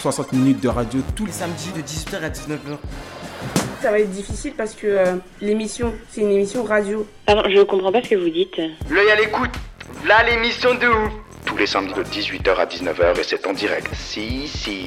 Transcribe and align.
60 0.00 0.32
minutes 0.32 0.60
de 0.62 0.68
radio 0.68 1.00
tous 1.14 1.26
les 1.26 1.32
samedis 1.32 1.72
de 1.76 1.82
18h 1.82 2.24
à 2.24 2.30
19h. 2.30 2.78
Ça 3.82 3.90
va 3.90 3.98
être 3.98 4.10
difficile 4.10 4.54
parce 4.56 4.72
que 4.74 4.86
euh, 4.86 5.16
l'émission, 5.42 5.92
c'est 6.10 6.22
une 6.22 6.30
émission 6.30 6.64
radio. 6.64 7.06
Pardon, 7.26 7.42
je 7.50 7.60
comprends 7.62 7.92
pas 7.92 8.02
ce 8.02 8.08
que 8.08 8.14
vous 8.14 8.30
dites. 8.30 8.58
L'œil 8.88 9.10
à 9.10 9.16
l'écoute. 9.16 9.50
Là 10.06 10.22
l'émission 10.24 10.74
de 10.74 10.86
ouf. 10.86 11.12
tous 11.44 11.56
les 11.58 11.66
samedis 11.66 11.92
de 11.92 12.02
18h 12.02 12.56
à 12.56 12.64
19h 12.64 13.20
et 13.20 13.22
c'est 13.24 13.46
en 13.46 13.52
direct. 13.52 13.88
Si, 13.94 14.48
si. 14.48 14.86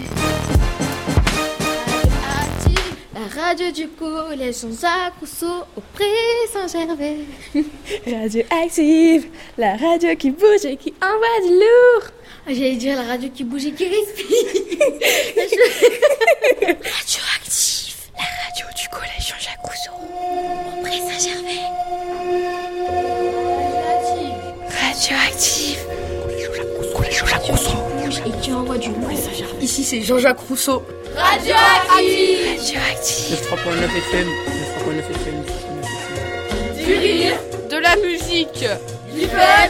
Active, 2.42 2.96
la 3.14 3.42
radio 3.44 3.72
du 3.72 3.88
collège 3.90 4.62
Jean-Jacques 4.62 5.14
Rousseau 5.20 5.64
auprès 5.78 6.06
Saint-Gervais. 6.52 7.18
Radio 8.08 8.44
Active, 8.64 9.28
la 9.60 9.76
radio 9.78 10.16
qui 10.16 10.32
bouge 10.32 10.66
et 10.66 10.76
qui 10.76 10.92
envoie 11.02 11.48
du 11.48 11.54
lourd. 11.54 12.10
J'allais 12.48 12.76
dire 12.76 12.98
la 12.98 13.04
radio 13.04 13.30
qui 13.34 13.44
bouge 13.46 13.66
et 13.66 13.72
qui 13.72 13.86
respire. 13.86 14.28
radio 16.60 17.22
Active, 17.38 17.96
la 18.18 18.24
radio 18.44 18.66
du 18.76 18.88
collège 18.90 19.28
Jean-Jacques 19.30 19.64
Rousseau 19.64 19.92
auprès 20.78 21.00
Saint-Gervais. 21.00 21.64
Radio 24.70 25.16
Active. 25.26 25.80
Collège 26.96 27.18
Jean-Jacques 27.20 27.44
Rousseau. 27.44 27.78
Et 28.26 28.32
qui 28.42 28.52
envoie 28.52 28.78
du 28.78 28.90
lourd. 28.90 29.10
Ici 29.62 29.84
c'est 29.84 30.02
Jean-Jacques 30.02 30.42
Rousseau. 30.42 30.84
Radio 31.16 31.56
Active. 31.56 32.60
Radio 32.60 32.80
Active. 32.92 33.38
3.9 33.52 33.86
FM. 33.86 34.28
9.9 34.86 35.00
FM. 35.00 35.38
9.9 35.42 35.46
FM. 36.76 36.86
Du 36.86 36.94
rire. 36.94 37.40
De 37.70 37.78
la 37.78 37.96
musique. 37.96 38.66
Du 39.16 39.28
fun. 39.28 39.70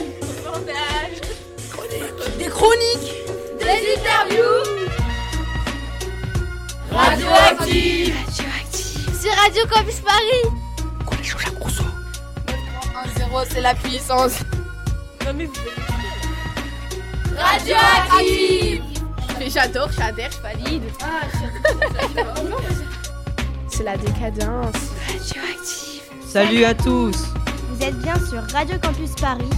Des 2.37 2.49
chroniques. 2.49 3.13
Des 3.59 3.95
interviews. 3.97 4.63
Radioactive. 6.91 8.15
Radioactive. 8.25 9.21
Sur 9.21 9.31
Radio 9.33 9.63
Campus 9.67 9.99
Paris. 9.99 10.43
1-0 13.05 13.45
c'est 13.49 13.61
la 13.61 13.73
puissance. 13.75 14.39
Radioactive. 17.37 18.83
Mais 19.39 19.49
j'adore, 19.49 19.89
j'adhère, 19.97 20.29
je 20.31 20.41
valide. 20.41 20.83
C'est 23.67 23.83
la 23.83 23.97
décadence. 23.97 24.75
Radioactive. 25.07 26.03
Salut 26.27 26.63
à 26.63 26.73
tous 26.75 27.15
Vous 27.69 27.83
êtes 27.83 27.97
bien 27.99 28.15
sur 28.15 28.41
Radio 28.53 28.77
Campus 28.79 29.11
Paris. 29.19 29.49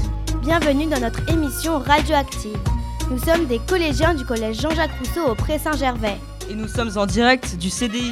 Bienvenue 0.45 0.85
dans 0.85 0.99
notre 0.99 1.27
émission 1.31 1.79
Radioactive. 1.79 2.57
Nous 3.09 3.17
sommes 3.17 3.45
des 3.45 3.59
collégiens 3.67 4.13
du 4.13 4.25
collège 4.25 4.61
Jean-Jacques 4.61 4.97
Rousseau 4.99 5.31
au 5.31 5.35
Pré 5.35 5.57
Saint-Gervais. 5.57 6.17
Et 6.49 6.53
nous 6.53 6.67
sommes 6.67 6.91
en 6.97 7.05
direct 7.05 7.55
du 7.57 7.69
CDI. 7.69 8.11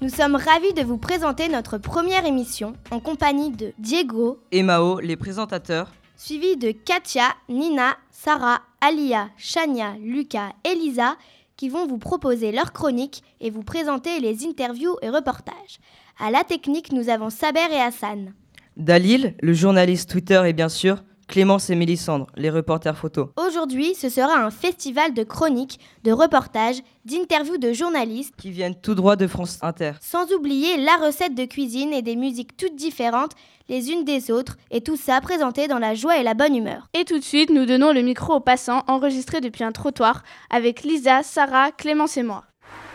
Nous 0.00 0.08
sommes 0.08 0.34
ravis 0.34 0.72
de 0.74 0.82
vous 0.82 0.98
présenter 0.98 1.48
notre 1.48 1.78
première 1.78 2.24
émission 2.26 2.72
en 2.90 3.00
compagnie 3.00 3.50
de 3.50 3.72
Diego, 3.78 4.38
Et 4.50 4.62
Mao, 4.62 4.98
les 5.00 5.16
présentateurs. 5.16 5.92
suivi 6.16 6.56
de 6.56 6.72
Katia, 6.72 7.34
Nina, 7.48 7.96
Sarah, 8.10 8.60
Alia, 8.80 9.28
Shania, 9.36 9.94
Lucas, 10.00 10.50
Elisa, 10.64 11.16
qui 11.56 11.68
vont 11.68 11.86
vous 11.86 11.98
proposer 11.98 12.52
leurs 12.52 12.72
chroniques 12.72 13.22
et 13.40 13.50
vous 13.50 13.62
présenter 13.62 14.18
les 14.20 14.46
interviews 14.46 14.96
et 15.02 15.10
reportages. 15.10 15.78
À 16.22 16.30
la 16.30 16.44
technique, 16.44 16.92
nous 16.92 17.08
avons 17.08 17.30
Saber 17.30 17.60
et 17.72 17.80
Hassan. 17.80 18.34
Dalil, 18.76 19.34
le 19.40 19.54
journaliste 19.54 20.10
Twitter 20.10 20.42
et 20.46 20.52
bien 20.52 20.68
sûr 20.68 21.02
Clémence 21.28 21.70
et 21.70 21.76
Mélissandre, 21.76 22.26
les 22.36 22.50
reporters 22.50 22.96
photos. 22.98 23.28
Aujourd'hui, 23.38 23.94
ce 23.94 24.10
sera 24.10 24.34
un 24.34 24.50
festival 24.50 25.14
de 25.14 25.22
chroniques, 25.22 25.78
de 26.04 26.12
reportages, 26.12 26.82
d'interviews 27.06 27.56
de 27.56 27.72
journalistes, 27.72 28.34
Qui 28.36 28.50
viennent 28.50 28.74
tout 28.74 28.94
droit 28.94 29.16
de 29.16 29.26
France 29.28 29.58
Inter. 29.62 29.92
sans 30.02 30.30
oublier 30.32 30.76
la 30.76 30.96
recette 30.96 31.34
de 31.34 31.44
cuisine 31.46 31.92
et 31.94 32.02
des 32.02 32.16
musiques 32.16 32.56
toutes 32.56 32.74
différentes 32.74 33.32
les 33.68 33.90
unes 33.90 34.04
des 34.04 34.30
autres, 34.30 34.56
et 34.70 34.80
tout 34.82 34.96
ça 34.96 35.20
présenté 35.20 35.68
dans 35.68 35.78
la 35.78 35.94
joie 35.94 36.18
et 36.18 36.24
la 36.24 36.34
bonne 36.34 36.56
humeur. 36.56 36.88
Et 36.92 37.04
tout 37.04 37.18
de 37.18 37.24
suite, 37.24 37.48
nous 37.50 37.64
donnons 37.64 37.92
le 37.92 38.02
micro 38.02 38.34
aux 38.34 38.40
passants 38.40 38.82
enregistrés 38.88 39.40
depuis 39.40 39.62
un 39.64 39.72
trottoir 39.72 40.22
avec 40.50 40.82
Lisa, 40.82 41.22
Sarah, 41.22 41.70
Clémence 41.70 42.16
et 42.16 42.24
moi. 42.24 42.44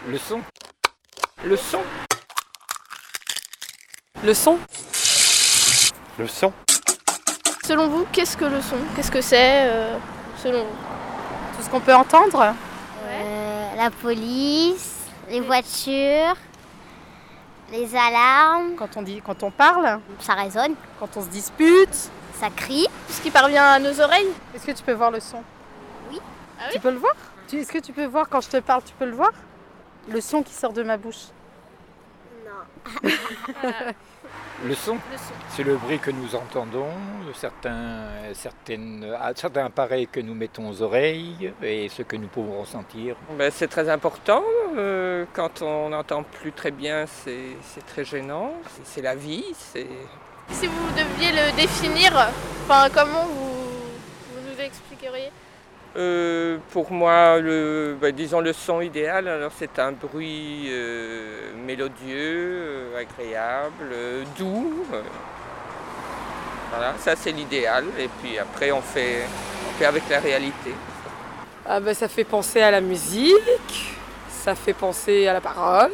Le 0.09 0.17
son. 0.17 0.41
Le 1.45 1.55
son. 1.55 1.79
Le 4.23 4.33
son. 4.33 4.57
Le 6.17 6.27
son. 6.27 6.51
Selon 7.65 7.87
vous, 7.87 8.05
qu'est-ce 8.11 8.37
que 8.37 8.45
le 8.45 8.61
son? 8.61 8.77
Qu'est-ce 8.95 9.11
que 9.11 9.21
c'est 9.21 9.65
euh, 9.67 9.97
selon 10.41 10.63
vous? 10.63 10.75
Tout 11.57 11.63
ce 11.63 11.69
qu'on 11.69 11.79
peut 11.79 11.93
entendre? 11.93 12.53
Euh, 13.07 13.75
la 13.75 13.89
police, 13.91 14.95
les 15.29 15.41
voitures, 15.41 16.35
les 17.71 17.95
alarmes, 17.95 18.75
Quand 18.77 18.97
on 18.97 19.01
dit, 19.01 19.21
quand 19.25 19.41
on 19.43 19.51
parle, 19.51 19.99
ça 20.19 20.33
résonne, 20.33 20.75
quand 20.99 21.09
on 21.17 21.21
se 21.21 21.27
dispute? 21.27 22.09
ça 22.39 22.49
crie. 22.53 22.85
Tout 23.07 23.13
ce 23.13 23.21
qui 23.21 23.31
parvient 23.31 23.63
à 23.63 23.79
nos 23.79 23.99
oreilles 24.01 24.27
Est-ce 24.53 24.65
que 24.65 24.73
tu 24.73 24.83
peux 24.83 24.91
voir 24.91 25.09
le 25.09 25.21
son? 25.21 25.41
Oui. 26.11 26.19
Ah 26.59 26.63
oui 26.67 26.73
Tu 26.73 26.79
peux 26.81 26.91
le 26.91 26.97
voir? 26.97 27.13
Tu- 27.47 27.59
Est-ce 27.59 27.71
que 27.71 27.79
tu 27.79 27.93
peux 27.93 28.05
voir 28.05 28.27
quand 28.29 28.41
je 28.41 28.49
te 28.49 28.57
parle, 28.57 28.81
tu 28.83 28.93
peux 28.99 29.05
le 29.05 29.15
voir? 29.15 29.31
Le 30.09 30.19
son 30.19 30.43
qui 30.43 30.53
sort 30.53 30.73
de 30.73 30.83
ma 30.83 30.97
bouche. 30.97 31.27
Le 34.63 34.73
son, 34.73 34.97
c'est 35.49 35.63
le 35.63 35.75
bruit 35.75 35.99
que 35.99 36.11
nous 36.11 36.33
entendons, 36.33 36.87
certains, 37.33 38.05
certaines, 38.33 39.05
certains 39.35 39.65
appareils 39.65 40.07
que 40.07 40.19
nous 40.21 40.33
mettons 40.33 40.69
aux 40.69 40.81
oreilles 40.81 41.51
et 41.61 41.89
ce 41.89 42.01
que 42.03 42.15
nous 42.15 42.27
pouvons 42.27 42.61
ressentir. 42.61 43.15
Ben, 43.37 43.51
c'est 43.51 43.67
très 43.67 43.89
important. 43.89 44.43
euh, 44.77 45.25
quand 45.33 45.61
on 45.61 45.89
n'entend 45.89 46.23
plus 46.23 46.51
très 46.51 46.71
bien, 46.71 47.05
c'est 47.05 47.55
c'est 47.63 47.85
très 47.85 48.03
gênant. 48.05 48.53
C'est- 48.69 48.81
C'est 48.85 49.01
la 49.01 49.15
vie. 49.15 49.45
C'est 49.57 49.87
Si 50.51 50.67
vous 50.67 50.87
deviez 50.91 51.31
le 51.31 51.55
définir, 51.55 52.11
enfin 52.63 52.87
comment 52.93 53.25
vous, 53.25 53.51
vous 54.31 54.41
nous 54.49 54.59
expliqueriez? 54.61 55.31
Euh, 55.97 56.57
pour 56.71 56.91
moi, 56.91 57.39
le, 57.39 57.95
ben, 57.99 58.13
disons 58.13 58.41
le 58.41 58.51
son 58.51 58.81
idéal. 58.81 59.27
Alors 59.27 59.51
c'est 59.57 59.79
un 59.79 59.93
bruit 59.93 60.65
euh, 60.67 61.53
mélodieux, 61.65 62.17
euh, 62.17 62.99
agréable, 62.99 63.89
euh, 63.93 64.23
doux. 64.37 64.85
Voilà, 66.69 66.95
ça 66.97 67.15
c'est 67.15 67.31
l'idéal. 67.31 67.85
Et 67.97 68.09
puis 68.21 68.37
après, 68.37 68.71
on 68.71 68.81
fait, 68.81 69.21
on 69.69 69.77
fait 69.77 69.85
avec 69.85 70.03
la 70.09 70.19
réalité. 70.19 70.73
Ah 71.65 71.79
ben, 71.79 71.93
ça 71.93 72.07
fait 72.09 72.25
penser 72.25 72.61
à 72.61 72.71
la 72.71 72.81
musique, 72.81 73.95
ça 74.29 74.53
fait 74.53 74.73
penser 74.73 75.27
à 75.27 75.33
la 75.33 75.41
parole. 75.41 75.91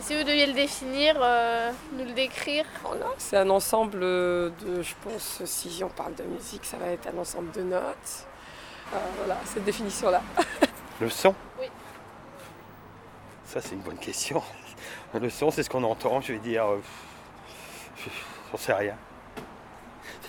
Si 0.00 0.16
vous 0.16 0.22
deviez 0.22 0.46
le 0.46 0.54
définir, 0.54 1.16
euh, 1.20 1.70
nous 1.92 2.04
le 2.04 2.12
décrire, 2.12 2.64
Voilà, 2.82 3.06
c'est 3.18 3.36
un 3.36 3.50
ensemble 3.50 4.00
de, 4.00 4.52
je 4.80 4.94
pense, 5.04 5.42
si 5.44 5.82
on 5.84 5.90
parle 5.90 6.14
de 6.14 6.22
musique, 6.22 6.64
ça 6.64 6.78
va 6.78 6.86
être 6.86 7.08
un 7.14 7.18
ensemble 7.18 7.50
de 7.50 7.62
notes. 7.62 8.26
Euh, 8.92 8.96
voilà, 9.18 9.36
cette 9.44 9.64
définition-là. 9.64 10.22
Le 11.00 11.08
son? 11.08 11.34
Oui. 11.60 11.66
Ça, 13.46 13.60
c'est 13.60 13.74
une 13.74 13.80
bonne 13.82 13.98
question. 13.98 14.42
Le 15.14 15.30
son, 15.30 15.50
c'est 15.50 15.62
ce 15.62 15.70
qu'on 15.70 15.82
entend, 15.84 16.20
je 16.20 16.32
vais 16.34 16.38
dire. 16.38 16.64
euh, 16.66 16.80
J'en 18.50 18.58
sais 18.58 18.72
rien. 18.72 18.96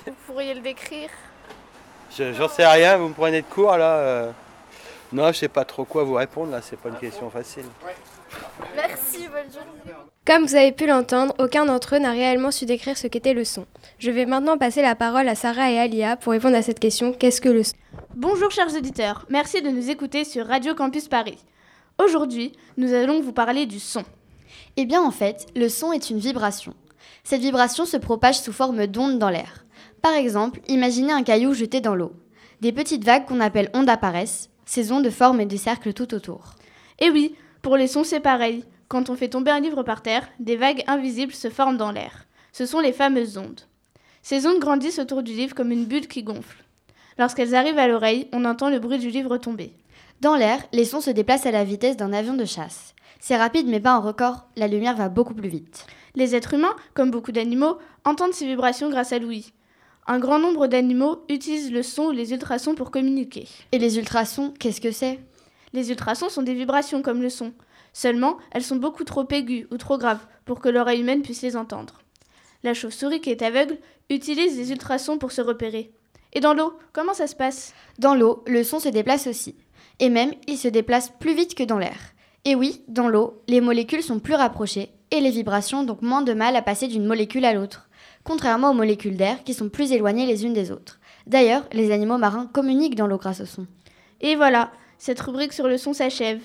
vous 0.05 0.13
pourriez 0.27 0.53
le 0.53 0.61
décrire? 0.61 1.09
Je- 2.15 2.33
J'en 2.33 2.47
sais 2.49 2.65
rien, 2.67 2.97
vous 2.97 3.07
me 3.09 3.13
prenez 3.13 3.41
de 3.41 3.47
court 3.47 3.77
là. 3.77 3.95
euh. 3.97 4.31
Non, 5.13 5.27
je 5.31 5.37
sais 5.39 5.47
pas 5.49 5.65
trop 5.65 5.83
quoi 5.85 6.03
vous 6.03 6.13
répondre 6.15 6.51
là, 6.51 6.61
c'est 6.61 6.77
pas 6.77 6.89
une 6.89 6.97
question 6.97 7.29
facile. 7.29 7.65
Merci, 8.75 9.27
bonne 9.27 9.51
journée. 9.51 9.95
Comme 10.23 10.45
vous 10.45 10.55
avez 10.55 10.71
pu 10.71 10.85
l'entendre, 10.85 11.33
aucun 11.39 11.65
d'entre 11.65 11.95
eux 11.95 11.99
n'a 11.99 12.11
réellement 12.11 12.51
su 12.51 12.67
décrire 12.67 12.95
ce 12.95 13.07
qu'était 13.07 13.33
le 13.33 13.43
son. 13.43 13.65
Je 13.97 14.11
vais 14.11 14.27
maintenant 14.27 14.55
passer 14.55 14.83
la 14.83 14.93
parole 14.93 15.27
à 15.27 15.33
Sarah 15.33 15.71
et 15.71 15.79
Alia 15.79 16.15
pour 16.15 16.33
répondre 16.33 16.55
à 16.55 16.61
cette 16.61 16.79
question 16.79 17.11
qu'est-ce 17.11 17.41
que 17.41 17.49
le 17.49 17.63
son? 17.63 17.73
Bonjour 18.15 18.51
chers 18.51 18.75
auditeurs, 18.75 19.25
merci 19.29 19.63
de 19.63 19.69
nous 19.69 19.89
écouter 19.89 20.23
sur 20.23 20.45
Radio 20.45 20.75
Campus 20.75 21.07
Paris. 21.07 21.39
Aujourd'hui, 21.97 22.51
nous 22.77 22.93
allons 22.93 23.19
vous 23.21 23.33
parler 23.33 23.65
du 23.65 23.79
son. 23.79 24.03
Eh 24.77 24.85
bien 24.85 25.01
en 25.01 25.09
fait, 25.09 25.47
le 25.55 25.69
son 25.69 25.91
est 25.91 26.11
une 26.11 26.19
vibration. 26.19 26.75
Cette 27.23 27.41
vibration 27.41 27.85
se 27.85 27.97
propage 27.97 28.39
sous 28.39 28.53
forme 28.53 28.85
d'ondes 28.85 29.17
dans 29.17 29.31
l'air. 29.31 29.65
Par 30.03 30.13
exemple, 30.13 30.61
imaginez 30.67 31.13
un 31.13 31.23
caillou 31.23 31.55
jeté 31.55 31.81
dans 31.81 31.95
l'eau. 31.95 32.13
Des 32.61 32.71
petites 32.71 33.05
vagues 33.05 33.25
qu'on 33.25 33.39
appelle 33.39 33.71
ondes 33.73 33.89
apparaissent. 33.89 34.51
Ces 34.67 34.91
ondes 34.91 35.09
forment 35.09 35.45
des 35.45 35.57
cercles 35.57 35.93
tout 35.93 36.13
autour. 36.13 36.53
Et 36.99 37.09
oui, 37.09 37.33
pour 37.63 37.75
les 37.75 37.87
sons, 37.87 38.03
c'est 38.03 38.19
pareil. 38.19 38.63
Quand 38.91 39.09
on 39.09 39.15
fait 39.15 39.29
tomber 39.29 39.51
un 39.51 39.61
livre 39.61 39.83
par 39.83 40.01
terre, 40.01 40.27
des 40.41 40.57
vagues 40.57 40.83
invisibles 40.85 41.31
se 41.31 41.49
forment 41.49 41.77
dans 41.77 41.93
l'air. 41.93 42.25
Ce 42.51 42.65
sont 42.65 42.81
les 42.81 42.91
fameuses 42.91 43.37
ondes. 43.37 43.61
Ces 44.21 44.45
ondes 44.45 44.59
grandissent 44.59 44.99
autour 44.99 45.23
du 45.23 45.31
livre 45.31 45.55
comme 45.55 45.71
une 45.71 45.85
bulle 45.85 46.09
qui 46.09 46.23
gonfle. 46.23 46.61
Lorsqu'elles 47.17 47.55
arrivent 47.55 47.79
à 47.79 47.87
l'oreille, 47.87 48.27
on 48.33 48.43
entend 48.43 48.69
le 48.69 48.79
bruit 48.79 48.99
du 48.99 49.09
livre 49.09 49.37
tomber. 49.37 49.71
Dans 50.19 50.35
l'air, 50.35 50.59
les 50.73 50.83
sons 50.83 50.99
se 50.99 51.09
déplacent 51.09 51.45
à 51.45 51.51
la 51.51 51.63
vitesse 51.63 51.95
d'un 51.95 52.11
avion 52.11 52.33
de 52.33 52.43
chasse. 52.43 52.93
C'est 53.21 53.37
rapide 53.37 53.65
mais 53.69 53.79
pas 53.79 53.93
un 53.93 53.99
record, 53.99 54.49
la 54.57 54.67
lumière 54.67 54.97
va 54.97 55.07
beaucoup 55.07 55.35
plus 55.35 55.47
vite. 55.47 55.87
Les 56.15 56.35
êtres 56.35 56.55
humains, 56.55 56.75
comme 56.93 57.11
beaucoup 57.11 57.31
d'animaux, 57.31 57.77
entendent 58.03 58.33
ces 58.33 58.45
vibrations 58.45 58.89
grâce 58.89 59.13
à 59.13 59.19
l'ouïe. 59.19 59.53
Un 60.05 60.19
grand 60.19 60.39
nombre 60.39 60.67
d'animaux 60.67 61.23
utilisent 61.29 61.71
le 61.71 61.83
son 61.83 62.07
ou 62.07 62.11
les 62.11 62.33
ultrasons 62.33 62.75
pour 62.75 62.91
communiquer. 62.91 63.47
Et 63.71 63.79
les 63.79 63.97
ultrasons, 63.97 64.53
qu'est-ce 64.59 64.81
que 64.81 64.91
c'est? 64.91 65.21
Les 65.71 65.91
ultrasons 65.91 66.27
sont 66.27 66.41
des 66.41 66.53
vibrations 66.53 67.01
comme 67.01 67.21
le 67.21 67.29
son. 67.29 67.53
Seulement, 67.93 68.37
elles 68.51 68.63
sont 68.63 68.75
beaucoup 68.75 69.03
trop 69.03 69.27
aiguës 69.29 69.67
ou 69.71 69.77
trop 69.77 69.97
graves 69.97 70.25
pour 70.45 70.59
que 70.59 70.69
l'oreille 70.69 71.01
humaine 71.01 71.21
puisse 71.21 71.41
les 71.41 71.57
entendre. 71.57 72.01
La 72.63 72.73
chauve-souris 72.73 73.21
qui 73.21 73.31
est 73.31 73.41
aveugle 73.41 73.77
utilise 74.09 74.57
les 74.57 74.71
ultrasons 74.71 75.17
pour 75.17 75.31
se 75.31 75.41
repérer. 75.41 75.91
Et 76.33 76.39
dans 76.39 76.53
l'eau, 76.53 76.73
comment 76.93 77.13
ça 77.13 77.27
se 77.27 77.35
passe? 77.35 77.73
Dans 77.99 78.15
l'eau, 78.15 78.43
le 78.47 78.63
son 78.63 78.79
se 78.79 78.89
déplace 78.89 79.27
aussi. 79.27 79.55
Et 79.99 80.09
même, 80.09 80.31
il 80.47 80.57
se 80.57 80.67
déplace 80.67 81.11
plus 81.19 81.33
vite 81.33 81.55
que 81.55 81.63
dans 81.63 81.77
l'air. 81.77 81.97
Et 82.45 82.55
oui, 82.55 82.83
dans 82.87 83.07
l'eau, 83.07 83.41
les 83.47 83.61
molécules 83.61 84.01
sont 84.01 84.19
plus 84.19 84.35
rapprochées 84.35 84.91
et 85.11 85.19
les 85.19 85.29
vibrations 85.29 85.83
donc 85.83 86.01
moins 86.01 86.21
de 86.21 86.33
mal 86.33 86.55
à 86.55 86.61
passer 86.61 86.87
d'une 86.87 87.05
molécule 87.05 87.45
à 87.45 87.53
l'autre, 87.53 87.89
contrairement 88.23 88.71
aux 88.71 88.75
molécules 88.75 89.17
d'air 89.17 89.43
qui 89.43 89.53
sont 89.53 89.69
plus 89.69 89.91
éloignées 89.91 90.25
les 90.25 90.45
unes 90.45 90.53
des 90.53 90.71
autres. 90.71 90.99
D'ailleurs, 91.27 91.65
les 91.73 91.91
animaux 91.91 92.17
marins 92.17 92.47
communiquent 92.47 92.95
dans 92.95 93.07
l'eau 93.07 93.17
grâce 93.17 93.41
au 93.41 93.45
son. 93.45 93.67
Et 94.21 94.35
voilà, 94.35 94.71
cette 94.97 95.19
rubrique 95.19 95.53
sur 95.53 95.67
le 95.67 95.77
son 95.77 95.93
s'achève. 95.93 96.41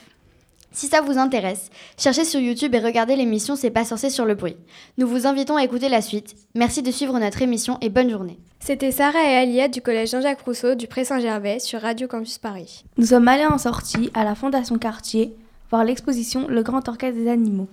Si 0.73 0.89
ça 0.89 1.01
vous 1.01 1.19
intéresse, 1.19 1.71
cherchez 1.97 2.25
sur 2.25 2.41
YouTube 2.41 2.75
et 2.75 2.81
regardez 2.81 3.17
l'émission 3.17 3.57
C'est 3.57 3.71
pas 3.71 3.85
censé 3.85 4.11
sur 4.11 4.25
le 4.25 4.35
bruit. 4.35 4.57
Nous 4.99 5.07
vous 5.07 5.27
invitons 5.27 5.57
à 5.57 5.65
écouter 5.65 5.89
la 5.89 6.03
suite. 6.03 6.37
Merci 6.55 6.83
de 6.83 6.91
suivre 6.91 7.19
notre 7.19 7.41
émission 7.43 7.79
et 7.81 7.89
bonne 7.89 8.11
journée. 8.11 8.39
C'était 8.61 8.93
Sarah 8.93 9.23
et 9.23 9.37
Alia 9.37 9.69
du 9.69 9.81
collège 9.81 10.11
Jean-Jacques 10.11 10.43
Rousseau 10.43 10.75
du 10.75 10.87
Pré-Saint-Gervais 10.87 11.61
sur 11.61 11.81
Radio 11.81 12.09
Campus 12.09 12.39
Paris. 12.39 12.85
Nous 12.99 13.07
sommes 13.07 13.29
allés 13.29 13.47
en 13.47 13.59
sortie 13.59 14.11
à 14.13 14.25
la 14.25 14.35
Fondation 14.35 14.77
Cartier 14.77 15.37
voir 15.71 15.85
l'exposition 15.85 16.47
Le 16.49 16.63
Grand 16.63 16.89
Orchestre 16.89 17.19
des 17.19 17.29
Animaux. 17.29 17.69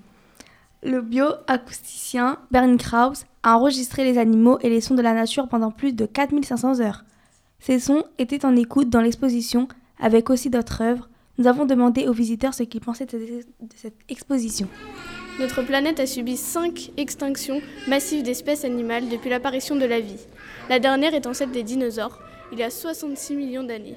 Le 0.83 1.01
bioacousticien 1.01 2.37
Bernie 2.51 2.77
Krause 2.77 3.25
a 3.43 3.57
enregistré 3.57 4.03
les 4.03 4.17
animaux 4.17 4.59
et 4.61 4.69
les 4.69 4.81
sons 4.81 4.95
de 4.95 5.01
la 5.01 5.13
nature 5.13 5.47
pendant 5.47 5.71
plus 5.71 5.93
de 5.93 6.05
4500 6.05 6.79
heures. 6.81 7.05
Ces 7.59 7.79
sons 7.79 8.03
étaient 8.17 8.45
en 8.45 8.55
écoute 8.55 8.89
dans 8.89 9.01
l'exposition 9.01 9.67
avec 9.99 10.29
aussi 10.29 10.49
d'autres 10.49 10.81
œuvres 10.81 11.09
nous 11.37 11.47
avons 11.47 11.65
demandé 11.65 12.07
aux 12.07 12.13
visiteurs 12.13 12.53
ce 12.53 12.63
qu'ils 12.63 12.81
pensaient 12.81 13.05
de 13.05 13.43
cette 13.75 13.97
exposition. 14.09 14.67
Notre 15.39 15.63
planète 15.63 15.99
a 15.99 16.05
subi 16.05 16.37
cinq 16.37 16.91
extinctions 16.95 17.59
massives 17.87 18.21
d'espèces 18.21 18.65
animales 18.65 19.09
depuis 19.09 19.31
l'apparition 19.31 19.75
de 19.75 19.85
la 19.85 19.99
vie. 19.99 20.27
La 20.69 20.77
dernière 20.77 21.15
étant 21.15 21.33
celle 21.33 21.49
des 21.49 21.63
dinosaures, 21.63 22.19
il 22.51 22.59
y 22.59 22.63
a 22.63 22.69
66 22.69 23.35
millions 23.35 23.63
d'années. 23.63 23.95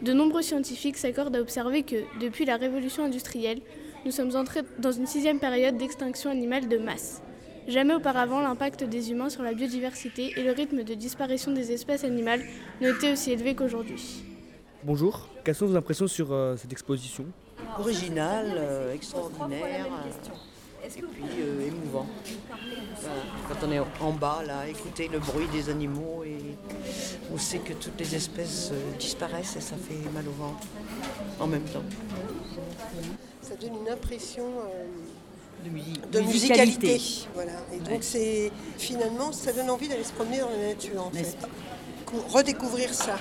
De 0.00 0.14
nombreux 0.14 0.40
scientifiques 0.40 0.96
s'accordent 0.96 1.36
à 1.36 1.42
observer 1.42 1.82
que, 1.82 1.96
depuis 2.20 2.46
la 2.46 2.56
révolution 2.56 3.04
industrielle, 3.04 3.60
nous 4.06 4.10
sommes 4.10 4.34
entrés 4.34 4.62
dans 4.78 4.92
une 4.92 5.06
sixième 5.06 5.38
période 5.38 5.76
d'extinction 5.76 6.30
animale 6.30 6.68
de 6.68 6.78
masse. 6.78 7.22
Jamais 7.68 7.94
auparavant, 7.94 8.40
l'impact 8.40 8.84
des 8.84 9.10
humains 9.10 9.28
sur 9.28 9.42
la 9.42 9.52
biodiversité 9.52 10.32
et 10.36 10.42
le 10.42 10.52
rythme 10.52 10.84
de 10.84 10.94
disparition 10.94 11.52
des 11.52 11.70
espèces 11.70 12.02
animales 12.02 12.42
été 12.80 13.12
aussi 13.12 13.30
élevés 13.30 13.54
qu'aujourd'hui. 13.54 14.24
Bonjour, 14.84 15.28
quelles 15.44 15.54
sont 15.54 15.66
vos 15.66 15.76
impressions 15.76 16.08
sur 16.08 16.32
euh, 16.32 16.56
cette 16.56 16.72
exposition? 16.72 17.24
Original, 17.78 18.46
euh, 18.56 18.92
extraordinaire 18.92 19.86
euh, 19.86 20.84
et 20.84 20.88
puis 21.00 21.24
euh, 21.38 21.68
émouvant. 21.68 22.06
Quand 23.48 23.66
on 23.66 23.70
est 23.70 23.78
en 24.00 24.12
bas, 24.12 24.42
là, 24.44 24.66
écouter 24.68 25.08
le 25.08 25.20
bruit 25.20 25.46
des 25.52 25.68
animaux 25.70 26.24
et 26.24 26.36
on 27.32 27.38
sait 27.38 27.58
que 27.58 27.72
toutes 27.74 27.98
les 28.00 28.14
espèces 28.16 28.72
disparaissent 28.98 29.56
et 29.56 29.60
ça 29.60 29.76
fait 29.76 30.10
mal 30.12 30.24
au 30.26 30.32
ventre 30.32 30.66
en 31.38 31.46
même 31.46 31.62
temps. 31.64 31.84
Ça 33.40 33.54
donne 33.54 33.76
une 33.82 33.88
impression 33.88 34.44
euh, 34.44 35.64
De, 35.64 35.70
musique. 35.70 36.10
de 36.10 36.20
musicalité. 36.20 37.00
Voilà. 37.34 37.52
Et 37.72 37.78
donc 37.78 38.02
c'est 38.02 38.50
finalement 38.78 39.30
ça 39.30 39.52
donne 39.52 39.70
envie 39.70 39.86
d'aller 39.88 40.02
se 40.04 40.12
promener 40.12 40.40
dans 40.40 40.50
la 40.50 40.68
nature 40.74 41.06
en 41.06 41.10
fait. 41.10 41.36
Redécouvrir 42.12 42.92
ça. 42.92 43.16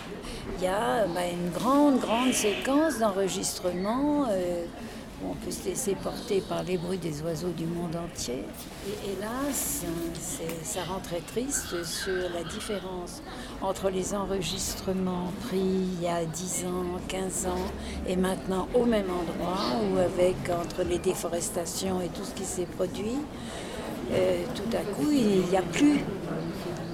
Il 0.58 0.66
y 0.66 0.68
a 0.68 1.06
bah, 1.08 1.22
une 1.32 1.50
grande, 1.52 2.00
grande 2.00 2.34
séquence 2.34 3.00
d'enregistrement 3.00 4.26
euh, 4.30 4.66
où 5.22 5.32
on 5.32 5.36
peut 5.36 5.52
se 5.52 5.70
laisser 5.70 5.96
porter 5.96 6.42
par 6.42 6.64
les 6.64 6.78
bruits 6.78 6.98
des 6.98 7.22
oiseaux 7.22 7.54
du 7.56 7.66
monde 7.66 7.96
entier. 7.96 8.44
Et 8.86 9.12
hélas, 9.12 9.84
ça 10.64 10.84
rend 10.84 11.00
très 11.00 11.22
triste 11.22 11.86
sur 11.86 12.30
la 12.34 12.44
différence 12.44 13.22
entre 13.62 13.90
les 13.90 14.14
enregistrements 14.14 15.32
pris 15.48 15.60
il 15.60 16.02
y 16.02 16.08
a 16.08 16.26
10 16.26 16.66
ans, 16.66 17.00
15 17.08 17.46
ans 17.46 17.72
et 18.08 18.18
maintenant 18.18 18.68
au 18.74 18.84
même 18.84 19.10
endroit, 19.10 19.80
ou 19.90 20.00
avec 20.00 20.36
entre 20.50 20.84
les 20.84 20.98
déforestations 20.98 22.02
et 22.02 22.10
tout 22.10 22.26
ce 22.26 22.34
qui 22.34 22.46
s'est 22.46 22.66
produit, 22.66 23.20
euh, 24.12 24.44
tout 24.54 24.76
à 24.76 24.82
coup, 24.82 25.10
il 25.12 25.50
n'y 25.50 25.56
a 25.56 25.62
plus 25.62 26.02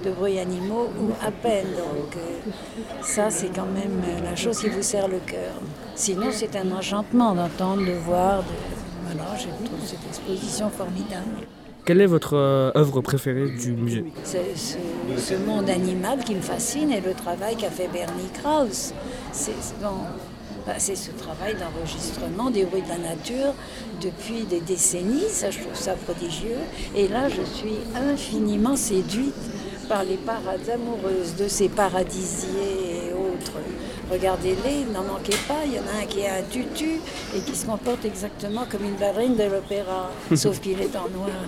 de 0.04 0.10
bruits 0.10 0.38
animaux 0.38 0.88
ou 1.00 1.10
à 1.26 1.30
peine. 1.30 1.66
Donc 1.76 2.16
euh, 2.16 2.50
ça, 3.02 3.30
c'est 3.30 3.48
quand 3.54 3.66
même 3.66 4.00
euh, 4.04 4.24
la 4.24 4.36
chose 4.36 4.58
qui 4.58 4.68
vous 4.68 4.82
serre 4.82 5.08
le 5.08 5.18
cœur. 5.18 5.54
Sinon, 5.94 6.28
c'est 6.30 6.54
un 6.56 6.70
enchantement 6.72 7.34
d'entendre, 7.34 7.84
de 7.84 7.92
voir. 7.92 8.38
De... 8.38 8.48
Voilà, 9.10 9.36
je 9.36 9.44
trouve 9.66 9.80
cette 9.86 10.04
exposition 10.06 10.68
formidable. 10.70 11.46
Quelle 11.84 12.02
est 12.02 12.06
votre 12.06 12.36
euh, 12.36 12.70
œuvre 12.76 13.00
préférée 13.00 13.48
du 13.48 13.72
musée? 13.72 14.04
C'est 14.22 14.54
ce, 14.54 14.76
ce 15.16 15.34
monde 15.34 15.70
animal 15.70 16.22
qui 16.22 16.34
me 16.34 16.42
fascine 16.42 16.92
et 16.92 17.00
le 17.00 17.14
travail 17.14 17.56
qu'a 17.56 17.70
fait 17.70 17.88
Bernie 17.88 18.28
Krause. 18.42 18.92
C'est 19.32 19.52
c'est- 19.58 19.80
bon, 19.82 19.94
bah, 20.66 20.74
c'est 20.76 20.96
ce 20.96 21.10
travail 21.12 21.54
d'enregistrement 21.54 22.50
des 22.50 22.64
bruits 22.64 22.82
de 22.82 22.88
la 22.90 22.98
nature 22.98 23.54
depuis 24.02 24.42
des 24.44 24.60
décennies. 24.60 25.30
Ça, 25.30 25.50
je 25.50 25.60
trouve 25.60 25.74
ça 25.74 25.94
prodigieux. 25.94 26.58
Et 26.94 27.08
là, 27.08 27.30
je 27.30 27.40
suis 27.42 27.78
infiniment 27.96 28.76
séduite 28.76 29.32
par 29.88 30.04
les 30.04 30.16
parades 30.16 30.68
amoureuses 30.72 31.34
de 31.36 31.48
ces 31.48 31.68
paradisiers 31.68 33.08
et 33.08 33.12
autres. 33.12 33.58
Regardez-les, 34.10 34.84
n'en 34.92 35.02
manquez 35.02 35.36
pas. 35.46 35.60
Il 35.64 35.74
y 35.74 35.78
en 35.78 35.82
a 35.82 36.02
un 36.02 36.06
qui 36.06 36.26
a 36.26 36.34
un 36.34 36.42
tutu 36.42 37.00
et 37.34 37.40
qui 37.40 37.56
se 37.56 37.66
comporte 37.66 38.04
exactement 38.04 38.64
comme 38.70 38.84
une 38.84 38.96
ballerine 38.96 39.36
de 39.36 39.44
l'opéra, 39.44 40.10
sauf 40.34 40.60
qu'il 40.60 40.80
est 40.80 40.94
en 40.96 41.08
noir. 41.08 41.28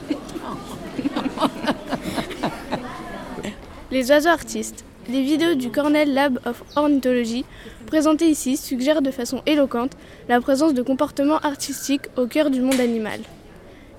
Les 3.91 4.11
oiseaux 4.11 4.29
artistes. 4.29 4.85
Les 5.09 5.23
vidéos 5.23 5.55
du 5.55 5.71
Cornell 5.71 6.15
Lab 6.15 6.39
of 6.47 6.63
Ornithology 6.77 7.45
présentées 7.87 8.29
ici 8.29 8.57
suggèrent 8.57 9.03
de 9.03 9.11
façon 9.11 9.43
éloquente 9.47 9.93
la 10.29 10.41
présence 10.41 10.75
de 10.75 10.83
comportements 10.83 11.39
artistiques 11.39 12.07
au 12.17 12.27
cœur 12.27 12.51
du 12.51 12.61
monde 12.61 12.79
animal. 12.79 13.19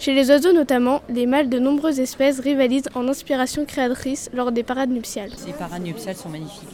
Chez 0.02 0.16
les 0.16 0.32
oiseaux 0.32 0.52
notamment, 0.52 1.04
les 1.10 1.28
mâles 1.28 1.48
de 1.48 1.60
nombreuses 1.60 2.00
espèces 2.00 2.40
rivalisent 2.40 2.90
en 2.96 3.08
inspiration 3.08 3.66
créatrice 3.66 4.32
lors 4.34 4.52
des 4.52 4.64
parades 4.64 4.90
nuptiales. 4.90 5.30
Les 5.46 5.54
parades 5.54 5.84
nuptiales 5.84 6.16
sont 6.16 6.30
magnifiques. 6.30 6.70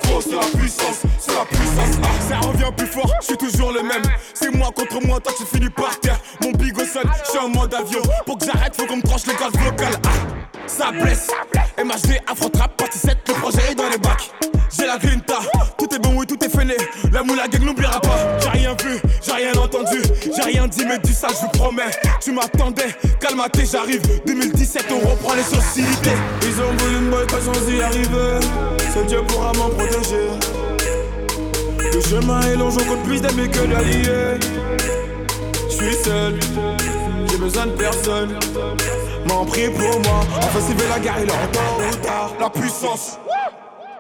Gros, 0.05 0.21
c'est 0.21 0.35
la 0.35 0.59
puissance, 0.59 1.03
c'est 1.21 1.35
la 1.35 1.45
puissance, 1.45 1.97
ah, 2.03 2.07
ça 2.29 2.39
revient 2.49 2.73
plus 2.77 2.87
fort, 2.87 3.11
je 3.21 3.27
suis 3.27 3.37
toujours 3.37 3.73
le 3.73 3.83
même. 3.83 4.03
C'est 4.35 4.53
moi 4.55 4.71
contre 4.75 5.05
moi, 5.07 5.21
toi 5.21 5.33
tu 5.39 5.45
finis 5.45 5.71
par 5.71 5.99
terre. 6.01 6.19
Mon 6.43 6.51
bigot 6.51 6.85
sonne, 6.85 7.11
je 7.25 7.31
suis 7.31 7.39
en 7.39 7.49
mode 7.49 7.73
avion. 7.75 8.03
Pour 8.25 8.39
que 8.39 8.47
j'arrête, 8.47 8.75
faut 8.77 8.87
qu'on 8.87 8.97
me 8.97 9.03
tranche 9.03 9.27
le 9.27 9.35
gaz 9.35 9.53
vocal, 9.53 9.93
ah, 10.05 10.56
ça 10.67 10.91
blesse. 10.93 11.29
MHD, 11.79 12.21
Afro-Trap, 12.27 12.77
partie 12.77 12.99
7, 12.99 13.17
le 13.29 13.35
projet 13.35 13.71
est 13.71 13.75
dans 13.75 13.89
les 13.89 13.99
bacs. 13.99 14.31
J'ai 14.77 14.87
la 14.87 14.99
grinta, 14.99 15.39
tout 15.79 15.89
est 15.95 15.99
bon, 15.99 16.15
oui, 16.17 16.27
tout 16.27 16.39
est 16.45 16.49
fainé. 16.49 16.77
La 17.13 17.23
moula 17.23 17.45
n'oubliera 17.61 18.01
pas. 18.01 18.19
J'ai 18.43 18.49
rien 18.49 18.77
vu, 18.83 18.99
j'ai 19.23 19.33
rien 19.33 19.53
entendu, 19.55 20.03
j'ai 20.25 20.43
rien 20.43 20.67
dit, 20.67 20.85
mais 20.87 20.99
du 20.99 21.13
sale, 21.13 21.31
je 21.35 21.43
vous 21.43 21.49
promets. 21.49 21.91
Tu 22.21 22.33
m'attendais, 22.33 22.95
calmaté, 23.21 23.65
j'arrive. 23.71 24.03
2017, 24.27 24.87
on 24.91 25.09
reprend 25.09 25.35
les 25.35 25.43
sociétés. 25.43 26.17
Ils 26.43 26.61
ont 26.61 26.77
voulu 26.79 26.97
me 27.01 27.11
boycotter 27.11 27.43
sans 27.43 27.71
y 27.71 27.81
arriver. 27.81 28.41
Seul 28.93 29.07
Dieu 29.07 29.23
pourra 29.29 29.53
m'en 29.55 29.71
protéger. 29.71 30.29
Le 31.93 32.01
chemin 32.01 32.41
est 32.43 32.57
long, 32.57 32.71
j'en 32.71 32.85
compte 32.85 33.03
plus 33.05 33.21
d'amis 33.21 33.49
que 33.49 33.61
d'alliés. 33.61 34.39
Je 35.69 35.75
suis 35.75 35.95
seul, 36.05 36.39
j'ai 37.37 37.43
besoin 37.43 37.67
de 37.67 37.73
personne. 37.73 38.39
M'en 39.29 39.45
prie 39.45 39.69
pour 39.69 40.01
moi, 40.01 40.21
enfin 40.39 40.59
c'est 40.67 40.89
la 40.89 40.99
guerre, 40.99 41.17
il 41.23 41.29
est 41.29 41.33
en 41.33 41.47
tôt 41.53 41.61
ou 41.91 41.95
tard. 41.97 42.33
La 42.41 42.51
puissance, 42.51 43.19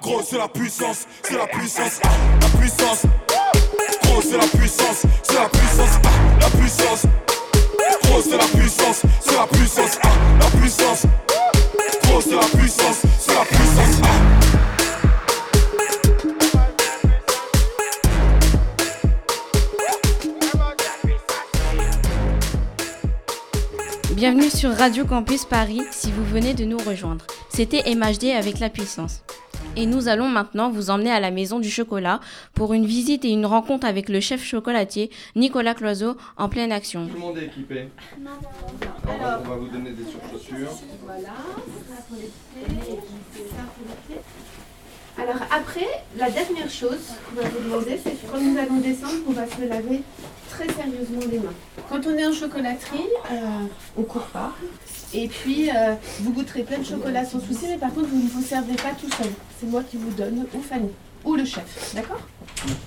gros 0.00 0.22
c'est 0.22 0.38
la 0.38 0.48
puissance, 0.48 1.06
c'est 1.22 1.36
la 1.36 1.46
puissance, 1.46 2.00
la 2.40 2.58
puissance. 2.58 3.02
Gros 4.04 4.22
c'est 4.22 4.38
la 4.38 4.46
puissance, 4.46 5.02
c'est 5.22 5.34
la 5.34 5.48
puissance, 5.48 5.98
la 6.40 6.50
puissance. 6.50 7.02
Gros 8.04 8.22
c'est 8.22 8.36
la 8.36 8.46
puissance, 8.46 9.02
c'est 9.20 9.36
la 9.36 9.46
puissance, 9.46 9.98
la 10.40 10.58
puissance. 10.58 11.02
Gros 12.04 12.20
c'est 12.20 12.36
la 12.36 12.58
puissance, 12.58 13.02
c'est 13.18 13.34
la 13.34 13.44
puissance, 13.44 13.85
Bienvenue 24.28 24.50
sur 24.50 24.71
Radio 24.71 25.04
Campus 25.04 25.45
Paris 25.45 25.83
si 25.92 26.11
vous 26.11 26.25
venez 26.25 26.52
de 26.52 26.64
nous 26.64 26.78
rejoindre. 26.78 27.25
C'était 27.49 27.95
MHD 27.95 28.33
avec 28.37 28.59
la 28.59 28.68
puissance. 28.68 29.23
Et 29.76 29.87
nous 29.87 30.09
allons 30.09 30.28
maintenant 30.28 30.68
vous 30.68 30.90
emmener 30.90 31.12
à 31.12 31.21
la 31.21 31.30
Maison 31.30 31.61
du 31.61 31.71
Chocolat 31.71 32.18
pour 32.52 32.75
une 32.75 32.87
visite 32.87 33.25
et 33.25 33.28
une 33.28 33.47
rencontre 33.47 33.87
avec 33.87 34.09
le 34.09 34.18
chef 34.18 34.42
chocolatier 34.42 35.11
Nicolas 35.37 35.75
Cloiseau 35.75 36.16
en 36.37 36.49
pleine 36.49 36.73
action. 36.73 37.06
Tout 37.06 37.14
le 37.14 37.21
monde 37.21 37.38
est 37.38 37.45
équipé. 37.45 37.88
Alors, 39.06 39.42
on 39.45 39.49
va 39.49 39.56
vous 39.59 39.68
donner 39.68 39.92
des 39.92 40.02
surchaussures. 40.11 40.73
Voilà. 41.04 41.28
Alors 45.18 45.40
après, 45.52 45.87
la 46.18 46.30
dernière 46.30 46.68
chose 46.68 47.14
qu'on 47.30 47.40
va 47.40 47.49
vous 47.49 47.62
demander, 47.62 47.97
c'est 48.02 48.11
que 48.11 48.26
quand 48.30 48.40
nous 48.40 48.59
allons 48.59 48.80
descendre, 48.80 49.23
on 49.28 49.33
va 49.33 49.47
se 49.47 49.64
laver 49.68 50.02
très 50.56 50.72
sérieusement 50.72 51.20
les 51.30 51.38
mains. 51.38 51.52
Quand 51.88 52.00
on 52.06 52.16
est 52.16 52.26
en 52.26 52.32
chocolaterie, 52.32 53.08
euh, 53.30 53.36
on 53.98 54.02
court 54.02 54.26
pas. 54.32 54.52
Et 55.14 55.28
puis, 55.28 55.70
euh, 55.70 55.94
vous 56.20 56.32
goûterez 56.32 56.62
plein 56.62 56.78
de 56.78 56.84
chocolat 56.84 57.25
sans 57.25 57.40
souci, 57.40 57.66
mais 57.68 57.76
par 57.76 57.92
contre, 57.92 58.08
vous 58.08 58.22
ne 58.22 58.28
vous 58.28 58.42
servez 58.42 58.75
pas 58.75 58.90
tout 59.00 59.10
seul. 59.10 59.30
C'est 59.60 59.68
moi 59.68 59.82
qui 59.88 59.96
vous 59.96 60.10
donne, 60.10 60.46
ou 60.54 60.60
Fanny, 60.60 60.90
ou 61.25 61.34
le 61.36 61.44
chef, 61.44 61.94
d'accord? 61.94 62.20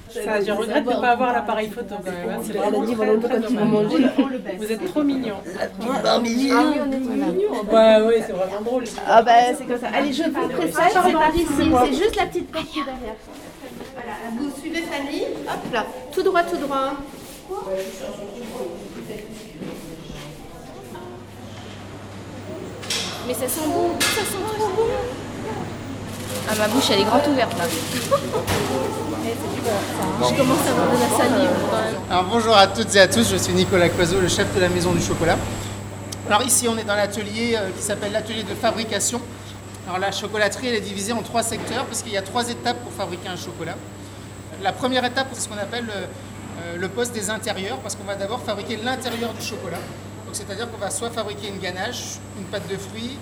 Ça, 0.10 0.42
je 0.42 0.52
regrette 0.52 0.84
de 0.84 0.90
ne 0.90 1.00
pas 1.00 1.12
avoir 1.12 1.32
l'appareil 1.32 1.70
photo 1.70 1.96
quand 2.04 2.12
même. 2.12 2.30
hein. 2.30 2.42
C'est 2.44 2.52
Elle 2.52 2.58
a 2.58 2.62
vraiment 2.70 2.84
dit, 2.86 2.96
très, 2.96 3.06
voilà, 3.06 3.40
très 3.42 3.54
vont 3.56 3.66
manger, 3.66 4.06
on 4.18 4.28
le 4.28 4.38
baisse. 4.40 4.56
Vous 4.58 4.72
êtes 4.72 4.86
trop 4.86 5.04
mignons. 5.04 5.36
Ah 5.60 6.20
oui, 6.22 6.52
on 6.52 6.92
est 6.92 6.98
mignons. 7.00 7.52
Ouais, 7.72 8.02
ouais, 8.02 8.24
c'est 8.26 8.34
vraiment 8.34 8.62
drôle. 8.62 8.84
Ah 9.08 9.22
bah 9.22 9.32
c'est 9.58 9.66
comme 9.66 9.80
ça. 9.80 9.88
Allez, 9.94 10.12
je 10.12 10.24
vous 10.24 10.48
précède, 10.50 10.74
c'est 10.92 11.12
par 11.14 11.36
ici. 11.36 11.48
C'est 11.86 11.94
juste 12.04 12.16
la 12.16 12.26
petite 12.26 12.52
porte 12.52 12.66
qui 12.66 12.80
est 12.80 12.84
derrière. 12.84 13.16
Voilà, 13.94 14.16
vous 14.38 14.52
suivez 14.60 14.82
Fanny. 14.82 15.22
Hop 15.48 15.74
là, 15.74 15.86
tout 16.12 16.24
droit, 16.24 16.44
tout 16.44 16.58
droit. 16.58 16.94
Mais 23.28 23.34
ça 23.34 23.48
sent 23.48 23.68
bon, 23.68 23.90
ça 24.00 24.22
sent 24.22 24.38
trop 24.58 24.68
bon. 24.70 24.84
Ah, 26.48 26.56
ma 26.58 26.68
bouche, 26.68 26.92
elle 26.92 27.00
est 27.02 27.06
grande 27.06 27.28
ouverte 27.28 27.58
là. 27.58 27.64
Je 30.22 30.36
commence 30.36 30.60
à 30.68 30.72
avoir 30.72 30.88
de 30.92 31.00
la 31.00 31.10
salive 31.18 31.50
quand 31.72 31.82
même. 31.82 31.96
Alors 32.10 32.26
bonjour 32.26 32.56
à 32.56 32.68
toutes 32.68 32.96
et 32.96 33.00
à 33.00 33.08
tous, 33.08 33.30
je 33.30 33.38
suis 33.38 33.54
Nicolas 33.54 33.90
Coiseau, 33.90 34.20
le 34.20 34.28
chef 34.28 34.54
de 34.56 34.60
la 34.60 34.70
Maison 34.70 34.92
du 34.92 35.02
Chocolat. 35.02 35.38
Alors 36.28 36.44
ici 36.44 36.68
on 36.68 36.78
est 36.78 36.84
dans 36.84 36.96
l'atelier 36.96 37.56
euh, 37.56 37.70
qui 37.76 37.82
s'appelle 37.82 38.12
l'atelier 38.12 38.44
de 38.44 38.54
fabrication. 38.54 39.22
Alors 39.88 40.00
la 40.00 40.12
chocolaterie 40.12 40.68
elle 40.68 40.76
est 40.76 40.82
divisée 40.82 41.14
en 41.14 41.24
trois 41.24 41.42
secteurs 41.44 41.86
parce 41.86 42.04
qu'il 42.04 42.12
y 42.12 42.18
a 42.18 42.22
trois 42.22 42.48
étapes 42.50 42.78
pour 42.84 42.92
fabriquer 42.92 43.30
un 43.30 43.36
chocolat. 43.38 43.76
La 44.62 44.72
première 44.72 45.04
étape 45.06 45.28
c'est 45.34 45.42
ce 45.42 45.50
qu'on 45.50 45.58
appelle 45.58 45.88
euh, 45.90 46.06
le 46.78 46.88
poste 46.90 47.14
des 47.14 47.30
intérieurs 47.30 47.78
parce 47.80 47.96
qu'on 47.96 48.04
va 48.04 48.16
d'abord 48.16 48.42
fabriquer 48.42 48.78
l'intérieur 48.78 49.34
du 49.34 49.42
chocolat. 49.46 49.78
Donc 50.26 50.34
c'est-à-dire 50.36 50.70
qu'on 50.70 50.78
va 50.78 50.92
soit 50.92 51.10
fabriquer 51.10 51.48
une 51.50 51.60
ganache, 51.60 52.18
une 52.38 52.46
pâte 52.46 52.68
de 52.70 52.78
fruits, 52.78 53.18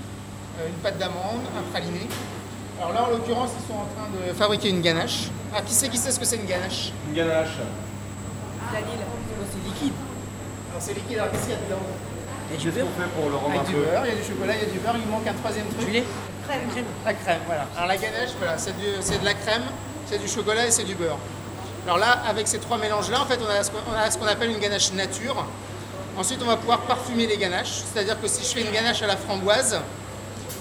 euh, 0.60 0.68
une 0.68 0.74
pâte 0.76 0.98
d'amande, 0.98 1.42
un 1.58 1.62
praliné. 1.72 2.08
Alors 2.80 2.94
là 2.94 3.04
en 3.06 3.10
l'occurrence 3.10 3.52
ils 3.60 3.68
sont 3.68 3.80
en 3.80 3.88
train 3.96 4.08
de 4.14 4.34
fabriquer 4.34 4.70
une 4.70 4.82
ganache. 4.82 5.30
Ah 5.56 5.62
qui 5.62 5.74
sait 5.74 5.90
qui 5.90 5.98
sait 5.98 6.12
ce 6.12 6.20
que 6.20 6.26
c'est 6.26 6.36
une 6.38 6.46
ganache? 6.46 6.92
Une 7.10 7.16
ganache. 7.16 7.58
Dalil. 8.72 8.88
C'est 9.52 9.64
liquide. 9.70 9.94
Alors 10.72 10.82
c'est 10.82 10.94
liquide, 10.94 11.18
alors 11.20 11.32
qu'est-ce 11.32 11.44
qu'il 11.44 11.52
y 11.52 11.56
a 11.56 11.60
dedans? 11.60 11.82
Et 12.54 12.58
du 12.58 12.72
beurre 12.72 12.88
fait 12.98 13.10
pour 13.20 13.30
le 13.30 13.36
rendre 13.36 13.50
Avec 13.50 13.62
un 13.62 13.64
du 13.70 13.74
peu. 13.76 13.82
beurre, 13.84 14.06
il 14.06 14.10
y 14.10 14.12
a 14.14 14.16
du 14.16 14.24
chocolat, 14.28 14.54
il 14.56 14.62
y 14.68 14.70
a 14.70 14.72
du 14.72 14.80
beurre, 14.80 14.96
il 15.04 15.10
manque 15.10 15.28
un 15.28 15.34
troisième 15.34 15.68
truc. 15.68 15.86
Du 15.86 15.92
lait 15.92 16.04
Crème. 16.48 16.62
La 17.06 17.14
crème, 17.14 17.40
voilà. 17.46 17.66
Alors 17.76 17.88
la 17.88 17.98
ganache, 17.98 18.30
voilà, 18.38 18.58
c'est 18.58 18.72
du- 18.78 19.02
c'est 19.02 19.20
de 19.20 19.26
la 19.26 19.34
crème, 19.34 19.64
c'est 20.06 20.18
du 20.18 20.28
chocolat 20.30 20.66
et 20.68 20.72
c'est 20.72 20.86
du 20.86 20.96
beurre. 20.96 21.18
Alors 21.88 22.00
là, 22.00 22.22
avec 22.28 22.50
ces 22.50 22.60
trois 22.60 22.78
mélanges-là, 22.78 23.22
en 23.22 23.26
fait, 23.26 23.40
on 23.42 23.50
a 23.50 24.12
ce 24.12 24.18
qu'on 24.18 24.28
appelle 24.28 24.52
une 24.52 24.60
ganache 24.60 24.92
nature. 24.92 25.46
Ensuite, 26.18 26.40
on 26.44 26.46
va 26.46 26.58
pouvoir 26.58 26.82
parfumer 26.82 27.28
les 27.28 27.38
ganaches. 27.38 27.82
C'est-à-dire 27.94 28.20
que 28.20 28.28
si 28.28 28.44
je 28.44 28.50
fais 28.50 28.62
une 28.68 28.74
ganache 28.74 29.02
à 29.04 29.08
la 29.08 29.16
framboise, 29.16 29.80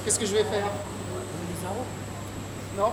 qu'est-ce 0.05 0.21
que 0.21 0.27
je 0.27 0.35
vais 0.35 0.45
faire? 0.45 0.71
Non 2.79 2.93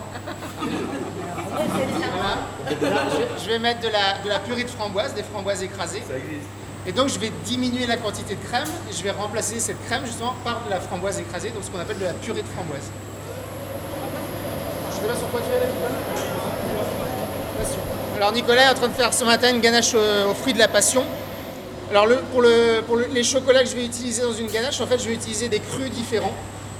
Voilà. 2.80 3.06
je, 3.40 3.46
vais 3.48 3.60
mettre 3.60 3.82
de 3.82 3.88
la, 3.88 4.18
de 4.24 4.28
la 4.28 4.40
purée 4.40 4.64
de 4.64 4.70
framboise, 4.70 5.14
des 5.14 5.22
framboises 5.22 5.62
écrasées. 5.62 6.02
Et 6.86 6.92
donc 6.92 7.10
je 7.10 7.20
vais 7.20 7.30
diminuer 7.44 7.86
la 7.86 7.98
quantité 7.98 8.34
de 8.34 8.44
crème 8.48 8.68
et 8.90 8.92
je 8.92 9.02
vais 9.04 9.12
remplacer 9.12 9.60
cette 9.60 9.82
crème 9.86 10.04
justement 10.06 10.34
par 10.42 10.64
de 10.64 10.70
la 10.70 10.80
framboise 10.80 11.20
écrasée, 11.20 11.50
donc 11.50 11.62
ce 11.62 11.70
qu'on 11.70 11.78
appelle 11.78 11.98
de 11.98 12.04
la 12.04 12.14
purée 12.14 12.42
de 12.42 12.48
framboise. 12.48 12.90
Je 14.90 14.96
sais 14.96 15.06
pas 15.06 15.16
sur 15.16 15.30
quoi 15.30 15.40
tu 15.40 15.50
es 15.54 15.60
là. 15.60 16.13
Alors 18.16 18.32
Nicolas 18.32 18.64
est 18.66 18.70
en 18.70 18.74
train 18.74 18.88
de 18.88 18.92
faire 18.94 19.12
ce 19.12 19.24
matin 19.24 19.50
une 19.50 19.60
ganache 19.60 19.94
au- 19.94 20.30
aux 20.30 20.34
fruits 20.34 20.52
de 20.52 20.58
la 20.58 20.68
passion. 20.68 21.04
Alors 21.90 22.06
pour, 22.32 22.42
le- 22.42 22.80
pour 22.86 22.96
le- 22.96 23.06
les 23.12 23.22
chocolats 23.24 23.62
que 23.62 23.68
je 23.68 23.74
vais 23.76 23.84
utiliser 23.84 24.22
dans 24.22 24.32
une 24.32 24.46
ganache, 24.48 24.80
en 24.80 24.86
fait 24.86 24.98
je 24.98 25.08
vais 25.08 25.14
utiliser 25.14 25.48
des 25.48 25.60
crus 25.60 25.90
différents. 25.90 26.32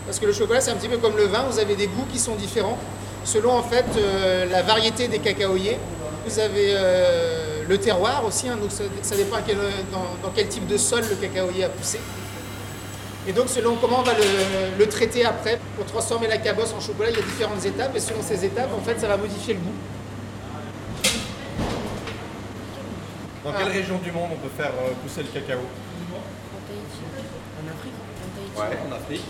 Parce 0.07 0.19
que 0.19 0.27
le 0.27 0.33
chocolat 0.33 0.61
c'est 0.61 0.71
un 0.71 0.77
petit 0.77 0.89
peu 0.89 0.99
comme 0.99 1.17
le 1.17 1.25
vin, 1.25 1.45
vous 1.51 1.59
avez 1.59 1.75
des 1.77 1.87
goûts 1.87 2.07
qui 2.13 2.19
sont 2.19 2.35
différents 2.35 2.79
selon 3.25 3.53
en 3.53 3.63
fait 3.63 3.85
euh, 3.97 4.45
la 4.51 4.63
variété 4.63 5.09
des 5.09 5.19
cacaoyers. 5.19 5.79
Vous 6.27 6.39
avez 6.39 6.73
euh, 6.75 7.63
le 7.69 7.79
terroir 7.79 8.25
aussi, 8.27 8.49
hein, 8.49 8.57
donc 8.61 8.71
ça, 8.71 9.15
dépend 9.17 9.37
dans 10.23 10.31
quel 10.35 10.49
type 10.49 10.67
de 10.67 10.77
sol 10.79 11.03
le 11.09 11.17
cacaoyer 11.17 11.65
a 11.65 11.69
poussé. 11.69 12.01
Et 13.27 13.33
donc 13.33 13.49
selon 13.49 13.75
comment 13.77 14.01
on 14.01 14.03
va 14.03 14.13
le, 14.13 14.79
le 14.79 14.87
traiter 14.89 15.25
après, 15.25 15.59
pour 15.77 15.85
transformer 15.87 16.29
la 16.29 16.39
cabosse 16.39 16.73
en 16.77 16.81
chocolat, 16.81 17.11
il 17.11 17.17
y 17.17 17.19
a 17.19 17.23
différentes 17.23 17.65
étapes 17.65 17.95
et 17.97 18.01
selon 18.01 18.21
ces 18.23 18.43
étapes, 18.45 18.71
en 18.79 18.83
fait, 18.83 18.99
ça 19.01 19.07
va 19.09 19.17
modifier 19.17 19.55
le 19.55 19.61
goût. 19.61 19.73
Dans 23.45 23.53
quelle 23.53 23.69
région 23.69 23.99
du 23.99 24.11
monde 24.11 24.31
on 24.33 24.37
peut 24.37 24.49
faire 24.57 24.73
euh, 24.81 24.93
pousser 25.03 25.23
le 25.23 25.29
cacao? 25.29 25.59
En 28.57 28.61
en 28.63 28.93
Afrique 28.97 29.23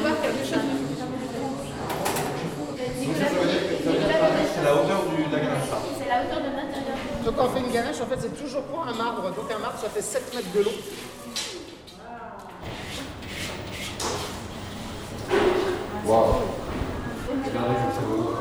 voir 0.00 0.20
quelque 0.20 0.44
chose, 0.44 0.60
Donc 7.24 7.36
quand 7.36 7.46
on 7.46 7.48
fait 7.50 7.60
une 7.60 7.72
ganache, 7.72 8.00
en 8.02 8.06
fait, 8.06 8.18
c'est 8.20 8.36
toujours 8.42 8.62
pour 8.64 8.82
un 8.86 8.92
marbre. 8.94 9.22
Donc 9.22 9.50
un 9.50 9.58
marbre, 9.58 9.78
ça 9.80 9.88
fait 9.88 10.02
7 10.02 10.34
mètres 10.34 10.52
de 10.54 10.62
long. 10.62 10.70
Waouh 16.06 16.34
Regardez 17.46 17.74
comme 17.74 17.92
c'est 17.94 18.06
beau. 18.06 18.34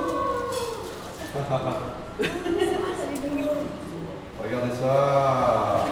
Regardez 4.43 4.75
ça 4.75 5.85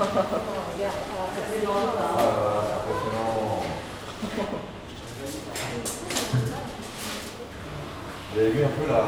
Ah, 0.00 0.06
c'est 1.46 1.66
impressionnant 2.74 3.62
Vous 8.32 8.40
avez 8.40 8.50
vu 8.50 8.62
un 8.62 8.68
peu 8.68 8.86
la, 8.88 9.02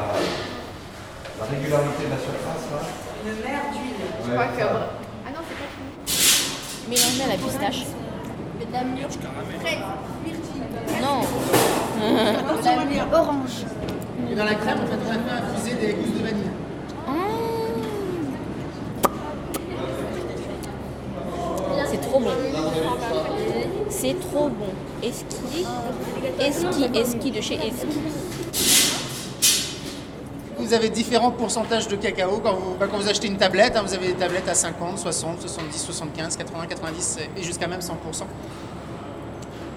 la 1.39 1.45
régularité 1.49 2.03
de 2.05 2.09
la 2.09 2.17
surface 2.17 2.65
là 2.71 2.79
Une 3.25 3.39
mer 3.41 3.61
d'huile. 3.71 4.03
Je 4.25 4.31
crois 4.31 4.45
que- 4.47 4.61
Ah 5.25 5.29
non, 5.29 5.41
c'est 5.47 5.57
pas 5.57 5.69
fini. 5.73 6.89
Mélangé 6.89 7.23
à 7.23 7.27
la 7.27 7.37
pistache. 7.41 7.85
De 8.59 8.73
la 8.73 8.83
mûre. 8.83 9.09
Fraise, 9.61 9.79
myrtille. 10.25 10.63
Non. 11.01 11.21
De 12.01 12.65
la 12.65 12.85
mûre 12.85 13.07
orange. 13.13 13.65
Et 14.29 14.35
dans 14.35 14.45
la 14.45 14.55
crème, 14.55 14.79
en 14.83 14.87
fait, 14.87 14.99
on 15.07 15.11
a 15.11 15.13
fait 15.13 15.55
infuser 15.55 15.75
des 15.75 15.93
gousses 15.93 16.13
de 16.19 16.23
vanille. 16.23 16.51
C'est 21.89 22.01
trop 22.01 22.19
bon. 22.19 22.31
C'est 23.89 24.19
trop 24.19 24.49
bon. 24.49 24.73
Eski, 25.03 25.65
Eski, 26.39 26.85
Eski 26.95 27.31
de 27.31 27.41
chez 27.41 27.55
Eski. 27.55 27.99
Vous 30.57 30.72
avez 30.83 30.93
différents 30.93 31.31
pourcentages 31.31 31.87
de 31.87 31.95
cacao. 31.95 32.41
Quand 32.43 32.55
vous, 32.55 32.75
bah, 32.75 32.87
achetez 33.09 33.27
une 33.27 33.37
tablette, 33.37 33.75
hein, 33.75 33.83
vous 33.85 33.93
avez 33.93 34.07
des 34.07 34.13
tablettes 34.13 34.49
à 34.49 34.53
50, 34.53 34.99
60, 34.99 35.41
70, 35.41 35.81
75, 35.81 36.37
80, 36.37 36.67
90 36.67 37.19
et 37.37 37.43
jusqu'à 37.43 37.67
même 37.67 37.79
100%. 37.79 37.93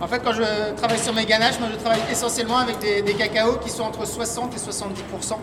En 0.00 0.06
fait, 0.08 0.20
quand 0.22 0.32
je 0.32 0.74
travaille 0.74 0.98
sur 0.98 1.14
mes 1.14 1.24
ganaches, 1.24 1.58
moi 1.58 1.68
je 1.72 1.78
travaille 1.78 2.02
essentiellement 2.10 2.58
avec 2.58 2.78
des, 2.80 3.14
cacaos 3.14 3.58
qui 3.58 3.70
sont 3.70 3.84
entre 3.84 4.06
60 4.06 4.52
et 4.54 4.58
70%. 4.58 5.38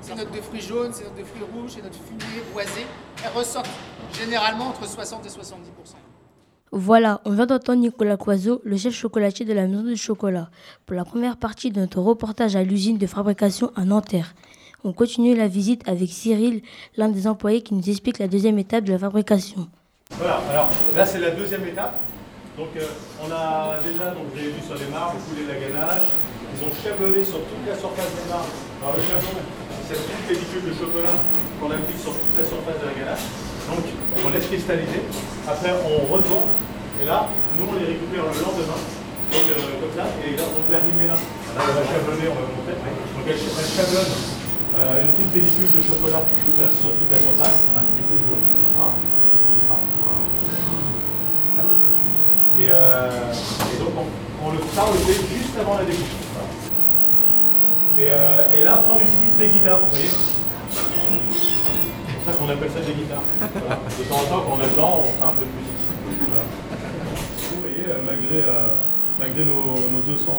Ces 0.00 0.14
notes 0.14 0.32
de 0.32 0.40
fruits 0.40 0.60
jaunes, 0.60 0.92
ces 0.92 1.04
notes 1.04 1.18
de 1.18 1.24
fruits 1.24 1.44
rouges, 1.54 1.72
ces 1.72 1.82
notes 1.82 1.94
fumées, 1.94 2.42
boisées, 2.52 2.86
elles 3.22 3.38
ressortent 3.38 3.68
généralement 4.18 4.68
entre 4.68 4.88
60 4.88 5.26
et 5.26 5.28
70%. 5.28 5.32
Voilà, 6.72 7.20
on 7.24 7.30
vient 7.30 7.46
d'entendre 7.46 7.80
Nicolas 7.80 8.16
Coiseau, 8.16 8.60
le 8.64 8.76
chef 8.76 8.94
chocolatier 8.94 9.46
de 9.46 9.52
la 9.52 9.66
maison 9.66 9.82
du 9.82 9.96
chocolat, 9.96 10.50
pour 10.86 10.96
la 10.96 11.04
première 11.04 11.36
partie 11.36 11.70
de 11.70 11.80
notre 11.80 12.00
reportage 12.00 12.56
à 12.56 12.62
l'usine 12.62 12.98
de 12.98 13.06
fabrication 13.06 13.70
à 13.76 13.84
Nanterre. 13.84 14.34
On 14.84 14.92
continue 14.92 15.34
la 15.34 15.48
visite 15.48 15.82
avec 15.88 16.08
Cyril, 16.08 16.62
l'un 16.96 17.08
des 17.08 17.26
employés 17.26 17.62
qui 17.62 17.74
nous 17.74 17.82
explique 17.90 18.20
la 18.20 18.28
deuxième 18.28 18.60
étape 18.60 18.84
de 18.84 18.92
la 18.92 18.98
fabrication. 18.98 19.66
Voilà, 20.14 20.38
alors 20.50 20.70
là 20.94 21.04
c'est 21.04 21.18
la 21.18 21.32
deuxième 21.32 21.66
étape. 21.66 21.98
Donc 22.56 22.70
euh, 22.78 22.86
on 23.18 23.26
a 23.26 23.82
déjà, 23.82 24.14
donc 24.14 24.30
vous 24.30 24.38
avez 24.38 24.54
vu 24.54 24.62
sur 24.62 24.78
les 24.78 24.86
marbres, 24.86 25.18
coulé 25.26 25.50
la 25.50 25.58
ganache. 25.58 26.06
Ils 26.54 26.62
ont 26.62 26.70
chablonné 26.70 27.26
sur 27.26 27.42
toute 27.42 27.66
la 27.66 27.74
surface 27.74 28.06
des 28.22 28.30
marbres. 28.30 28.54
Alors 28.78 28.94
le 28.94 29.02
chablon, 29.02 29.42
c'est 29.90 29.98
petite 29.98 30.22
pellicule 30.30 30.70
de 30.70 30.74
chocolat 30.78 31.14
qu'on 31.58 31.74
applique 31.74 31.98
sur 31.98 32.14
toute 32.14 32.34
la 32.38 32.46
surface 32.46 32.78
de 32.78 32.86
la 32.86 32.94
ganache. 32.94 33.26
Donc 33.66 33.82
on 34.22 34.30
laisse 34.30 34.46
cristalliser. 34.46 35.02
Après 35.42 35.74
on 35.74 36.06
revend. 36.06 36.46
Et 37.02 37.06
là, 37.06 37.26
nous 37.58 37.66
on 37.66 37.74
les 37.82 37.98
récupère 37.98 38.30
le 38.30 38.38
lendemain. 38.46 38.78
Donc 38.78 39.42
euh, 39.42 39.74
comme 39.82 39.94
ça, 39.98 40.06
et 40.22 40.38
là 40.38 40.46
on 40.46 40.62
rimer 40.70 41.10
là. 41.10 41.18
Là 41.18 41.60
on 41.66 41.74
va 41.74 41.82
chablonner, 41.82 42.30
on 42.30 42.38
va 42.38 42.46
vous 42.46 42.54
montrer. 42.62 42.78
Donc 42.78 43.26
elle 43.26 43.38
chablonne 43.42 44.47
euh, 44.78 45.02
une 45.02 45.08
petite 45.08 45.32
pellicule 45.32 45.70
de 45.74 45.82
chocolat 45.82 46.22
sur 46.70 46.90
toute 46.94 47.10
la 47.10 47.18
surface. 47.18 47.66
Un 47.74 47.82
petit 47.82 48.02
peu 48.06 48.14
de 48.14 48.20
hein. 48.78 48.94
Et, 52.60 53.78
donc 53.78 53.90
on, 54.42 54.50
le, 54.50 54.58
ça 54.74 54.84
juste 55.02 55.58
avant 55.60 55.78
la 55.78 55.84
découpe. 55.84 56.06
Euh, 58.00 58.54
et 58.56 58.64
là 58.64 58.84
on 58.88 58.96
utilise 59.00 59.36
des 59.36 59.48
guitares, 59.48 59.80
vous 59.80 59.90
voyez 59.90 60.10
C'est 60.70 62.14
pour 62.14 62.32
ça 62.32 62.38
qu'on 62.38 62.48
appelle 62.48 62.70
ça 62.70 62.80
des 62.80 62.94
guitares. 62.94 63.22
De 63.40 64.04
temps 64.04 64.16
en 64.16 64.24
temps 64.24 64.44
quand 64.46 64.56
on 64.58 64.60
a 64.60 64.64
le 64.64 64.70
temps, 64.70 65.02
on 65.02 65.04
fait 65.04 65.24
un 65.24 65.34
peu 65.34 65.44
de 65.44 65.54
musique. 65.58 65.82
Vous 67.50 67.60
voyez, 67.62 67.86
malgré, 68.06 68.44
malgré 69.18 69.44
nos, 69.44 69.74
nos 69.90 70.02
260 70.06 70.38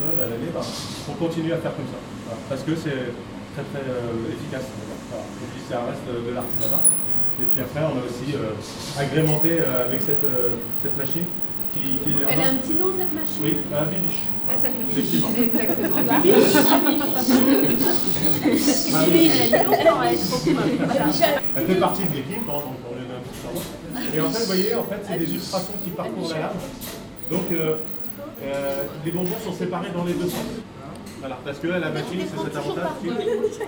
tonnes 0.00 0.20
à 0.20 0.28
l'année, 0.30 0.52
on 1.08 1.12
continue 1.12 1.52
à 1.52 1.58
faire 1.58 1.76
comme 1.76 1.86
ça. 1.86 2.00
Parce 2.48 2.62
que 2.62 2.76
c'est 2.76 3.12
très 3.54 3.64
très 3.70 3.84
euh, 3.88 4.34
efficace. 4.34 4.66
Voilà. 5.10 5.24
Et 5.24 5.46
puis 5.52 5.62
ça 5.68 5.84
reste 5.84 6.08
euh, 6.08 6.28
de 6.28 6.34
l'artisanat. 6.34 6.82
Et 7.40 7.44
puis 7.44 7.60
après, 7.60 7.80
on 7.80 7.96
a 7.98 8.02
aussi 8.04 8.36
euh, 8.36 8.52
agrémenté 9.00 9.60
avec 9.60 10.02
cette, 10.02 10.26
cette 10.82 10.96
machine 10.96 11.24
qui, 11.72 11.98
Elle 12.28 12.40
a 12.40 12.48
un 12.48 12.54
petit 12.56 12.74
nom 12.74 12.92
cette 12.98 13.12
machine? 13.14 13.42
Oui, 13.42 13.56
un 13.72 13.86
bibiche. 13.86 14.26
Exactement. 14.50 14.88
Bibiche. 16.22 16.58
Bibiche. 19.06 19.40
Elle 19.46 19.54
a 19.54 19.62
mis 19.62 19.76
longtemps 19.76 20.00
à 20.00 20.12
être 20.12 20.26
Voilà. 20.84 21.06
Elle 21.56 21.66
fait 21.66 21.74
partie 21.76 22.04
de 22.04 22.14
l'équipe, 22.14 22.48
hein, 22.48 22.60
donc 22.60 22.76
on 22.84 22.94
est 22.96 23.06
un 23.06 23.20
petit 23.22 23.38
cerveau. 23.40 23.62
Et 24.14 24.20
en 24.20 24.30
fait, 24.30 24.40
vous 24.40 24.46
voyez, 24.46 24.74
en 24.74 24.84
fait, 24.84 25.00
c'est 25.06 25.18
des 25.18 25.32
ultrasons 25.32 25.72
qui 25.84 25.90
parcourent 25.90 26.30
la 26.30 26.38
lame. 26.38 26.56
Donc, 27.30 27.52
euh, 27.52 27.76
euh, 28.42 28.82
les 29.04 29.12
bonbons 29.12 29.38
sont 29.44 29.52
séparés 29.52 29.90
dans 29.94 30.04
les 30.04 30.14
deux 30.14 30.28
sens. 30.28 30.40
Voilà, 31.20 31.38
parce 31.44 31.58
que 31.58 31.66
la 31.68 31.90
machine, 31.90 32.20
c'est 32.20 32.42
cet 32.44 32.56
avantage 32.56 32.84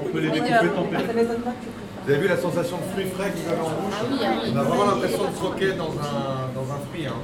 qu'on 0.00 0.08
peut 0.10 0.20
les 0.20 0.30
découper 0.30 0.68
tempérés. 0.74 1.04
Vous 2.04 2.10
avez 2.10 2.20
vu 2.20 2.28
la 2.28 2.36
sensation 2.36 2.78
de 2.78 2.82
fruits 2.92 3.10
frais 3.14 3.30
qu'il 3.30 3.44
y 3.44 3.52
avait 3.52 3.60
en 3.60 3.70
bouche 3.70 3.92
Ah 3.94 4.04
oui, 4.10 4.18
ah 4.24 4.30
oui. 4.42 4.52
On 4.54 4.58
a 4.58 4.62
vraiment 4.62 4.86
l'impression 4.86 5.24
de 5.24 5.34
croquer 5.36 5.72
dans 5.72 5.90
un, 5.92 6.48
dans 6.54 6.66
un 6.72 6.78
fruit. 6.90 7.06
Hein. 7.06 7.20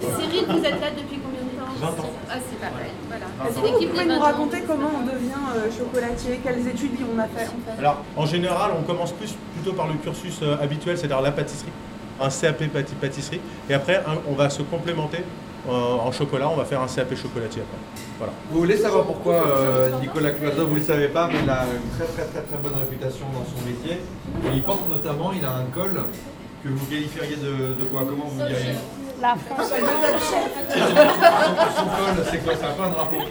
Cyril, 0.00 0.44
vous 0.48 0.64
êtes 0.64 0.80
là 0.80 0.90
depuis 0.96 1.18
combien 1.18 1.40
de 1.42 1.54
temps 1.58 1.72
20 1.80 1.88
ans. 2.02 2.10
Ah, 2.30 2.34
c'est. 2.38 2.56
Voilà. 3.08 3.26
L'équipe 3.68 3.88
Vous 3.88 3.94
pouvez 3.94 4.04
des 4.04 4.10
nous 4.14 4.20
20 4.20 4.20
ans. 4.20 4.24
raconter 4.24 4.62
comment 4.66 4.90
on 4.98 5.04
devient 5.04 5.42
euh, 5.56 5.70
chocolatier? 5.76 6.40
Quelles 6.42 6.66
études 6.68 6.90
on 7.14 7.18
a 7.18 7.24
fait, 7.24 7.48
on 7.50 7.78
Alors, 7.78 8.02
en 8.16 8.26
général, 8.26 8.72
on 8.78 8.82
commence 8.82 9.12
plus 9.12 9.34
plutôt 9.54 9.72
par 9.76 9.86
le 9.88 9.94
cursus 9.94 10.40
euh, 10.42 10.56
habituel, 10.62 10.96
c'est-à-dire 10.98 11.20
la 11.20 11.32
pâtisserie, 11.32 11.70
un 12.20 12.28
CAP 12.28 12.62
pâti- 12.72 12.94
pâtisserie, 13.00 13.40
et 13.68 13.74
après, 13.74 14.02
on 14.28 14.32
va 14.34 14.50
se 14.50 14.62
complémenter 14.62 15.18
euh, 15.68 16.06
en 16.06 16.12
chocolat, 16.12 16.48
on 16.48 16.56
va 16.56 16.64
faire 16.64 16.80
un 16.80 16.86
CAP 16.86 17.14
chocolatier 17.14 17.62
après. 17.62 17.78
Voilà. 18.18 18.32
Vous 18.50 18.60
voulez 18.60 18.76
savoir 18.76 19.04
pourquoi 19.04 19.34
euh, 19.34 19.90
Nicolas 20.00 20.30
Cloiseau, 20.30 20.66
vous 20.66 20.74
ne 20.74 20.78
le 20.78 20.84
savez 20.84 21.08
pas, 21.08 21.26
mais 21.28 21.40
il 21.42 21.50
a 21.50 21.64
une 21.64 21.90
très 21.96 22.06
très 22.12 22.24
très 22.30 22.42
très 22.42 22.56
bonne 22.62 22.74
réputation 22.78 23.26
dans 23.34 23.44
son 23.44 23.60
métier. 23.66 23.98
Et 24.46 24.54
il 24.54 24.62
porte 24.62 24.88
notamment, 24.88 25.32
il 25.32 25.44
a 25.44 25.50
un 25.50 25.64
col 25.74 26.02
que 26.62 26.68
vous 26.68 26.86
qualifieriez 26.86 27.36
de, 27.36 27.74
de 27.74 27.84
quoi? 27.90 28.02
Comment 28.08 28.26
vous 28.26 28.46
diriez? 28.46 28.76
La 29.20 29.34
France. 29.36 29.72
Son 31.76 31.84
col, 31.84 32.24
c'est 32.30 32.44
quoi? 32.44 32.52
C'est 32.58 32.66
un 32.66 32.72
peu 32.72 32.82
un 32.82 32.90
drapeau. 32.90 33.22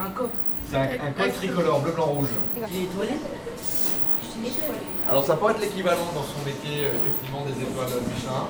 Un 0.00 0.10
coq. 0.10 0.30
C'est 0.70 0.76
un, 0.76 0.82
un 0.82 1.12
col 1.16 1.32
tricolore, 1.32 1.80
bleu, 1.80 1.92
blanc, 1.92 2.06
rouge. 2.06 2.28
Il 2.56 2.62
est 2.62 2.84
étoilé 2.84 3.12
Alors 5.08 5.24
ça 5.24 5.36
peut 5.36 5.50
être 5.50 5.60
l'équivalent 5.60 6.06
dans 6.14 6.22
son 6.22 6.44
métier, 6.46 6.84
euh, 6.86 6.90
effectivement, 6.96 7.44
des 7.44 7.62
étoiles 7.62 7.88
Michelin. 8.14 8.48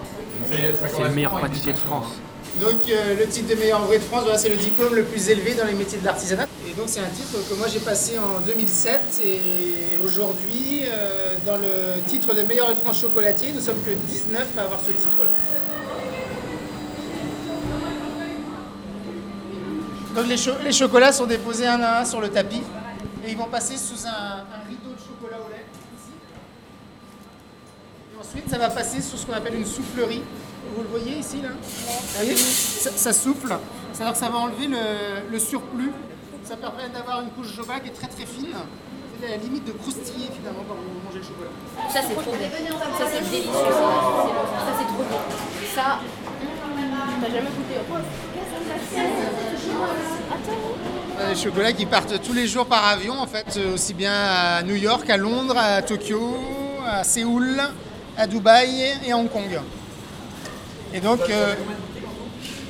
C'est- 0.89 1.03
le 1.03 1.11
meilleur 1.11 1.39
pâtissier 1.41 1.73
de. 1.73 1.79
France. 1.79 2.15
Donc 2.61 2.81
euh, 2.91 3.17
le 3.19 3.27
titre 3.27 3.49
de 3.49 3.55
meilleur 3.59 3.81
ouvrier 3.83 3.99
de 3.99 4.05
France, 4.05 4.23
voilà, 4.25 4.37
c'est 4.39 4.51
le 4.51 4.57
diplôme 4.57 4.95
le 4.95 5.05
plus 5.05 5.29
élevé 5.31 5.55
dans 5.55 5.65
les 5.65 5.73
métiers 5.73 5.99
de 5.99 6.05
l'artisanat. 6.05 6.47
Et 6.69 6.75
donc 6.75 6.85
c'est 6.89 7.01
un 7.01 7.09
titre 7.09 7.33
que 7.49 7.55
moi 7.55 7.67
j'ai 7.67 7.81
passé 7.81 8.19
en 8.19 8.41
2007 8.41 9.01
et 9.25 9.97
aujourd'hui 10.05 10.83
euh, 10.85 11.35
dans 11.47 11.57
le 11.57 12.01
titre 12.07 12.35
de 12.35 12.43
meilleur 12.43 12.67
ouvrier 12.67 12.81
de 12.81 12.85
France 12.85 13.01
chocolatier, 13.01 13.53
nous 13.53 13.61
sommes 13.61 13.83
que 13.85 13.91
19 13.91 14.47
à 14.59 14.63
avoir 14.63 14.81
ce 14.81 14.91
titre-là. 14.91 15.31
Donc 20.15 20.27
les, 20.27 20.37
cho- 20.37 20.59
les 20.63 20.73
chocolats 20.73 21.13
sont 21.13 21.27
déposés 21.27 21.67
un 21.67 21.81
à 21.81 22.01
un 22.01 22.05
sur 22.05 22.21
le 22.21 22.29
tapis 22.29 22.63
et 23.27 23.31
ils 23.31 23.37
vont 23.37 23.47
passer 23.47 23.77
sous 23.79 24.07
un, 24.07 24.11
un 24.11 24.69
rideau 24.69 24.93
de 24.93 24.99
chocolat 25.01 25.39
au 25.41 25.49
lait 25.51 25.65
ici. 25.97 26.13
Et 28.12 28.12
ensuite 28.23 28.49
ça 28.49 28.59
va 28.59 28.71
passer 28.71 29.01
sur 29.01 29.19
ce 29.19 29.27
qu'on 29.27 29.33
appelle 29.35 29.55
une 29.57 29.67
soufflerie. 29.67 30.23
Vous 30.77 30.83
le 30.83 30.89
voyez 30.89 31.19
ici 31.19 31.43
là 31.43 31.51
Vous 31.51 32.17
voyez 32.17 32.37
ça, 32.37 32.91
ça 32.95 33.13
souffle, 33.13 33.55
c'est-à-dire 33.93 34.13
que 34.15 34.19
ça 34.19 34.29
va 34.31 34.39
enlever 34.39 34.69
le, 34.69 35.31
le 35.31 35.39
surplus. 35.39 35.93
Ça 36.45 36.57
permet 36.57 36.89
d'avoir 36.89 37.21
une 37.21 37.31
couche 37.31 37.49
de 37.49 37.57
chocolat 37.57 37.81
qui 37.81 37.89
est 37.89 37.93
très 37.93 38.07
très 38.09 38.25
fine. 38.27 38.49
C'est 39.21 39.27
à 39.27 39.31
la 39.33 39.37
limite 39.37 39.65
de 39.67 39.73
croustiller 39.73 40.29
finalement 40.35 40.65
quand 40.69 40.75
vous 40.75 41.07
mangez 41.07 41.19
le 41.19 41.25
chocolat. 41.25 41.51
Ça, 41.93 42.01
c'est 42.03 42.15
trop 42.15 42.33
bon. 42.33 42.99
Ça, 42.99 43.05
c'est 43.13 43.31
délicieux. 43.31 43.53
Ça, 43.53 44.73
c'est 44.79 44.85
trop 44.87 45.05
bon. 45.05 45.21
Ça, 45.75 45.99
t'as 47.21 47.29
jamais 47.31 47.49
goûté 47.51 47.75
Euh, 51.21 51.29
Les 51.29 51.37
chocolats 51.37 51.73
qui 51.73 51.87
partent 51.87 52.21
tous 52.23 52.33
les 52.33 52.47
jours 52.49 52.67
par 52.67 52.85
avion, 52.87 53.15
en 53.21 53.27
fait, 53.27 53.47
euh, 53.59 53.75
aussi 53.75 53.95
bien 53.95 54.13
à 54.13 54.63
New 54.63 54.75
York, 54.75 55.09
à 55.09 55.17
Londres, 55.17 55.57
à 55.57 55.83
Tokyo, 55.83 56.37
à 56.87 57.05
Séoul, 57.05 57.61
à 58.17 58.27
Dubaï 58.27 58.95
et 59.05 59.13
à 59.13 59.17
Hong 59.17 59.31
Kong. 59.31 59.59
Et 60.95 61.01
donc, 61.01 61.21
euh, 61.31 61.55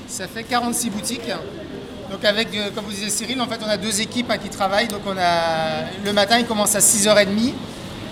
ça 0.09 0.29
fait 0.29 0.45
46 0.45 0.91
boutiques. 0.91 1.31
Donc 2.11 2.25
avec, 2.25 2.49
euh, 2.55 2.71
comme 2.75 2.85
vous 2.85 2.91
disiez 2.91 3.11
Cyril, 3.11 3.41
en 3.41 3.47
fait, 3.47 3.59
on 3.65 3.69
a 3.69 3.77
deux 3.77 4.01
équipes 4.01 4.31
hein, 4.31 4.39
qui 4.39 4.49
travaillent. 4.51 4.89
Donc 4.89 5.01
on 5.07 5.17
a 5.19 5.85
le 6.05 6.13
matin, 6.13 6.39
ils 6.39 6.47
commencent 6.47 6.77
à 6.77 6.81
6h30 6.81 7.53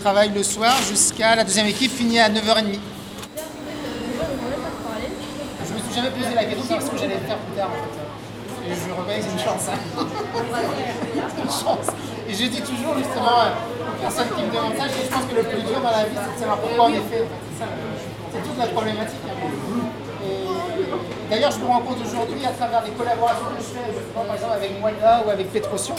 travaille 0.01 0.31
le 0.31 0.43
soir 0.43 0.75
jusqu'à 0.89 1.37
la 1.37 1.45
deuxième 1.45 1.67
équipe 1.67 1.93
finit 1.93 2.19
à 2.19 2.31
9h30. 2.31 2.79
Je 5.67 5.75
me 5.75 5.79
suis 5.79 5.95
jamais 5.95 6.11
posé 6.11 6.35
la 6.35 6.45
question 6.45 6.63
de 6.63 6.69
savoir 6.69 6.83
ce 6.83 6.91
que 6.91 6.97
j'allais 6.99 7.19
faire 7.19 7.37
plus 7.37 7.55
tard 7.57 7.69
en 7.69 7.75
fait. 7.75 8.71
Et 8.71 8.75
je 8.75 8.93
reconnais 8.95 9.19
que 9.19 9.25
c'est 9.25 9.33
une 9.33 9.39
chance. 9.39 9.69
hein. 9.69 9.79
Une 11.45 11.51
chance. 11.51 11.87
Et 12.29 12.33
je 12.35 12.47
dis 12.47 12.63
toujours 12.63 12.97
justement 12.97 13.45
aux 14.01 14.09
personnes 14.09 14.33
qui 14.37 14.43
me 14.45 14.49
demandent 14.49 14.77
ça, 14.81 14.89
je 14.89 15.09
pense 15.13 15.25
que 15.29 15.37
le 15.37 15.43
plus 15.45 15.61
dur 15.63 15.81
dans 15.85 15.91
la 15.93 16.05
vie 16.09 16.17
c'est 16.17 16.35
de 16.35 16.41
savoir 16.41 16.59
pourquoi 16.59 16.85
on 16.87 16.93
est 16.97 17.05
fait. 17.13 17.25
C'est 18.33 18.43
toute 18.43 18.59
la 18.59 18.67
problématique. 18.67 19.21
hein. 19.29 19.37
D'ailleurs, 21.31 21.53
je 21.53 21.59
me 21.59 21.67
rends 21.67 21.81
compte 21.81 21.99
aujourd'hui 22.05 22.43
à 22.45 22.51
travers 22.51 22.83
les 22.83 22.91
collaborations 22.91 23.47
que 23.55 23.63
je 23.63 23.71
fais, 23.79 23.87
par 24.15 24.35
exemple 24.35 24.55
avec 24.57 24.81
Moina 24.81 25.23
ou 25.25 25.31
avec 25.31 25.53
Petrotion, 25.53 25.95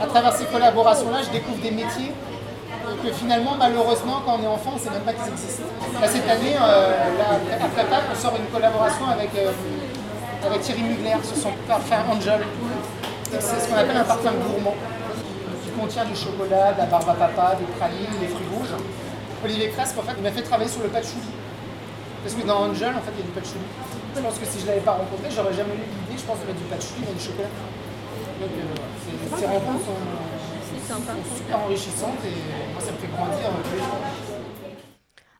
à 0.00 0.06
travers 0.06 0.32
ces 0.34 0.44
collaborations-là, 0.44 1.18
je 1.24 1.30
découvre 1.30 1.58
des 1.60 1.72
métiers 1.72 2.12
que 3.02 3.10
finalement, 3.12 3.54
malheureusement, 3.58 4.22
quand 4.24 4.38
on 4.38 4.42
est 4.42 4.46
enfant, 4.46 4.72
on 4.74 4.78
ne 4.78 4.80
sait 4.80 4.90
même 4.90 5.02
pas 5.02 5.12
qu'ils 5.12 5.32
existent. 5.32 5.64
Là, 6.00 6.06
cette 6.06 6.28
année, 6.30 6.54
euh, 6.56 6.94
là, 7.18 7.98
on 8.12 8.14
sort 8.14 8.34
une 8.38 8.46
collaboration 8.54 9.06
avec, 9.10 9.30
euh, 9.36 9.50
avec 10.46 10.60
Thierry 10.62 10.82
Mugler 10.82 11.16
sur 11.24 11.36
son 11.36 11.50
parfum 11.66 11.96
Angel. 12.12 12.40
C'est 13.32 13.60
ce 13.60 13.68
qu'on 13.68 13.76
appelle 13.76 13.96
un 13.96 14.04
parfum 14.04 14.30
gourmand, 14.32 14.74
contient 15.78 16.04
du 16.04 16.14
chocolat, 16.16 16.72
de 16.72 16.78
la 16.78 16.86
barbe 16.86 17.08
à 17.08 17.14
papa, 17.14 17.56
des 17.58 17.64
pralines, 17.78 18.18
des 18.20 18.28
fruits 18.28 18.46
rouges. 18.54 18.74
Olivier 19.44 19.70
Cresque, 19.70 19.96
en 19.98 20.02
fait, 20.02 20.14
il 20.16 20.22
m'a 20.22 20.32
fait 20.32 20.42
travailler 20.42 20.70
sur 20.70 20.82
le 20.82 20.88
patchouli. 20.88 21.28
Parce 22.22 22.34
que 22.34 22.46
dans 22.46 22.62
Angel, 22.68 22.90
en 22.94 23.00
fait, 23.00 23.12
il 23.14 23.20
y 23.20 23.22
a 23.22 23.26
du 23.26 23.32
patchouli. 23.32 23.64
Je 24.16 24.20
pense 24.20 24.38
que 24.38 24.46
si 24.46 24.58
je 24.58 24.64
ne 24.64 24.68
l'avais 24.70 24.80
pas 24.80 24.92
rencontré, 24.92 25.28
j'aurais 25.30 25.54
jamais 25.54 25.74
eu 25.74 25.78
l'idée, 25.86 26.18
je 26.18 26.24
pense, 26.26 26.40
de 26.40 26.46
mettre 26.46 26.58
du 26.58 26.64
patchouli 26.66 27.02
dans 27.06 27.12
du 27.12 27.20
chocolat. 27.22 27.48
Donc, 28.40 28.50
euh, 28.50 29.36
ces- 29.38 29.46
rencontres 29.46 29.84
sont, 29.84 30.94
sont 30.94 31.36
super 31.36 31.58
enrichissantes 31.60 32.18
et 32.24 32.72
moi, 32.72 32.80
ça 32.80 32.92
me 32.92 32.96
fait 32.98 33.08
grandir 33.14 33.46
euh. 33.46 34.68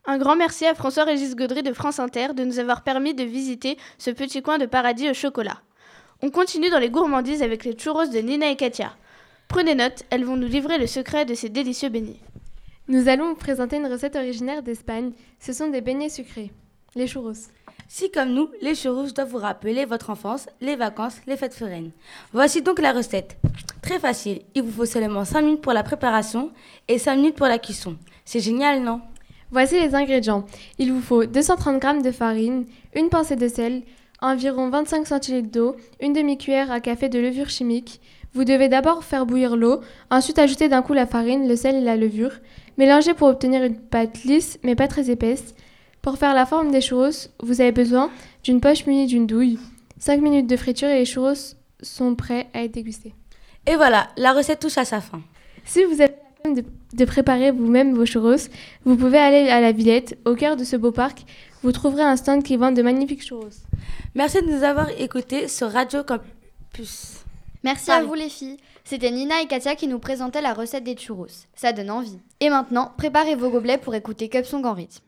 Un 0.06 0.18
grand 0.18 0.36
merci 0.36 0.66
à 0.66 0.74
François-Régis 0.74 1.34
Gaudry 1.36 1.62
de 1.62 1.72
France 1.72 1.98
Inter 1.98 2.28
de 2.34 2.44
nous 2.44 2.58
avoir 2.58 2.82
permis 2.82 3.14
de 3.14 3.24
visiter 3.24 3.76
ce 3.98 4.10
petit 4.10 4.42
coin 4.42 4.58
de 4.58 4.66
paradis 4.66 5.10
au 5.10 5.14
chocolat. 5.14 5.58
On 6.22 6.30
continue 6.30 6.70
dans 6.70 6.78
les 6.78 6.90
gourmandises 6.90 7.42
avec 7.42 7.64
les 7.64 7.76
churros 7.76 8.06
de 8.06 8.18
Nina 8.18 8.48
et 8.50 8.56
Katia. 8.56 8.92
Prenez 9.48 9.74
note, 9.74 10.04
elles 10.10 10.24
vont 10.24 10.36
nous 10.36 10.46
livrer 10.46 10.76
le 10.76 10.86
secret 10.86 11.24
de 11.24 11.32
ces 11.32 11.48
délicieux 11.48 11.88
beignets. 11.88 12.20
Nous 12.86 13.08
allons 13.08 13.30
vous 13.30 13.34
présenter 13.34 13.76
une 13.76 13.86
recette 13.86 14.14
originaire 14.14 14.62
d'Espagne. 14.62 15.12
Ce 15.40 15.54
sont 15.54 15.68
des 15.68 15.80
beignets 15.80 16.10
sucrés, 16.10 16.52
les 16.94 17.06
churros. 17.06 17.32
Si 17.88 18.10
comme 18.10 18.34
nous, 18.34 18.50
les 18.60 18.74
churros 18.74 19.10
doivent 19.10 19.30
vous 19.30 19.38
rappeler 19.38 19.86
votre 19.86 20.10
enfance, 20.10 20.46
les 20.60 20.76
vacances, 20.76 21.16
les 21.26 21.38
fêtes 21.38 21.54
foraines. 21.54 21.92
Voici 22.34 22.60
donc 22.60 22.78
la 22.78 22.92
recette. 22.92 23.38
Très 23.80 23.98
facile, 23.98 24.42
il 24.54 24.62
vous 24.62 24.70
faut 24.70 24.84
seulement 24.84 25.24
5 25.24 25.40
minutes 25.40 25.62
pour 25.62 25.72
la 25.72 25.82
préparation 25.82 26.50
et 26.86 26.98
5 26.98 27.16
minutes 27.16 27.36
pour 27.36 27.46
la 27.46 27.58
cuisson. 27.58 27.96
C'est 28.26 28.40
génial, 28.40 28.82
non? 28.82 29.00
Voici 29.50 29.80
les 29.80 29.94
ingrédients. 29.94 30.44
Il 30.78 30.92
vous 30.92 31.00
faut 31.00 31.24
230 31.24 31.82
g 31.82 32.02
de 32.02 32.12
farine, 32.12 32.66
une 32.94 33.08
pincée 33.08 33.36
de 33.36 33.48
sel, 33.48 33.82
environ 34.20 34.68
25 34.68 35.06
centilitres 35.06 35.50
d'eau, 35.50 35.76
une 36.00 36.12
demi-cuillère 36.12 36.70
à 36.70 36.80
café 36.80 37.08
de 37.08 37.18
levure 37.18 37.48
chimique. 37.48 38.02
Vous 38.38 38.44
devez 38.44 38.68
d'abord 38.68 39.02
faire 39.02 39.26
bouillir 39.26 39.56
l'eau, 39.56 39.80
ensuite 40.12 40.38
ajouter 40.38 40.68
d'un 40.68 40.80
coup 40.80 40.92
la 40.92 41.06
farine, 41.06 41.48
le 41.48 41.56
sel 41.56 41.74
et 41.74 41.80
la 41.80 41.96
levure. 41.96 42.30
Mélanger 42.76 43.12
pour 43.12 43.26
obtenir 43.26 43.64
une 43.64 43.76
pâte 43.76 44.22
lisse 44.22 44.60
mais 44.62 44.76
pas 44.76 44.86
très 44.86 45.10
épaisse. 45.10 45.56
Pour 46.02 46.18
faire 46.18 46.34
la 46.34 46.46
forme 46.46 46.70
des 46.70 46.80
churros, 46.80 47.30
vous 47.42 47.60
avez 47.60 47.72
besoin 47.72 48.12
d'une 48.44 48.60
poche 48.60 48.86
munie 48.86 49.08
d'une 49.08 49.26
douille. 49.26 49.58
5 49.98 50.20
minutes 50.20 50.46
de 50.46 50.56
friture 50.56 50.86
et 50.86 51.00
les 51.00 51.04
churros 51.04 51.56
sont 51.82 52.14
prêts 52.14 52.46
à 52.54 52.62
être 52.62 52.74
dégustés. 52.74 53.12
Et 53.66 53.74
voilà, 53.74 54.06
la 54.16 54.32
recette 54.32 54.60
touche 54.60 54.78
à 54.78 54.84
sa 54.84 55.00
fin. 55.00 55.20
Si 55.64 55.82
vous 55.82 56.00
avez 56.00 56.14
la 56.44 56.62
de 56.92 57.04
préparer 57.04 57.50
vous-même 57.50 57.92
vos 57.92 58.06
churros, 58.06 58.46
vous 58.84 58.96
pouvez 58.96 59.18
aller 59.18 59.48
à 59.48 59.60
la 59.60 59.72
Villette, 59.72 60.16
au 60.24 60.36
cœur 60.36 60.54
de 60.54 60.62
ce 60.62 60.76
beau 60.76 60.92
parc. 60.92 61.24
Vous 61.64 61.72
trouverez 61.72 62.04
un 62.04 62.14
stand 62.14 62.44
qui 62.44 62.56
vend 62.56 62.70
de 62.70 62.82
magnifiques 62.82 63.24
churros. 63.24 63.48
Merci 64.14 64.42
de 64.42 64.46
nous 64.46 64.62
avoir 64.62 64.88
écoutés 64.90 65.48
sur 65.48 65.72
Radio 65.72 66.04
Campus. 66.04 67.24
Merci 67.64 67.90
à 67.90 68.02
vous 68.02 68.14
les 68.14 68.28
filles. 68.28 68.58
C'était 68.84 69.10
Nina 69.10 69.42
et 69.42 69.46
Katia 69.46 69.74
qui 69.74 69.88
nous 69.88 69.98
présentaient 69.98 70.40
la 70.40 70.54
recette 70.54 70.84
des 70.84 70.94
churros. 70.96 71.26
Ça 71.54 71.72
donne 71.72 71.90
envie. 71.90 72.18
Et 72.40 72.50
maintenant, 72.50 72.92
préparez 72.96 73.34
vos 73.34 73.50
gobelets 73.50 73.78
pour 73.78 73.94
écouter 73.94 74.28
Cup 74.28 74.46
Song 74.46 74.64
en 74.64 74.74
rythme. 74.74 75.02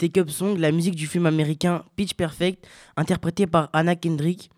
C'était 0.00 0.18
Cup 0.18 0.30
Song, 0.30 0.56
la 0.56 0.72
musique 0.72 0.94
du 0.94 1.06
film 1.06 1.26
américain 1.26 1.84
Pitch 1.94 2.14
Perfect, 2.14 2.66
interprétée 2.96 3.46
par 3.46 3.68
Anna 3.74 3.96
Kendrick. 3.96 4.48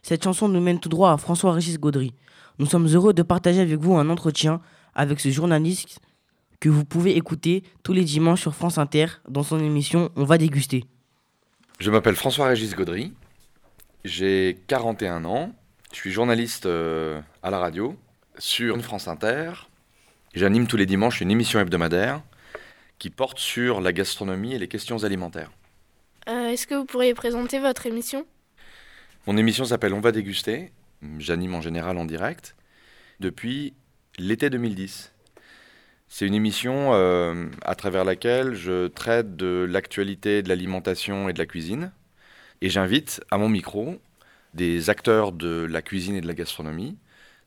Cette 0.00 0.22
chanson 0.22 0.46
nous 0.46 0.60
mène 0.60 0.78
tout 0.78 0.88
droit 0.88 1.10
à 1.10 1.16
François-Régis 1.16 1.80
Gaudry. 1.80 2.14
Nous 2.60 2.66
sommes 2.66 2.86
heureux 2.86 3.12
de 3.12 3.24
partager 3.24 3.60
avec 3.60 3.80
vous 3.80 3.96
un 3.96 4.08
entretien 4.10 4.60
avec 4.94 5.18
ce 5.18 5.30
journaliste 5.30 5.98
que 6.60 6.68
vous 6.68 6.84
pouvez 6.84 7.16
écouter 7.16 7.64
tous 7.82 7.92
les 7.92 8.04
dimanches 8.04 8.42
sur 8.42 8.54
France 8.54 8.78
Inter 8.78 9.06
dans 9.28 9.42
son 9.42 9.58
émission 9.58 10.10
On 10.14 10.22
va 10.22 10.38
déguster. 10.38 10.84
Je 11.80 11.90
m'appelle 11.90 12.14
François-Régis 12.14 12.76
Gaudry, 12.76 13.12
j'ai 14.04 14.56
41 14.68 15.24
ans, 15.24 15.52
je 15.90 15.96
suis 15.96 16.12
journaliste 16.12 16.66
euh, 16.66 17.20
à 17.42 17.50
la 17.50 17.58
radio 17.58 17.96
sur 18.38 18.80
France 18.82 19.08
Inter. 19.08 19.50
J'anime 20.32 20.68
tous 20.68 20.76
les 20.76 20.86
dimanches 20.86 21.20
une 21.20 21.32
émission 21.32 21.58
hebdomadaire 21.58 22.22
qui 23.02 23.10
porte 23.10 23.40
sur 23.40 23.80
la 23.80 23.92
gastronomie 23.92 24.54
et 24.54 24.60
les 24.60 24.68
questions 24.68 25.02
alimentaires. 25.02 25.50
Euh, 26.28 26.50
Est-ce 26.50 26.68
que 26.68 26.76
vous 26.76 26.84
pourriez 26.84 27.14
présenter 27.14 27.58
votre 27.58 27.84
émission? 27.86 28.24
Mon 29.26 29.36
émission 29.36 29.64
s'appelle 29.64 29.92
On 29.92 30.00
va 30.00 30.12
déguster 30.12 30.70
J'anime 31.18 31.56
en 31.56 31.60
général 31.60 31.98
en 31.98 32.04
direct 32.04 32.54
depuis 33.18 33.74
l'été 34.18 34.50
2010. 34.50 35.12
C'est 36.06 36.28
une 36.28 36.34
émission 36.34 36.94
euh, 36.94 37.48
à 37.62 37.74
travers 37.74 38.04
laquelle 38.04 38.54
je 38.54 38.86
traite 38.86 39.34
de 39.34 39.66
l'actualité 39.68 40.44
de 40.44 40.48
l'alimentation 40.48 41.28
et 41.28 41.32
de 41.32 41.40
la 41.40 41.46
cuisine. 41.46 41.90
Et 42.60 42.70
j'invite 42.70 43.20
à 43.32 43.36
mon 43.36 43.48
micro 43.48 44.00
des 44.54 44.90
acteurs 44.90 45.32
de 45.32 45.66
la 45.68 45.82
cuisine 45.82 46.14
et 46.14 46.20
de 46.20 46.28
la 46.28 46.34
gastronomie. 46.34 46.96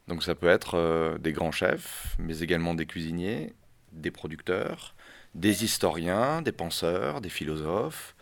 Donc 0.09 0.21
ça 0.21 0.35
peut 0.35 0.49
être 0.49 0.75
euh, 0.75 1.17
des 1.17 1.31
grands 1.31 1.53
chefs, 1.53 2.17
mais 2.19 2.39
également 2.39 2.73
des 2.73 2.85
cuisiniers, 2.85 3.53
des 3.93 4.11
producteurs, 4.11 4.94
des 5.35 5.63
historiens, 5.63 6.41
des 6.41 6.51
penseurs, 6.51 7.21
des 7.21 7.29
philosophes, 7.29 8.15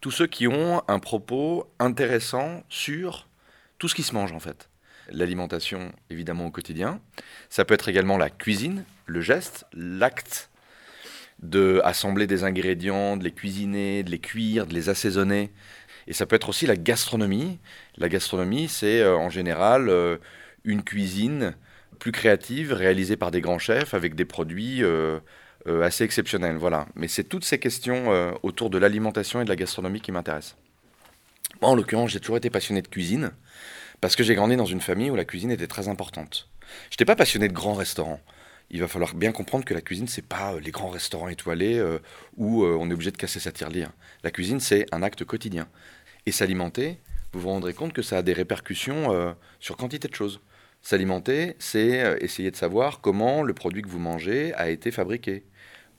tous 0.00 0.10
ceux 0.10 0.26
qui 0.26 0.48
ont 0.48 0.82
un 0.88 0.98
propos 0.98 1.70
intéressant 1.78 2.62
sur 2.68 3.28
tout 3.78 3.88
ce 3.88 3.94
qui 3.94 4.02
se 4.02 4.14
mange 4.14 4.32
en 4.32 4.40
fait. 4.40 4.70
L'alimentation 5.10 5.92
évidemment 6.08 6.46
au 6.46 6.50
quotidien, 6.50 7.00
ça 7.50 7.64
peut 7.64 7.74
être 7.74 7.88
également 7.88 8.16
la 8.16 8.30
cuisine, 8.30 8.84
le 9.06 9.20
geste, 9.20 9.66
l'acte 9.74 10.50
de 11.42 11.80
assembler 11.84 12.28
des 12.28 12.44
ingrédients, 12.44 13.16
de 13.16 13.24
les 13.24 13.32
cuisiner, 13.32 14.04
de 14.04 14.10
les 14.10 14.20
cuire, 14.20 14.66
de 14.66 14.74
les 14.74 14.88
assaisonner. 14.88 15.52
Et 16.06 16.12
ça 16.12 16.24
peut 16.24 16.36
être 16.36 16.48
aussi 16.48 16.66
la 16.66 16.76
gastronomie. 16.76 17.58
La 17.96 18.08
gastronomie, 18.08 18.68
c'est 18.68 19.00
euh, 19.00 19.16
en 19.16 19.28
général 19.28 19.88
euh, 19.88 20.18
une 20.64 20.82
cuisine 20.84 21.54
plus 21.98 22.12
créative, 22.12 22.72
réalisée 22.72 23.16
par 23.16 23.30
des 23.30 23.40
grands 23.40 23.58
chefs, 23.58 23.94
avec 23.94 24.14
des 24.14 24.24
produits 24.24 24.82
euh, 24.82 25.20
assez 25.66 26.04
exceptionnels. 26.04 26.56
Voilà. 26.56 26.86
Mais 26.94 27.08
c'est 27.08 27.24
toutes 27.24 27.44
ces 27.44 27.58
questions 27.58 28.34
autour 28.42 28.70
de 28.70 28.78
l'alimentation 28.78 29.40
et 29.40 29.44
de 29.44 29.48
la 29.48 29.56
gastronomie 29.56 30.00
qui 30.00 30.12
m'intéressent. 30.12 30.56
Moi, 31.60 31.70
en 31.70 31.74
l'occurrence, 31.74 32.10
j'ai 32.10 32.20
toujours 32.20 32.36
été 32.36 32.50
passionné 32.50 32.82
de 32.82 32.88
cuisine, 32.88 33.32
parce 34.00 34.16
que 34.16 34.24
j'ai 34.24 34.34
grandi 34.34 34.56
dans 34.56 34.66
une 34.66 34.80
famille 34.80 35.10
où 35.10 35.16
la 35.16 35.24
cuisine 35.24 35.50
était 35.50 35.66
très 35.66 35.88
importante. 35.88 36.48
Je 36.90 36.94
n'étais 36.94 37.04
pas 37.04 37.16
passionné 37.16 37.48
de 37.48 37.52
grands 37.52 37.74
restaurants 37.74 38.20
il 38.74 38.80
va 38.80 38.88
falloir 38.88 39.14
bien 39.14 39.32
comprendre 39.32 39.66
que 39.66 39.74
la 39.74 39.82
cuisine, 39.82 40.08
c'est 40.08 40.26
pas 40.26 40.58
les 40.58 40.70
grands 40.70 40.88
restaurants 40.88 41.28
étoilés 41.28 41.78
où 42.38 42.64
on 42.64 42.88
est 42.88 42.94
obligé 42.94 43.10
de 43.10 43.18
casser 43.18 43.38
sa 43.38 43.52
tirelire. 43.52 43.90
La 44.24 44.30
cuisine, 44.30 44.60
c'est 44.60 44.86
un 44.92 45.02
acte 45.02 45.24
quotidien. 45.24 45.68
Et 46.24 46.32
s'alimenter, 46.32 46.98
vous 47.32 47.40
vous 47.40 47.48
rendrez 47.48 47.74
compte 47.74 47.92
que 47.92 48.02
ça 48.02 48.18
a 48.18 48.22
des 48.22 48.32
répercussions 48.32 49.12
euh, 49.12 49.32
sur 49.58 49.76
quantité 49.76 50.08
de 50.08 50.14
choses. 50.14 50.40
S'alimenter, 50.82 51.56
c'est 51.58 52.02
euh, 52.02 52.16
essayer 52.20 52.50
de 52.50 52.56
savoir 52.56 53.00
comment 53.00 53.42
le 53.42 53.54
produit 53.54 53.82
que 53.82 53.88
vous 53.88 53.98
mangez 53.98 54.54
a 54.54 54.70
été 54.70 54.90
fabriqué, 54.90 55.44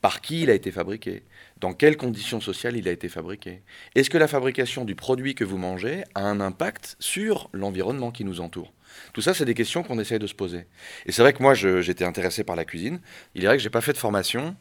par 0.04 0.20
qui 0.20 0.42
il 0.42 0.50
a 0.50 0.52
été 0.52 0.70
fabriqué, 0.70 1.22
dans 1.60 1.72
quelles 1.72 1.96
conditions 1.96 2.38
sociales 2.38 2.76
il 2.76 2.88
a 2.88 2.92
été 2.92 3.08
fabriqué. 3.08 3.62
Est-ce 3.94 4.10
que 4.10 4.18
la 4.18 4.28
fabrication 4.28 4.84
du 4.84 4.94
produit 4.94 5.34
que 5.34 5.44
vous 5.44 5.56
mangez 5.56 6.04
a 6.14 6.28
un 6.28 6.40
impact 6.40 6.96
sur 6.98 7.48
l'environnement 7.54 8.10
qui 8.10 8.22
nous 8.22 8.42
entoure? 8.42 8.74
Tout 9.14 9.22
ça, 9.22 9.32
c'est 9.32 9.46
des 9.46 9.54
questions 9.54 9.82
qu'on 9.82 9.98
essaye 9.98 10.18
de 10.18 10.26
se 10.26 10.34
poser. 10.34 10.66
Et 11.06 11.12
c'est 11.12 11.22
vrai 11.22 11.32
que 11.32 11.42
moi, 11.42 11.54
j'étais 11.54 12.04
intéressé 12.04 12.44
par 12.44 12.54
la 12.54 12.66
cuisine. 12.66 13.00
Il 13.34 13.44
est 13.44 13.46
vrai 13.46 13.56
que 13.56 13.62
je 13.62 13.66
n'ai 13.66 13.70
pas 13.70 13.80
fait 13.80 13.94
de 13.94 13.96
formation 13.96 14.54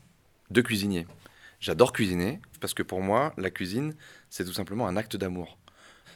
de 0.49 0.61
cuisinier. 0.61 1.07
J'adore 1.59 1.91
cuisiner 1.91 2.39
parce 2.61 2.73
que 2.73 2.81
pour 2.81 3.01
moi, 3.01 3.33
la 3.37 3.49
cuisine, 3.49 3.95
c'est 4.29 4.45
tout 4.45 4.53
simplement 4.53 4.87
un 4.87 4.95
acte 4.95 5.17
d'amour. 5.17 5.57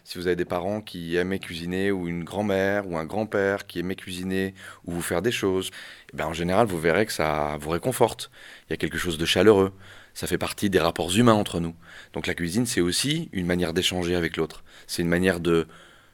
Si 0.07 0.17
vous 0.17 0.27
avez 0.27 0.37
des 0.37 0.45
parents 0.45 0.79
qui 0.79 1.17
aimaient 1.17 1.37
cuisiner, 1.37 1.91
ou 1.91 2.07
une 2.07 2.23
grand-mère, 2.23 2.87
ou 2.87 2.97
un 2.97 3.03
grand-père 3.03 3.67
qui 3.67 3.79
aimait 3.79 3.97
cuisiner, 3.97 4.53
ou 4.85 4.93
vous 4.93 5.01
faire 5.01 5.21
des 5.21 5.33
choses, 5.33 5.69
eh 6.13 6.15
ben 6.15 6.27
en 6.27 6.31
général, 6.31 6.65
vous 6.65 6.79
verrez 6.79 7.05
que 7.05 7.11
ça 7.11 7.57
vous 7.59 7.71
réconforte. 7.71 8.31
Il 8.61 8.71
y 8.71 8.73
a 8.73 8.77
quelque 8.77 8.97
chose 8.97 9.17
de 9.17 9.25
chaleureux. 9.25 9.73
Ça 10.13 10.25
fait 10.25 10.37
partie 10.37 10.69
des 10.69 10.79
rapports 10.79 11.13
humains 11.13 11.33
entre 11.33 11.59
nous. 11.59 11.75
Donc 12.13 12.25
la 12.25 12.35
cuisine, 12.35 12.65
c'est 12.65 12.79
aussi 12.79 13.27
une 13.33 13.45
manière 13.45 13.73
d'échanger 13.73 14.15
avec 14.15 14.37
l'autre. 14.37 14.63
C'est 14.87 15.01
une 15.01 15.09
manière 15.09 15.41
de 15.41 15.67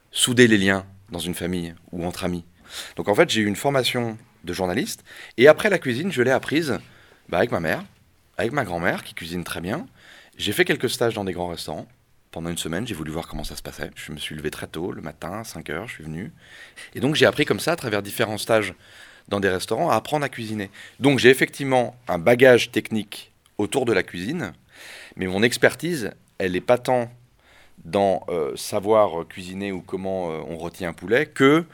souder 0.09 0.47
les 0.47 0.57
liens 0.57 0.87
dans 1.11 1.19
une 1.19 1.35
famille 1.35 1.75
ou 1.91 2.03
entre 2.03 2.23
amis. 2.23 2.45
Donc 2.95 3.09
en 3.09 3.13
fait, 3.13 3.29
j'ai 3.29 3.41
eu 3.41 3.45
une 3.45 3.55
formation 3.55 4.17
de 4.43 4.53
journaliste, 4.53 5.03
et 5.37 5.47
après 5.47 5.69
la 5.69 5.77
cuisine, 5.77 6.11
je 6.11 6.23
l'ai 6.23 6.31
apprise 6.31 6.79
bah, 7.29 7.37
avec 7.37 7.51
ma 7.51 7.59
mère, 7.59 7.85
avec 8.39 8.53
ma 8.53 8.65
grand-mère 8.65 9.03
qui 9.03 9.13
cuisine 9.13 9.43
très 9.43 9.61
bien. 9.61 9.85
J'ai 10.35 10.51
fait 10.51 10.65
quelques 10.65 10.89
stages 10.89 11.13
dans 11.13 11.25
des 11.25 11.33
grands 11.33 11.49
restaurants. 11.49 11.87
Pendant 12.33 12.49
une 12.49 12.57
semaine, 12.57 12.87
j'ai 12.87 12.95
voulu 12.95 13.11
voir 13.11 13.27
comment 13.27 13.43
ça 13.43 13.55
se 13.55 13.61
passait. 13.61 13.91
Je 13.95 14.11
me 14.11 14.17
suis 14.17 14.33
levé 14.33 14.49
très 14.49 14.65
tôt, 14.65 14.91
le 14.91 15.03
matin, 15.03 15.41
à 15.41 15.43
5 15.43 15.69
heures, 15.69 15.87
je 15.87 15.93
suis 15.93 16.03
venu. 16.03 16.31
Et 16.95 16.99
donc 16.99 17.13
j'ai 17.13 17.27
appris 17.27 17.45
comme 17.45 17.59
ça, 17.59 17.73
à 17.73 17.75
travers 17.75 18.01
différents 18.01 18.39
stages 18.39 18.73
dans 19.27 19.39
des 19.39 19.49
restaurants, 19.49 19.91
à 19.91 19.95
apprendre 19.95 20.25
à 20.25 20.29
cuisiner. 20.29 20.71
Donc 20.99 21.19
j'ai 21.19 21.29
effectivement 21.29 21.95
un 22.07 22.17
bagage 22.17 22.71
technique 22.71 23.31
autour 23.59 23.85
de 23.85 23.93
la 23.93 24.01
cuisine, 24.01 24.53
mais 25.15 25.27
mon 25.27 25.43
expertise, 25.43 26.09
elle 26.39 26.53
n'est 26.53 26.59
pas 26.59 26.79
tant 26.79 27.11
dans 27.85 28.25
euh, 28.29 28.55
savoir 28.55 29.27
cuisiner 29.27 29.71
ou 29.71 29.81
comment 29.81 30.31
euh, 30.31 30.41
on 30.49 30.57
retient 30.57 30.89
un 30.89 30.93
poulet 30.93 31.27
que 31.27 31.65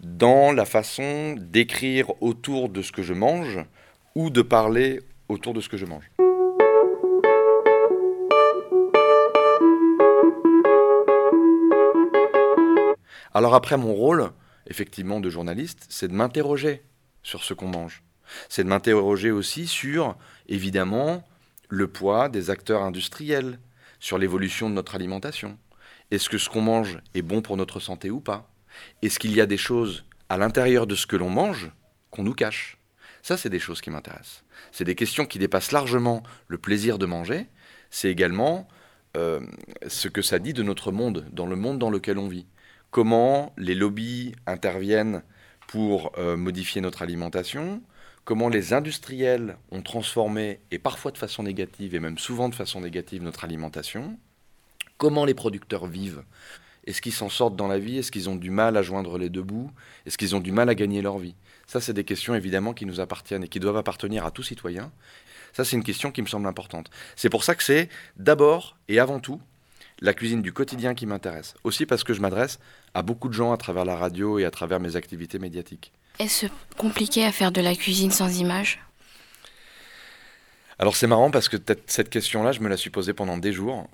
dans 0.00 0.50
la 0.50 0.64
façon 0.64 1.36
d'écrire 1.38 2.10
autour 2.20 2.70
de 2.70 2.82
ce 2.82 2.90
que 2.90 3.04
je 3.04 3.14
mange 3.14 3.60
ou 4.16 4.30
de 4.30 4.42
parler 4.42 4.98
autour 5.28 5.54
de 5.54 5.60
ce 5.60 5.68
que 5.68 5.76
je 5.76 5.86
mange. 5.86 6.10
Alors 13.34 13.54
après, 13.54 13.76
mon 13.76 13.94
rôle, 13.94 14.30
effectivement, 14.66 15.20
de 15.20 15.30
journaliste, 15.30 15.86
c'est 15.88 16.08
de 16.08 16.14
m'interroger 16.14 16.82
sur 17.22 17.44
ce 17.44 17.54
qu'on 17.54 17.68
mange. 17.68 18.02
C'est 18.48 18.64
de 18.64 18.68
m'interroger 18.68 19.30
aussi 19.30 19.66
sur, 19.66 20.16
évidemment, 20.48 21.24
le 21.68 21.88
poids 21.88 22.28
des 22.28 22.50
acteurs 22.50 22.82
industriels, 22.82 23.58
sur 24.00 24.18
l'évolution 24.18 24.70
de 24.70 24.74
notre 24.74 24.94
alimentation. 24.94 25.58
Est-ce 26.10 26.28
que 26.28 26.38
ce 26.38 26.48
qu'on 26.48 26.62
mange 26.62 27.00
est 27.14 27.22
bon 27.22 27.42
pour 27.42 27.56
notre 27.56 27.80
santé 27.80 28.10
ou 28.10 28.20
pas? 28.20 28.50
Est-ce 29.02 29.18
qu'il 29.18 29.34
y 29.34 29.40
a 29.40 29.46
des 29.46 29.56
choses 29.56 30.04
à 30.28 30.36
l'intérieur 30.36 30.86
de 30.86 30.94
ce 30.94 31.06
que 31.06 31.16
l'on 31.16 31.30
mange 31.30 31.72
qu'on 32.10 32.22
nous 32.22 32.34
cache? 32.34 32.78
Ça, 33.22 33.36
c'est 33.36 33.50
des 33.50 33.58
choses 33.58 33.80
qui 33.80 33.90
m'intéressent. 33.90 34.44
C'est 34.72 34.84
des 34.84 34.94
questions 34.94 35.26
qui 35.26 35.38
dépassent 35.38 35.72
largement 35.72 36.22
le 36.46 36.58
plaisir 36.58 36.98
de 36.98 37.06
manger. 37.06 37.48
C'est 37.90 38.10
également 38.10 38.68
euh, 39.16 39.40
ce 39.86 40.08
que 40.08 40.22
ça 40.22 40.38
dit 40.38 40.52
de 40.52 40.62
notre 40.62 40.92
monde, 40.92 41.26
dans 41.32 41.46
le 41.46 41.56
monde 41.56 41.78
dans 41.78 41.90
lequel 41.90 42.18
on 42.18 42.28
vit. 42.28 42.46
Comment 42.90 43.52
les 43.56 43.74
lobbies 43.74 44.34
interviennent 44.46 45.22
pour 45.66 46.12
euh, 46.16 46.36
modifier 46.36 46.80
notre 46.80 47.02
alimentation, 47.02 47.82
comment 48.24 48.48
les 48.48 48.72
industriels 48.72 49.56
ont 49.70 49.82
transformé, 49.82 50.60
et 50.70 50.78
parfois 50.78 51.10
de 51.10 51.18
façon 51.18 51.42
négative, 51.42 51.94
et 51.94 52.00
même 52.00 52.18
souvent 52.18 52.48
de 52.48 52.54
façon 52.54 52.80
négative, 52.80 53.22
notre 53.22 53.44
alimentation, 53.44 54.18
comment 54.96 55.24
les 55.24 55.34
producteurs 55.34 55.86
vivent. 55.86 56.24
Est-ce 56.86 57.02
qu'ils 57.02 57.12
s'en 57.12 57.28
sortent 57.28 57.56
dans 57.56 57.68
la 57.68 57.78
vie? 57.78 57.98
Est-ce 57.98 58.10
qu'ils 58.10 58.30
ont 58.30 58.36
du 58.36 58.50
mal 58.50 58.78
à 58.78 58.82
joindre 58.82 59.18
les 59.18 59.28
deux 59.28 59.42
bouts? 59.42 59.70
Est-ce 60.06 60.16
qu'ils 60.16 60.34
ont 60.34 60.40
du 60.40 60.52
mal 60.52 60.70
à 60.70 60.74
gagner 60.74 61.02
leur 61.02 61.18
vie? 61.18 61.34
Ça, 61.66 61.82
c'est 61.82 61.92
des 61.92 62.04
questions 62.04 62.34
évidemment 62.34 62.72
qui 62.72 62.86
nous 62.86 63.00
appartiennent 63.00 63.44
et 63.44 63.48
qui 63.48 63.60
doivent 63.60 63.76
appartenir 63.76 64.24
à 64.24 64.30
tout 64.30 64.42
citoyen. 64.42 64.90
Ça, 65.52 65.64
c'est 65.64 65.76
une 65.76 65.84
question 65.84 66.10
qui 66.10 66.22
me 66.22 66.26
semble 66.26 66.46
importante. 66.46 66.90
C'est 67.14 67.28
pour 67.28 67.44
ça 67.44 67.54
que 67.54 67.62
c'est 67.62 67.90
d'abord 68.16 68.78
et 68.88 68.98
avant 68.98 69.20
tout 69.20 69.38
la 70.00 70.14
cuisine 70.14 70.42
du 70.42 70.52
quotidien 70.52 70.94
qui 70.94 71.06
m'intéresse. 71.06 71.54
Aussi 71.64 71.86
parce 71.86 72.04
que 72.04 72.14
je 72.14 72.20
m'adresse 72.20 72.58
à 72.94 73.02
beaucoup 73.02 73.28
de 73.28 73.34
gens 73.34 73.52
à 73.52 73.56
travers 73.56 73.84
la 73.84 73.96
radio 73.96 74.38
et 74.38 74.44
à 74.44 74.50
travers 74.50 74.80
mes 74.80 74.96
activités 74.96 75.38
médiatiques. 75.38 75.92
Est-ce 76.18 76.46
compliqué 76.76 77.24
à 77.24 77.32
faire 77.32 77.52
de 77.52 77.60
la 77.60 77.74
cuisine 77.74 78.10
sans 78.10 78.38
image 78.38 78.80
Alors 80.78 80.96
c'est 80.96 81.06
marrant 81.06 81.30
parce 81.30 81.48
que 81.48 81.56
cette 81.86 82.10
question-là, 82.10 82.52
je 82.52 82.60
me 82.60 82.68
la 82.68 82.76
suis 82.76 82.90
posée 82.90 83.12
pendant 83.12 83.38
des 83.38 83.52
jours. 83.52 83.88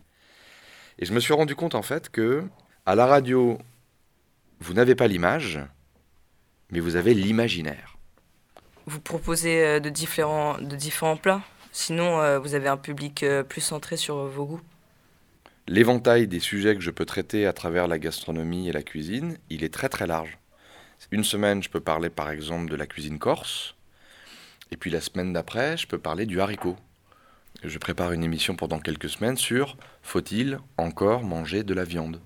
Et 0.98 1.06
je 1.06 1.12
me 1.12 1.20
suis 1.20 1.32
rendu 1.32 1.54
compte 1.54 1.74
en 1.74 1.82
fait 1.82 2.08
que 2.08 2.44
à 2.86 2.94
la 2.94 3.06
radio, 3.06 3.58
vous 4.60 4.74
n'avez 4.74 4.94
pas 4.94 5.08
l'image, 5.08 5.60
mais 6.70 6.80
vous 6.80 6.96
avez 6.96 7.14
l'imaginaire. 7.14 7.96
Vous 8.86 9.00
proposez 9.00 9.64
euh, 9.64 9.80
de 9.80 9.88
différents, 9.88 10.58
de 10.58 10.76
différents 10.76 11.16
plats 11.16 11.42
Sinon, 11.72 12.20
euh, 12.20 12.38
vous 12.38 12.54
avez 12.54 12.68
un 12.68 12.76
public 12.76 13.22
euh, 13.22 13.42
plus 13.42 13.60
centré 13.60 13.96
sur 13.96 14.16
vos 14.26 14.44
goûts 14.44 14.60
L'éventail 15.66 16.26
des 16.26 16.40
sujets 16.40 16.74
que 16.74 16.82
je 16.82 16.90
peux 16.90 17.04
traiter 17.04 17.46
à 17.46 17.52
travers 17.52 17.88
la 17.88 17.98
gastronomie 17.98 18.68
et 18.68 18.72
la 18.72 18.82
cuisine, 18.82 19.38
il 19.50 19.64
est 19.64 19.72
très 19.72 19.88
très 19.88 20.06
large. 20.06 20.38
Une 21.10 21.24
semaine, 21.24 21.62
je 21.62 21.70
peux 21.70 21.80
parler 21.80 22.10
par 22.10 22.30
exemple 22.30 22.70
de 22.70 22.76
la 22.76 22.86
cuisine 22.86 23.18
corse, 23.18 23.74
et 24.70 24.76
puis 24.76 24.90
la 24.90 25.00
semaine 25.00 25.32
d'après, 25.32 25.76
je 25.76 25.86
peux 25.86 25.98
parler 25.98 26.26
du 26.26 26.40
haricot. 26.40 26.76
Je 27.62 27.78
prépare 27.78 28.12
une 28.12 28.24
émission 28.24 28.56
pendant 28.56 28.78
quelques 28.78 29.08
semaines 29.08 29.36
sur 29.36 29.76
faut-il 30.02 30.58
encore 30.76 31.22
manger 31.22 31.62
de 31.62 31.72
la 31.74 31.84
viande 31.84 32.20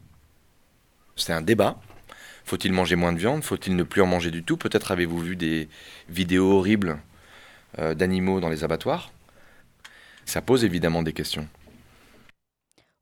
c'est 1.19 1.33
un 1.33 1.43
débat. 1.43 1.79
Faut-il 2.45 2.73
manger 2.73 2.97
moins 2.97 3.13
de 3.13 3.19
viande? 3.19 3.43
Faut-il 3.43 3.77
ne 3.77 3.83
plus 3.83 4.01
en 4.01 4.07
manger 4.07 4.31
du 4.31 4.43
tout? 4.43 4.57
Peut-être 4.57 4.93
avez-vous 4.93 5.19
vu 5.19 5.37
des 5.37 5.69
vidéos 6.09 6.53
horribles 6.53 6.99
euh, 7.79 7.95
d'animaux 7.95 8.41
dans 8.41 8.49
les 8.49 8.65
abattoirs. 8.65 9.13
Ça 10.25 10.41
pose 10.41 10.65
évidemment 10.65 11.03
des 11.03 11.13
questions. 11.13 11.47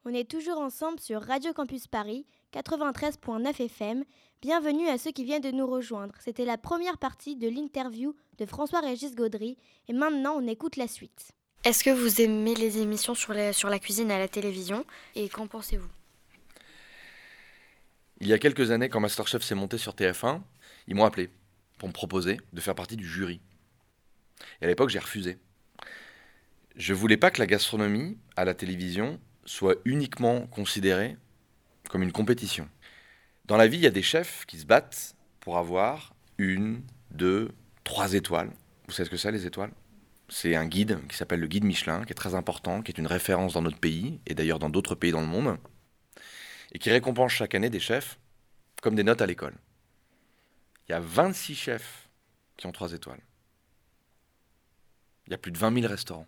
On 0.09 0.15
est 0.15 0.31
toujours 0.31 0.61
ensemble 0.61 1.01
sur 1.01 1.21
Radio 1.21 1.53
Campus 1.53 1.89
Paris 1.89 2.27
93.9 2.55 3.61
FM. 3.61 4.05
Bienvenue 4.41 4.87
à 4.87 4.99
ceux 4.99 5.11
qui 5.11 5.25
viennent 5.25 5.43
de 5.43 5.51
nous 5.51 5.67
rejoindre. 5.67 6.15
C'était 6.21 6.45
la 6.45 6.57
première 6.57 6.97
partie 6.97 7.35
de 7.35 7.49
l'interview 7.49 8.15
de 8.39 8.47
François-Régis 8.47 9.17
Gaudry 9.17 9.59
et 9.89 9.93
maintenant 9.93 10.37
on 10.37 10.47
écoute 10.47 10.77
la 10.77 10.87
suite. 10.87 11.33
Est-ce 11.65 11.83
que 11.83 11.91
vous 11.91 12.21
aimez 12.21 12.55
les 12.55 12.79
émissions 12.79 13.17
sur 13.17 13.33
la, 13.33 13.53
sur 13.53 13.69
la 13.69 13.81
cuisine 13.81 14.13
à 14.13 14.21
la 14.21 14.29
télévision? 14.29 14.87
Et 15.17 15.29
qu'en 15.29 15.49
pensez-vous? 15.49 15.91
Il 18.21 18.29
y 18.29 18.33
a 18.33 18.39
quelques 18.39 18.71
années, 18.71 18.89
quand 18.89 19.01
Masterchef 19.01 19.43
s'est 19.43 19.57
monté 19.57 19.77
sur 19.77 19.95
TF1, 19.95 20.41
ils 20.87 20.95
m'ont 20.95 21.05
appelé 21.05 21.31
pour 21.79 21.89
me 21.89 21.93
proposer 21.93 22.37
de 22.53 22.61
faire 22.61 22.77
partie 22.77 22.97
du 22.97 23.09
jury. 23.09 23.41
Et 24.61 24.67
à 24.67 24.69
l'époque, 24.69 24.91
j'ai 24.91 25.01
refusé. 25.01 25.37
Je 26.77 26.95
voulais 26.95 27.17
pas 27.17 27.33
que 27.33 27.41
la 27.41 27.49
gastronomie 27.49 28.17
à 28.37 28.45
la 28.45 28.55
télévision 28.55 29.19
soit 29.47 29.77
uniquement 29.85 30.47
considérée 30.49 31.17
comme 31.89 32.03
une 32.03 32.13
compétition. 32.13 32.69
Dans 33.47 33.57
la 33.57 33.69
vie, 33.69 33.79
il 33.79 33.85
y 33.85 33.87
a 33.87 33.91
des 33.91 34.03
chefs 34.03 34.45
qui 34.47 34.59
se 34.59 34.67
battent 34.67 35.15
pour 35.41 35.57
avoir 35.57 36.15
une, 36.37 36.83
deux, 37.13 37.51
trois 37.85 38.15
étoiles. 38.15 38.51
Vous 38.87 38.93
savez 38.93 39.07
ce 39.07 39.11
que 39.11 39.17
c'est 39.17 39.33
les 39.33 39.47
étoiles? 39.47 39.73
C'est 40.29 40.57
un 40.57 40.67
guide 40.67 40.99
qui 41.09 41.17
s'appelle 41.17 41.39
le 41.39 41.47
guide 41.47 41.65
Michelin, 41.65 42.05
qui 42.05 42.11
est 42.11 42.17
très 42.17 42.35
important, 42.35 42.83
qui 42.83 42.91
est 42.91 42.99
une 42.99 43.07
référence 43.07 43.55
dans 43.55 43.63
notre 43.63 43.79
pays 43.79 44.21
et 44.27 44.35
d'ailleurs 44.35 44.59
dans 44.59 44.69
d'autres 44.69 44.97
pays 44.97 45.13
dans 45.13 45.21
le 45.21 45.29
monde, 45.29 45.57
et 46.73 46.81
qui 46.81 46.91
récompense 46.91 47.33
chaque 47.33 47.55
année 47.55 47.71
des 47.71 47.81
chefs 47.81 48.19
comme 48.83 48.97
des 48.97 49.05
notes 49.05 49.23
à 49.23 49.27
l'école. 49.27 49.55
Il 50.89 50.93
y 50.93 50.95
a 50.95 51.01
26 51.01 51.55
chefs 51.55 52.09
qui 52.57 52.67
ont 52.67 52.73
trois 52.73 52.93
étoiles. 52.93 53.23
Il 55.27 55.31
y 55.31 55.35
a 55.35 55.39
plus 55.39 55.53
de 55.53 55.59
20 55.59 55.75
000 55.81 55.87
restaurants. 55.87 56.27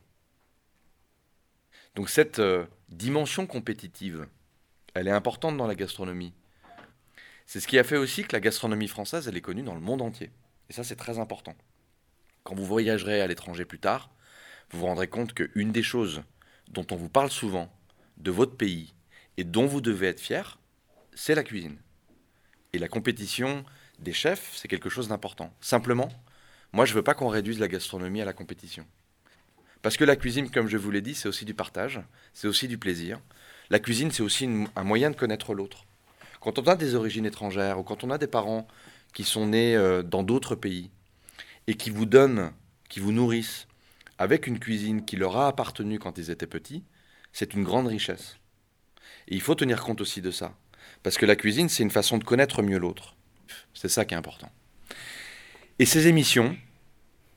Donc 1.97 2.09
cette 2.11 2.39
euh, 2.39 2.67
dimension 2.89 3.47
compétitive, 3.47 4.27
elle 4.95 5.09
est 5.09 5.13
importante 5.13 5.57
dans 5.57 5.67
la 5.67 5.75
gastronomie. 5.75 6.33
C'est 7.47 7.61
ce 7.61 7.69
qui 7.69 7.79
a 7.79 7.85
fait 7.85 7.97
aussi 7.97 8.25
que 8.25 8.35
la 8.35 8.41
gastronomie 8.41 8.89
française, 8.89 9.29
elle 9.29 9.37
est 9.37 9.43
connue 9.43 9.63
dans 9.63 9.75
le 9.75 9.81
monde 9.81 10.03
entier. 10.03 10.31
Et 10.69 10.73
ça, 10.73 10.85
c'est 10.85 10.97
très 10.97 11.19
important. 11.19 11.55
Quand 12.45 12.55
vous 12.55 12.65
voyagerez 12.65 13.21
à 13.21 13.27
l'étranger 13.27 13.65
plus 13.65 13.79
tard, 13.79 14.11
vous 14.71 14.81
vous 14.81 14.87
rendrez 14.87 15.09
compte 15.09 15.33
qu'une 15.33 15.73
des 15.73 15.83
choses 15.83 16.23
dont 16.69 16.87
on 16.91 16.97
vous 16.97 17.09
parle 17.09 17.31
souvent 17.31 17.73
de 18.19 18.31
votre 18.31 18.57
pays 18.57 18.95
et 19.37 19.45
dont 19.45 19.67
vous 19.67 19.81
devez 19.81 20.09
être 20.09 20.21
fier, 20.21 20.59
c'est 21.15 21.35
la 21.35 21.45
cuisine. 21.45 21.79
Et 22.73 22.79
la 22.79 22.89
compétition 22.89 23.65
des 23.99 24.13
chefs, 24.13 24.53
c'est 24.55 24.69
quelque 24.69 24.91
chose 24.91 25.09
d'important. 25.09 25.55
Simplement, 25.61 26.11
moi, 26.73 26.85
je 26.85 26.93
ne 26.93 26.97
veux 26.97 27.03
pas 27.03 27.15
qu'on 27.15 27.29
réduise 27.29 27.61
la 27.61 27.69
gastronomie 27.69 28.21
à 28.21 28.27
la 28.27 28.33
compétition. 28.33 28.87
Parce 29.83 29.97
que 29.97 30.05
la 30.05 30.17
cuisine, 30.17 30.51
comme 30.51 30.69
je 30.69 30.77
vous 30.77 30.91
l'ai 30.91 31.01
dit, 31.01 31.15
c'est 31.15 31.29
aussi 31.29 31.45
du 31.45 31.55
partage, 31.55 32.01
c'est 32.35 32.49
aussi 32.49 32.69
du 32.69 32.79
plaisir. 32.79 33.21
La 33.71 33.79
cuisine, 33.79 34.11
c'est 34.11 34.23
aussi 34.23 34.49
un 34.75 34.85
moyen 34.85 35.11
de 35.11 35.17
connaître 35.17 35.55
l'autre. 35.55 35.85
Quand 36.41 36.59
on 36.59 36.65
a 36.65 36.77
des 36.77 36.95
origines 36.95 37.27
étrangères 37.27 37.79
ou 37.79 37.83
quand 37.83 38.05
on 38.05 38.11
a 38.11 38.19
des 38.19 38.27
parents 38.27 38.67
qui 39.13 39.25
sont 39.25 39.47
nés 39.47 39.77
euh, 39.77 40.03
dans 40.03 40.23
d'autres 40.23 40.55
pays 40.55 40.91
et 41.67 41.75
qui 41.75 41.91
vous 41.91 42.07
donnent, 42.07 42.53
qui 42.89 43.01
vous 43.01 43.13
nourrissent 43.13 43.67
avec 44.19 44.47
une 44.47 44.59
cuisine 44.59 45.05
qui 45.05 45.17
leur 45.17 45.37
a 45.37 45.49
appartenu 45.49 45.99
quand 45.99 46.19
ils 46.19 46.31
étaient 46.31 46.47
petits, 46.47 46.85
c'est 47.33 47.55
une 47.55 47.63
grande 47.63 47.87
richesse. 47.87 48.37
Et 49.29 49.35
il 49.35 49.41
faut 49.41 49.55
tenir 49.55 49.83
compte 49.83 50.01
aussi 50.01 50.21
de 50.23 50.31
ça. 50.31 50.55
Parce 51.03 51.19
que 51.19 51.27
la 51.27 51.37
cuisine, 51.37 51.69
c'est 51.69 51.83
une 51.83 51.91
façon 51.91 52.19
de 52.19 52.25
connaître 52.25 52.63
mieux 52.63 52.79
l'autre. 52.79 53.15
C'est 53.75 53.89
ça 53.89 54.05
qui 54.05 54.15
est 54.15 54.17
important. 54.17 54.51
Et 55.79 55.87
ces 55.87 56.09
émissions, 56.09 56.57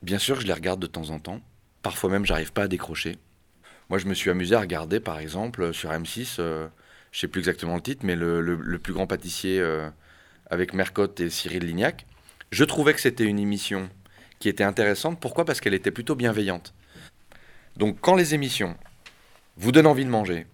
bien 0.02 0.18
sûr, 0.18 0.40
je 0.40 0.46
les 0.46 0.52
regarde 0.52 0.80
de 0.80 0.86
temps 0.86 1.10
en 1.10 1.20
temps. 1.20 1.40
Parfois 1.82 2.10
même, 2.10 2.24
j'arrive 2.24 2.52
pas 2.52 2.62
à 2.64 2.68
décrocher. 2.68 3.16
Moi, 3.90 3.98
je 3.98 4.06
me 4.06 4.14
suis 4.14 4.30
amusé 4.30 4.54
à 4.54 4.60
regarder, 4.60 5.00
par 5.00 5.18
exemple, 5.18 5.74
sur 5.74 5.90
M6, 5.90 6.36
euh, 6.38 6.68
je 7.10 7.20
sais 7.20 7.28
plus 7.28 7.40
exactement 7.40 7.74
le 7.74 7.80
titre, 7.82 8.06
mais 8.06 8.16
le, 8.16 8.40
le- 8.40 8.78
plus 8.78 8.92
grand 8.92 9.06
pâtissier 9.06 9.60
euh, 9.60 9.88
avec 10.50 10.72
Mercotte 10.72 11.20
et 11.20 11.28
Cyril 11.30 11.64
Lignac. 11.66 12.06
Je 12.50 12.64
trouvais 12.64 12.94
que 12.94 13.00
c'était 13.00 13.24
une 13.24 13.38
émission 13.38 13.90
qui 14.38 14.48
était 14.48 14.64
intéressante. 14.64 15.20
Pourquoi? 15.20 15.44
Parce 15.44 15.60
qu'elle 15.60 15.74
était 15.74 15.90
plutôt 15.90 16.14
bienveillante. 16.14 16.72
Donc, 17.76 17.98
quand 18.00 18.14
les 18.14 18.34
émissions 18.34 18.76
vous 19.56 19.72
donnent 19.72 19.86
envie 19.86 20.04
de 20.04 20.10
manger, 20.10 20.46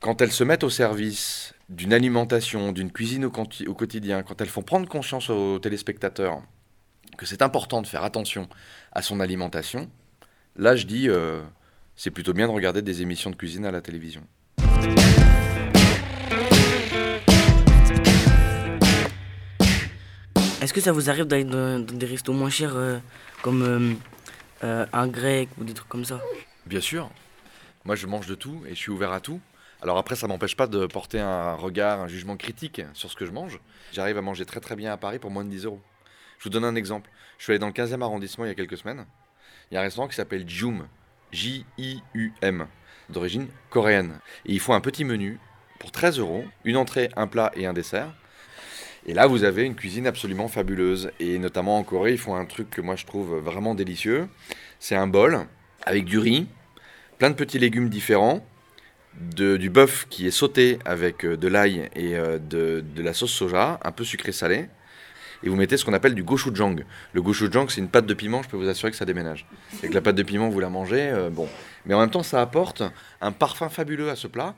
quand 0.00 0.20
elles 0.22 0.32
se 0.32 0.44
mettent 0.44 0.64
au 0.64 0.70
service 0.70 1.54
d'une 1.68 1.92
alimentation, 1.92 2.72
d'une 2.72 2.90
cuisine 2.90 3.24
au 3.24 3.30
quotidien, 3.74 4.22
quand 4.22 4.40
elles 4.40 4.48
font 4.48 4.62
prendre 4.62 4.88
conscience 4.88 5.28
aux 5.30 5.58
téléspectateurs 5.58 6.42
que 7.18 7.26
c'est 7.26 7.42
important 7.42 7.82
de 7.82 7.86
faire 7.86 8.04
attention 8.04 8.48
à 8.92 9.02
son 9.02 9.18
alimentation, 9.20 9.90
là 10.58 10.76
je 10.76 10.84
dis 10.84 11.08
euh, 11.08 11.40
c'est 11.96 12.10
plutôt 12.10 12.34
bien 12.34 12.46
de 12.46 12.52
regarder 12.52 12.82
des 12.82 13.00
émissions 13.00 13.30
de 13.30 13.36
cuisine 13.36 13.64
à 13.64 13.70
la 13.70 13.80
télévision. 13.80 14.22
Est-ce 20.60 20.74
que 20.74 20.80
ça 20.80 20.92
vous 20.92 21.08
arrive 21.08 21.24
d'aller 21.24 21.44
dans, 21.44 21.78
dans 21.78 21.94
des 21.96 22.06
restos 22.06 22.32
moins 22.32 22.50
chers 22.50 22.76
euh, 22.76 22.98
comme 23.42 23.62
euh, 23.62 23.94
euh, 24.64 24.86
un 24.92 25.06
grec 25.06 25.48
ou 25.58 25.64
des 25.64 25.72
trucs 25.72 25.88
comme 25.88 26.04
ça? 26.04 26.20
Bien 26.66 26.80
sûr, 26.80 27.08
moi 27.84 27.94
je 27.94 28.06
mange 28.06 28.26
de 28.26 28.34
tout 28.34 28.62
et 28.66 28.70
je 28.70 28.74
suis 28.74 28.90
ouvert 28.90 29.12
à 29.12 29.20
tout. 29.20 29.40
Alors 29.80 29.96
après, 29.96 30.16
ça 30.16 30.26
m'empêche 30.26 30.56
pas 30.56 30.66
de 30.66 30.86
porter 30.86 31.20
un 31.20 31.54
regard, 31.54 32.00
un 32.00 32.08
jugement 32.08 32.36
critique 32.36 32.82
sur 32.94 33.10
ce 33.10 33.16
que 33.16 33.24
je 33.24 33.30
mange. 33.30 33.60
J'arrive 33.92 34.18
à 34.18 34.22
manger 34.22 34.44
très 34.44 34.58
très 34.58 34.74
bien 34.74 34.92
à 34.92 34.96
Paris 34.96 35.20
pour 35.20 35.30
moins 35.30 35.44
de 35.44 35.50
10 35.50 35.66
euros. 35.66 35.80
Je 36.38 36.44
vous 36.44 36.50
donne 36.50 36.64
un 36.64 36.74
exemple. 36.74 37.08
Je 37.38 37.44
suis 37.44 37.52
allé 37.52 37.60
dans 37.60 37.68
le 37.68 37.72
15e 37.72 38.02
arrondissement 38.02 38.44
il 38.44 38.48
y 38.48 38.50
a 38.50 38.56
quelques 38.56 38.76
semaines. 38.76 39.06
Il 39.70 39.74
y 39.74 39.76
a 39.76 39.80
un 39.80 39.84
restaurant 39.84 40.08
qui 40.08 40.16
s'appelle 40.16 40.48
Jum, 40.48 40.86
J-I-U-M, 41.30 42.66
d'origine 43.10 43.48
coréenne. 43.68 44.18
Et 44.46 44.52
ils 44.52 44.60
font 44.60 44.72
un 44.72 44.80
petit 44.80 45.04
menu 45.04 45.38
pour 45.78 45.92
13 45.92 46.18
euros, 46.18 46.44
une 46.64 46.76
entrée, 46.76 47.10
un 47.16 47.26
plat 47.26 47.52
et 47.54 47.66
un 47.66 47.74
dessert. 47.74 48.12
Et 49.06 49.14
là, 49.14 49.26
vous 49.26 49.44
avez 49.44 49.64
une 49.64 49.74
cuisine 49.74 50.06
absolument 50.06 50.48
fabuleuse. 50.48 51.10
Et 51.20 51.38
notamment 51.38 51.78
en 51.78 51.82
Corée, 51.84 52.12
ils 52.12 52.18
font 52.18 52.34
un 52.34 52.46
truc 52.46 52.70
que 52.70 52.80
moi 52.80 52.96
je 52.96 53.04
trouve 53.04 53.36
vraiment 53.36 53.74
délicieux. 53.74 54.28
C'est 54.80 54.96
un 54.96 55.06
bol 55.06 55.46
avec 55.84 56.04
du 56.04 56.18
riz, 56.18 56.46
plein 57.18 57.30
de 57.30 57.34
petits 57.34 57.58
légumes 57.58 57.90
différents, 57.90 58.44
du 59.14 59.70
bœuf 59.70 60.06
qui 60.08 60.26
est 60.26 60.32
sauté 60.32 60.78
avec 60.84 61.24
euh, 61.24 61.36
de 61.36 61.48
l'ail 61.48 61.88
et 61.96 62.16
euh, 62.16 62.38
de 62.38 63.02
la 63.02 63.12
sauce 63.12 63.32
soja, 63.32 63.80
un 63.82 63.92
peu 63.92 64.04
sucré-salé. 64.04 64.68
Et 65.42 65.48
vous 65.48 65.56
mettez 65.56 65.76
ce 65.76 65.84
qu'on 65.84 65.92
appelle 65.92 66.14
du 66.14 66.22
gochujang. 66.22 66.82
Le 67.12 67.22
gochujang, 67.22 67.68
c'est 67.68 67.80
une 67.80 67.88
pâte 67.88 68.06
de 68.06 68.14
piment, 68.14 68.42
je 68.42 68.48
peux 68.48 68.56
vous 68.56 68.68
assurer 68.68 68.90
que 68.90 68.96
ça 68.96 69.04
déménage. 69.04 69.46
Avec 69.78 69.94
la 69.94 70.00
pâte 70.00 70.16
de 70.16 70.22
piment, 70.22 70.48
vous 70.48 70.60
la 70.60 70.68
mangez, 70.68 71.10
euh, 71.10 71.30
bon. 71.30 71.48
Mais 71.86 71.94
en 71.94 72.00
même 72.00 72.10
temps, 72.10 72.24
ça 72.24 72.42
apporte 72.42 72.82
un 73.20 73.32
parfum 73.32 73.68
fabuleux 73.68 74.10
à 74.10 74.16
ce 74.16 74.26
plat. 74.26 74.54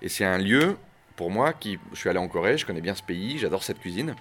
Et 0.00 0.08
c'est 0.08 0.24
un 0.24 0.38
lieu, 0.38 0.76
pour 1.16 1.30
moi, 1.30 1.52
qui. 1.52 1.78
Je 1.92 1.98
suis 1.98 2.08
allé 2.08 2.18
en 2.18 2.28
Corée, 2.28 2.56
je 2.56 2.64
connais 2.64 2.80
bien 2.80 2.94
ce 2.94 3.02
pays, 3.02 3.38
j'adore 3.38 3.62
cette 3.62 3.78
cuisine. 3.78 4.14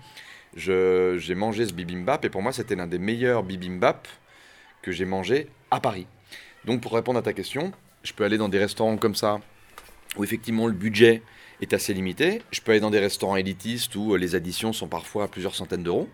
J'ai 0.55 1.35
mangé 1.35 1.65
ce 1.65 1.73
bibimbap, 1.73 2.25
et 2.25 2.29
pour 2.29 2.41
moi, 2.41 2.51
c'était 2.51 2.75
l'un 2.75 2.87
des 2.87 2.99
meilleurs 2.99 3.43
bibimbap 3.43 4.07
que 4.81 4.91
j'ai 4.91 5.05
mangé 5.05 5.47
à 5.71 5.79
Paris. 5.79 6.07
Donc, 6.65 6.81
pour 6.81 6.93
répondre 6.93 7.19
à 7.19 7.21
ta 7.21 7.33
question, 7.33 7.71
je 8.03 8.11
peux 8.13 8.25
aller 8.25 8.37
dans 8.37 8.49
des 8.49 8.59
restaurants 8.59 8.97
comme 8.97 9.15
ça, 9.15 9.39
où 10.17 10.23
effectivement 10.25 10.67
le 10.67 10.73
budget 10.73 11.21
est 11.61 11.73
assez 11.73 11.93
limité. 11.93 12.41
Je 12.51 12.61
peux 12.61 12.71
aller 12.71 12.81
dans 12.81 12.89
des 12.89 12.99
restaurants 12.99 13.35
élitistes 13.35 13.95
où 13.95 14.13
euh, 14.13 14.17
les 14.17 14.35
additions 14.35 14.73
sont 14.73 14.87
parfois 14.87 15.25
à 15.25 15.27
plusieurs 15.27 15.55
centaines 15.55 15.83
d'euros. 15.83 16.09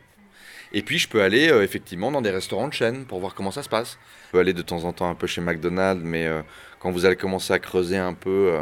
Et 0.73 0.81
puis 0.81 0.97
je 0.97 1.07
peux 1.07 1.23
aller 1.23 1.49
euh, 1.49 1.63
effectivement 1.63 2.11
dans 2.11 2.21
des 2.21 2.29
restaurants 2.29 2.67
de 2.67 2.73
chaîne 2.73 3.05
pour 3.05 3.19
voir 3.19 3.33
comment 3.33 3.51
ça 3.51 3.63
se 3.63 3.69
passe. 3.69 3.97
Je 4.27 4.31
peux 4.31 4.39
aller 4.39 4.53
de 4.53 4.61
temps 4.61 4.83
en 4.83 4.91
temps 4.91 5.09
un 5.09 5.15
peu 5.15 5.27
chez 5.27 5.41
McDonald's, 5.41 6.03
mais 6.03 6.27
euh, 6.27 6.41
quand 6.79 6.91
vous 6.91 7.05
allez 7.05 7.15
commencer 7.15 7.53
à 7.53 7.59
creuser 7.59 7.97
un 7.97 8.13
peu 8.13 8.53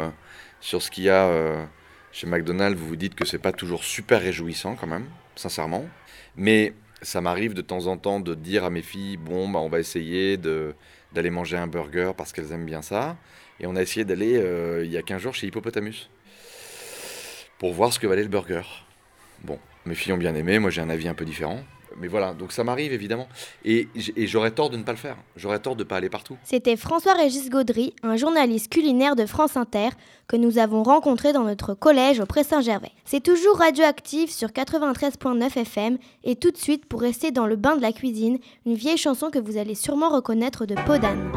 sur 0.60 0.80
ce 0.80 0.90
qu'il 0.90 1.04
y 1.04 1.10
a 1.10 1.68
chez 2.12 2.26
McDonald's, 2.26 2.78
vous 2.78 2.86
vous 2.86 2.96
dites 2.96 3.14
que 3.14 3.26
c'est 3.26 3.38
pas 3.38 3.52
toujours 3.52 3.84
super 3.84 4.22
réjouissant 4.22 4.74
quand 4.74 4.86
même, 4.86 5.06
sincèrement. 5.34 5.84
Mais 6.36 6.72
ça 7.02 7.20
m'arrive 7.20 7.52
de 7.52 7.60
temps 7.60 7.88
en 7.88 7.98
temps 7.98 8.20
de 8.20 8.34
dire 8.34 8.64
à 8.64 8.70
mes 8.70 8.80
filles, 8.80 9.18
bon, 9.18 9.48
bah, 9.48 9.58
on 9.58 9.68
va 9.68 9.80
essayer 9.80 10.38
d'aller 10.38 11.30
manger 11.30 11.58
un 11.58 11.66
burger 11.66 12.12
parce 12.16 12.32
qu'elles 12.32 12.52
aiment 12.52 12.64
bien 12.64 12.80
ça. 12.80 13.16
Et 13.60 13.66
on 13.66 13.76
a 13.76 13.82
essayé 13.82 14.06
d'aller 14.06 14.40
il 14.82 14.90
y 14.90 14.96
a 14.96 15.02
15 15.02 15.20
jours 15.20 15.34
chez 15.34 15.48
Hippopotamus 15.48 16.08
pour 17.58 17.72
voir 17.72 17.92
ce 17.92 17.98
que 17.98 18.06
valait 18.06 18.22
le 18.22 18.28
burger. 18.28 18.62
Bon, 19.44 19.58
mes 19.84 19.94
filles 19.94 20.12
ont 20.12 20.18
bien 20.18 20.34
aimé, 20.34 20.58
moi 20.58 20.70
j'ai 20.70 20.80
un 20.80 20.90
avis 20.90 21.08
un 21.08 21.14
peu 21.14 21.24
différent. 21.24 21.60
Mais 21.98 22.08
voilà, 22.08 22.34
donc 22.34 22.52
ça 22.52 22.62
m'arrive 22.62 22.92
évidemment. 22.92 23.26
Et, 23.64 23.88
j'aurais 24.26 24.50
tort 24.50 24.70
de 24.70 24.76
ne 24.76 24.82
pas 24.82 24.92
le 24.92 24.98
faire. 24.98 25.16
J'aurais 25.36 25.58
tort 25.60 25.76
de 25.76 25.82
ne 25.82 25.88
pas 25.88 25.96
aller 25.96 26.10
partout. 26.10 26.36
C'était 26.44 26.76
François-Régis 26.76 27.48
Gaudry, 27.48 27.94
un 28.02 28.16
journaliste 28.16 28.70
culinaire 28.70 29.16
de 29.16 29.24
France 29.24 29.56
Inter, 29.56 29.88
que 30.28 30.36
nous 30.36 30.58
avons 30.58 30.82
rencontré 30.82 31.32
dans 31.32 31.44
notre 31.44 31.74
collège 31.74 32.20
au 32.20 32.26
Pré-Saint-Gervais. 32.26 32.92
C'est 33.04 33.22
toujours 33.22 33.58
radioactif 33.58 34.30
sur 34.30 34.48
93.9 34.48 35.58
FM, 35.58 35.98
et 36.24 36.36
tout 36.36 36.50
de 36.50 36.58
suite, 36.58 36.84
pour 36.86 37.00
rester 37.00 37.30
dans 37.30 37.46
le 37.46 37.56
bain 37.56 37.76
de 37.76 37.82
la 37.82 37.92
cuisine, 37.92 38.38
une 38.66 38.74
vieille 38.74 38.98
chanson 38.98 39.30
que 39.30 39.38
vous 39.38 39.56
allez 39.56 39.74
sûrement 39.74 40.10
reconnaître 40.10 40.66
de 40.66 40.74
Podane. 40.86 41.32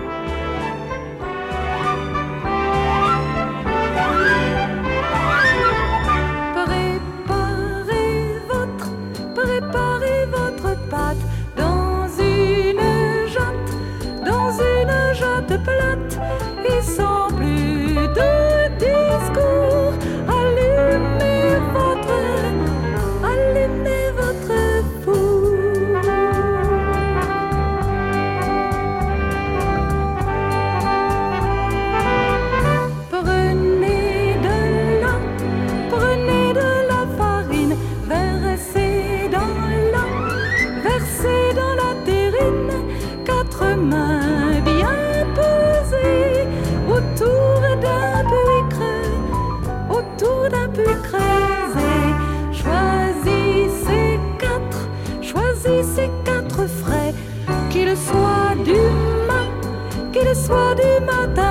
Soit 60.50 60.74
du 60.82 61.06
matin 61.06 61.49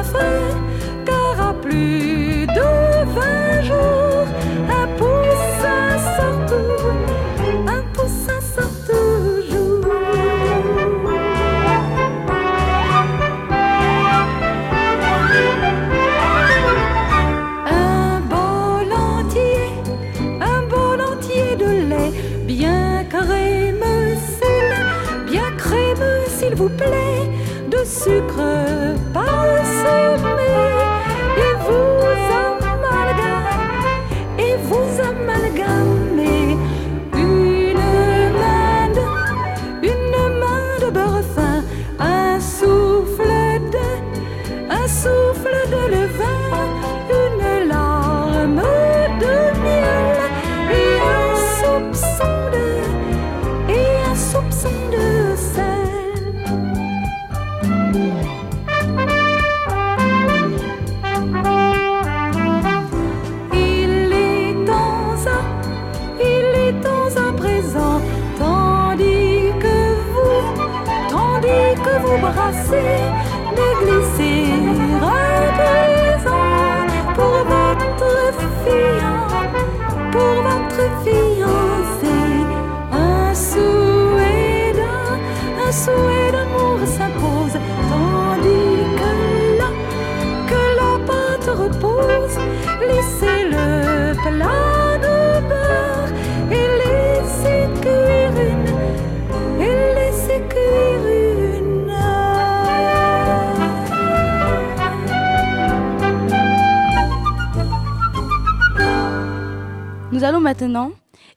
allons 110.39 110.45
maintenant 110.45 110.93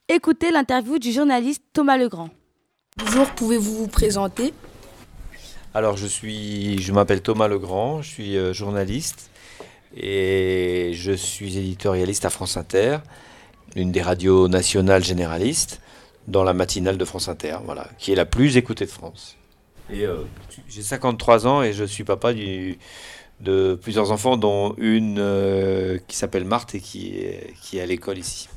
écouter 0.08 0.52
l'interview 0.52 1.00
du 1.00 1.12
journaliste 1.12 1.64
Thomas 1.74 1.98
Legrand. 1.98 2.30
Bonjour, 2.98 3.26
pouvez-vous 3.32 3.76
vous 3.76 3.88
présenter? 3.88 4.54
Alors, 5.74 5.98
je 5.98 6.06
suis, 6.06 6.80
je 6.80 6.92
m'appelle 6.94 7.22
Thomas 7.24 7.48
Legrand, 7.48 8.04
je 8.04 8.10
suis 8.10 8.38
euh, 8.38 8.54
journaliste 8.54 9.32
et 9.98 10.92
je 10.94 11.14
suis 11.14 11.58
éditorialiste 11.58 12.26
à 12.26 12.30
France 12.30 12.58
Inter, 12.58 13.00
l'une 13.76 13.92
des 13.92 14.04
radios 14.04 14.48
nationales 14.48 15.04
généralistes, 15.04 15.82
dans 16.28 16.44
la 16.44 16.54
matinale 16.54 16.98
de 17.00 17.06
France 17.06 17.28
Inter, 17.28 17.58
voilà, 17.66 17.90
qui 17.98 18.12
est 18.12 18.16
la 18.16 18.26
plus 18.26 18.56
écoutée 18.56 18.86
de 18.86 18.92
France. 18.92 19.36
Et 19.92 20.06
euh, 20.06 20.18
j'ai 20.70 20.84
53 20.84 21.48
ans 21.48 21.64
et 21.64 21.74
je 21.74 21.86
suis 21.86 22.04
papa 22.04 22.34
du- 22.34 22.78
de 23.40 23.74
plusieurs 23.82 24.12
enfants, 24.12 24.38
dont 24.38 24.76
une 24.78 25.18
euh, 25.18 25.98
qui 26.08 26.16
s'appelle 26.16 26.46
Marthe 26.46 26.76
et 26.76 26.80
qui 26.80 27.16
est, 27.18 27.56
qui 27.64 27.80
est 27.80 27.82
à 27.82 27.86
l'école 27.88 28.20
ici. 28.20 28.48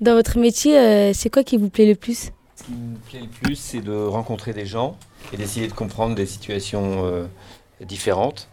Dans 0.00 0.14
votre 0.14 0.38
métier, 0.38 0.78
euh, 0.78 1.12
c'est 1.12 1.28
quoi 1.28 1.44
qui 1.44 1.56
vous 1.58 1.68
plaît 1.68 1.86
le 1.86 1.94
plus? 1.94 2.32
Ce 2.56 2.64
qui 2.64 2.72
me 2.72 2.96
plaît 2.96 3.20
le 3.20 3.28
plus, 3.28 3.56
c'est 3.56 3.80
de 3.80 3.92
rencontrer 3.92 4.52
des 4.52 4.64
gens 4.66 4.96
et 5.32 5.36
d'essayer 5.36 5.68
de 5.68 5.72
comprendre 5.74 6.14
des 6.14 6.26
situations 6.26 7.04
euh, 7.04 7.26
différentes. 7.82 8.48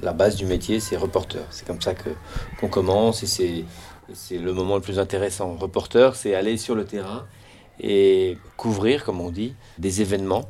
La 0.00 0.12
base 0.12 0.36
du 0.36 0.46
métier, 0.46 0.80
c'est 0.80 0.96
reporter. 0.96 1.44
C'est 1.50 1.66
comme 1.66 1.82
ça 1.82 1.92
que 1.92 2.10
qu'on 2.58 2.68
commence 2.68 3.22
et 3.22 3.26
c'est 3.26 3.64
c'est 4.14 4.38
le 4.38 4.54
moment 4.54 4.76
le 4.76 4.80
plus 4.80 4.98
intéressant. 4.98 5.56
Reporter, 5.56 6.14
c'est 6.16 6.34
aller 6.34 6.56
sur 6.56 6.74
le 6.74 6.86
terrain 6.86 7.26
et 7.80 8.38
couvrir, 8.56 9.04
comme 9.04 9.20
on 9.20 9.30
dit, 9.30 9.54
des 9.76 10.00
événements 10.00 10.48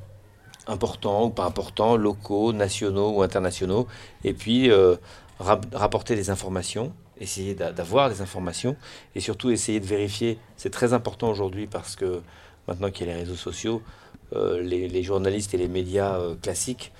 importants 0.68 1.24
ou 1.24 1.30
pas 1.30 1.44
importants, 1.44 1.96
locaux, 1.96 2.52
nationaux 2.52 3.10
ou 3.10 3.22
internationaux, 3.22 3.88
et 4.22 4.34
puis 4.34 4.70
euh, 4.70 4.96
rap- 5.40 5.66
rapporter 5.74 6.14
des 6.14 6.30
informations, 6.30 6.92
essayer 7.20 7.54
d'a- 7.54 7.72
d'avoir 7.72 8.08
des 8.08 8.20
informations, 8.20 8.76
et 9.14 9.20
surtout 9.20 9.50
essayer 9.50 9.80
de 9.80 9.86
vérifier. 9.86 10.38
C'est 10.56 10.70
très 10.70 10.92
important 10.92 11.30
aujourd'hui 11.30 11.66
parce 11.66 11.96
que 11.96 12.20
maintenant 12.66 12.90
qu'il 12.90 13.06
y 13.06 13.10
a 13.10 13.14
les 13.14 13.20
réseaux 13.20 13.34
sociaux, 13.34 13.82
euh, 14.34 14.60
les, 14.60 15.02
journalistes 15.02 15.54
et 15.54 15.56
les 15.56 15.68
médias 15.68 16.18
euh, 16.18 16.34
classiques 16.34 16.92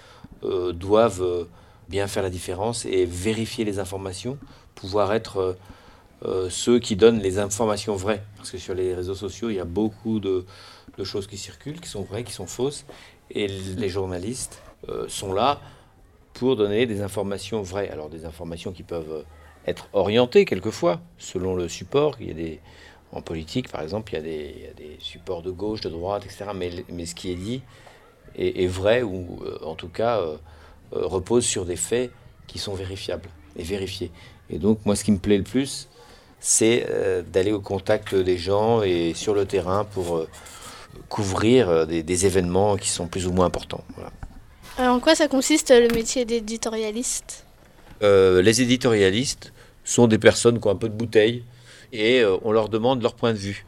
euh, 0.45 0.73
doivent 0.73 1.47
bien 1.89 2.07
faire 2.07 2.23
la 2.23 2.31
différence 2.31 2.87
et 2.87 3.05
vérifier 3.05 3.65
les 3.65 3.79
informations, 3.79 4.39
pouvoir 4.75 5.13
être 5.13 5.57
ceux 6.51 6.81
qui 6.81 6.97
donnent 6.97 7.21
les 7.21 7.39
informations 7.39 7.95
vraies. 7.95 8.23
Parce 8.37 8.51
que 8.51 8.59
sur 8.59 8.75
les 8.75 8.93
réseaux 8.93 9.15
sociaux, 9.15 9.51
il 9.51 9.57
y 9.57 9.61
a 9.61 9.65
beaucoup 9.65 10.19
de, 10.19 10.45
choses 11.05 11.29
qui 11.29 11.39
circulent, 11.39 11.81
qui 11.81 11.89
sont 11.89 12.03
vraies, 12.03 12.25
qui 12.25 12.33
sont 12.33 12.47
fausses. 12.47 12.85
Et 13.31 13.47
les 13.47 13.89
journalistes 13.89 14.61
sont 15.07 15.33
là 15.33 15.61
pour 16.35 16.57
donner 16.57 16.87
des 16.87 17.03
informations 17.03 17.63
vraies. 17.63 17.89
Alors 17.89 18.11
des 18.11 18.27
informations 18.27 18.73
qui 18.73 18.83
peuvent 18.83 19.25
être 19.69 19.89
orientées 19.93 20.45
quelquefois, 20.45 21.01
selon 21.19 21.55
le 21.55 21.69
support. 21.69 22.17
Il 22.21 22.29
y 22.29 22.31
a 22.31 22.35
des, 22.35 22.61
en 23.13 23.23
politique, 23.23 23.71
par 23.71 23.83
exemple, 23.83 24.13
il 24.13 24.17
y, 24.17 24.19
a 24.19 24.23
des, 24.23 24.55
il 24.57 24.63
y 24.63 24.67
a 24.67 24.73
des 24.73 24.97
supports 25.01 25.43
de 25.43 25.51
gauche, 25.51 25.81
de 25.81 25.89
droite, 25.89 26.25
etc. 26.25 26.47
Mais, 26.55 26.71
mais 26.91 27.07
ce 27.07 27.15
qui 27.15 27.33
est 27.33 27.37
dit 27.37 27.63
est, 28.37 28.65
est 28.65 28.67
vrai, 28.67 29.03
ou 29.03 29.41
euh, 29.45 29.59
en 29.65 29.75
tout 29.75 29.89
cas 29.89 30.19
euh, 30.19 30.37
euh, 30.95 31.07
repose 31.07 31.45
sur 31.45 31.65
des 31.65 31.77
faits 31.77 32.11
qui 32.47 32.59
sont 32.59 32.75
vérifiables 32.75 33.29
et 33.57 33.63
vérifiés. 33.63 34.11
Et 34.51 34.59
donc 34.59 34.85
moi, 34.85 34.97
ce 34.97 35.05
qui 35.05 35.13
me 35.13 35.19
plaît 35.19 35.39
le 35.39 35.45
plus, 35.45 35.89
c'est 36.41 36.87
d'aller 37.33 37.51
au 37.51 37.61
contact 37.61 38.15
des 38.15 38.39
gens 38.39 38.83
et 38.83 39.13
sur 39.13 39.35
le 39.35 39.45
terrain 39.45 39.85
pour 39.85 40.25
couvrir 41.09 41.85
des, 41.85 42.05
des 42.05 42.27
événements 42.27 42.77
qui 42.77 42.89
sont 42.89 43.09
plus 43.09 43.27
ou 43.27 43.33
moins 43.33 43.47
importants. 43.47 43.83
Voilà. 43.97 44.13
Alors, 44.79 44.95
en 44.95 45.01
quoi 45.01 45.17
ça 45.17 45.27
consiste 45.27 45.71
le 45.71 45.93
métier 45.93 46.25
d'éditorialiste? 46.25 47.45
Euh, 48.05 48.41
les 48.43 48.63
éditorialistes 48.63 49.53
sont 49.89 50.07
des 50.07 50.19
personnes 50.19 50.61
qui 50.61 50.69
ont 50.69 50.71
un 50.71 50.77
peu 50.77 50.91
de 50.91 50.95
bouteille 50.95 51.45
et 51.93 52.21
euh, 52.21 52.37
on 52.45 52.53
leur 52.53 52.69
demande 52.69 53.03
leur 53.03 53.15
point 53.15 53.33
de 53.33 53.39
vue. 53.39 53.65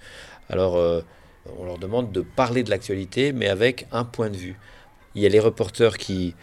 Alors, 0.50 0.76
euh, 0.76 1.00
on 1.58 1.64
leur 1.64 1.78
demande 1.78 2.12
de 2.12 2.20
parler 2.20 2.62
de 2.62 2.70
l'actualité, 2.70 3.32
mais 3.32 3.48
avec 3.48 3.86
un 3.90 4.04
point 4.04 4.28
de 4.28 4.36
vue. 4.36 4.58
Il 5.14 5.22
y 5.22 5.26
a 5.26 5.30
les 5.30 5.40
reporters 5.40 5.96
qui, 5.96 6.34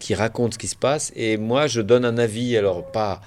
qui 0.00 0.14
racontent 0.14 0.52
ce 0.52 0.58
qui 0.58 0.66
se 0.66 0.74
passe 0.76 1.12
et 1.14 1.36
moi, 1.36 1.68
je 1.68 1.80
donne 1.80 2.04
un 2.04 2.18
avis, 2.18 2.56
alors 2.56 2.90
pas, 2.90 3.20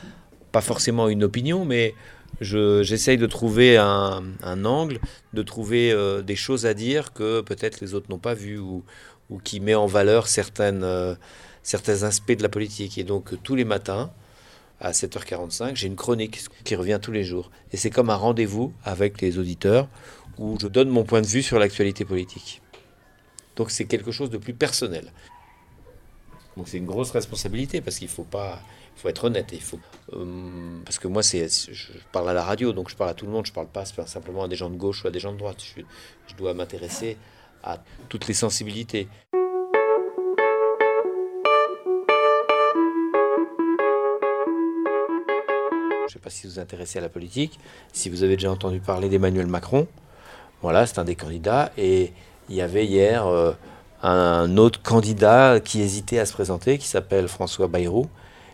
pas 0.52 0.60
forcément 0.62 1.08
une 1.08 1.24
opinion, 1.24 1.64
mais 1.64 1.96
je- 2.42 2.84
j'essaye 2.84 3.18
de 3.18 3.26
trouver 3.26 3.78
un, 3.78 4.22
un 4.44 4.66
angle, 4.66 5.00
de 5.34 5.44
trouver 5.44 5.94
euh, 5.94 6.22
des 6.22 6.36
choses 6.36 6.66
à 6.66 6.74
dire 6.74 7.14
que 7.14 7.40
peut-être 7.40 7.80
les 7.80 7.94
autres 7.94 8.08
n'ont 8.10 8.20
pas 8.20 8.34
vues 8.34 8.60
ou, 8.60 8.84
ou 9.30 9.40
qui 9.40 9.62
met 9.62 9.76
en 9.76 9.86
valeur 9.86 10.28
certaines, 10.28 10.86
certains 11.64 12.04
aspects 12.04 12.36
de 12.36 12.44
la 12.44 12.50
politique. 12.50 12.98
Et 12.98 13.06
donc 13.06 13.42
tous 13.44 13.56
les 13.56 13.64
matins, 13.66 14.12
à 14.80 14.92
7h45, 14.92 15.76
j'ai 15.76 15.88
une 15.88 15.96
chronique 15.96 16.42
qui 16.64 16.76
revient 16.76 17.00
tous 17.02 17.12
les 17.12 17.24
jours. 17.24 17.52
Et 17.72 17.78
c'est 17.78 17.90
comme 17.90 18.10
un 18.10 18.16
rendez-vous 18.16 18.74
avec 18.84 19.22
les 19.22 19.38
auditeurs 19.38 19.88
où 20.38 20.58
je 20.60 20.68
donne 20.68 20.90
mon 20.90 21.04
point 21.04 21.22
de 21.22 21.28
vue 21.28 21.42
sur 21.42 21.60
l'actualité 21.60 22.04
politique. 22.04 22.62
Donc 23.56 23.72
c'est 23.72 23.86
quelque 23.86 24.12
chose 24.12 24.30
de 24.30 24.38
plus 24.38 24.54
personnel. 24.54 25.12
Donc 26.58 26.68
c'est 26.68 26.78
une 26.78 26.86
grosse 26.86 27.12
responsabilité 27.12 27.82
parce 27.82 27.98
qu'il 28.00 28.08
faut 28.08 28.24
pas, 28.24 28.62
faut 28.96 29.08
être 29.08 29.26
honnête. 29.26 29.50
Il 29.54 29.62
faut, 29.62 29.80
euh, 30.14 30.80
parce 30.84 31.00
que 31.00 31.08
moi 31.08 31.24
c'est, 31.24 31.48
je 31.74 31.92
parle 32.12 32.30
à 32.30 32.34
la 32.34 32.44
radio, 32.44 32.74
donc 32.74 32.90
je 32.90 32.96
parle 32.96 33.10
à 33.10 33.14
tout 33.14 33.26
le 33.26 33.32
monde. 33.32 33.46
Je 33.46 33.54
parle 33.54 33.68
pas 33.68 33.86
simplement 33.86 34.44
à 34.44 34.48
des 34.48 34.56
gens 34.56 34.70
de 34.70 34.76
gauche 34.76 35.04
ou 35.04 35.08
à 35.08 35.12
des 35.12 35.20
gens 35.20 35.32
de 35.32 35.38
droite. 35.38 35.58
Je 36.28 36.36
dois 36.36 36.54
m'intéresser 36.54 37.18
à 37.64 37.82
toutes 38.10 38.28
les 38.28 38.34
sensibilités. 38.34 39.08
Je 46.06 46.12
ne 46.12 46.14
sais 46.14 46.20
pas 46.20 46.30
si 46.30 46.46
vous 46.46 46.54
vous 46.54 46.60
intéressez 46.60 47.00
à 47.00 47.02
la 47.02 47.10
politique, 47.10 47.60
si 47.92 48.12
vous 48.12 48.22
avez 48.22 48.36
déjà 48.36 48.52
entendu 48.52 48.80
parler 48.80 49.10
d'Emmanuel 49.10 49.48
Macron. 49.48 49.88
Voilà, 50.62 50.86
c'est 50.86 51.00
un 51.00 51.04
des 51.04 51.16
candidats. 51.16 51.72
Et 51.80 52.14
il 52.48 52.56
y 52.56 52.62
avait 52.62 52.86
hier 52.86 53.26
euh, 53.26 53.54
un 54.04 54.56
autre 54.58 54.84
candidat 54.84 55.60
qui 55.60 55.82
hésitait 55.82 56.20
à 56.20 56.28
se 56.28 56.34
présenter, 56.34 56.78
qui 56.78 56.86
s'appelle 56.86 57.28
François 57.28 57.68
Bayrou. 57.68 58.06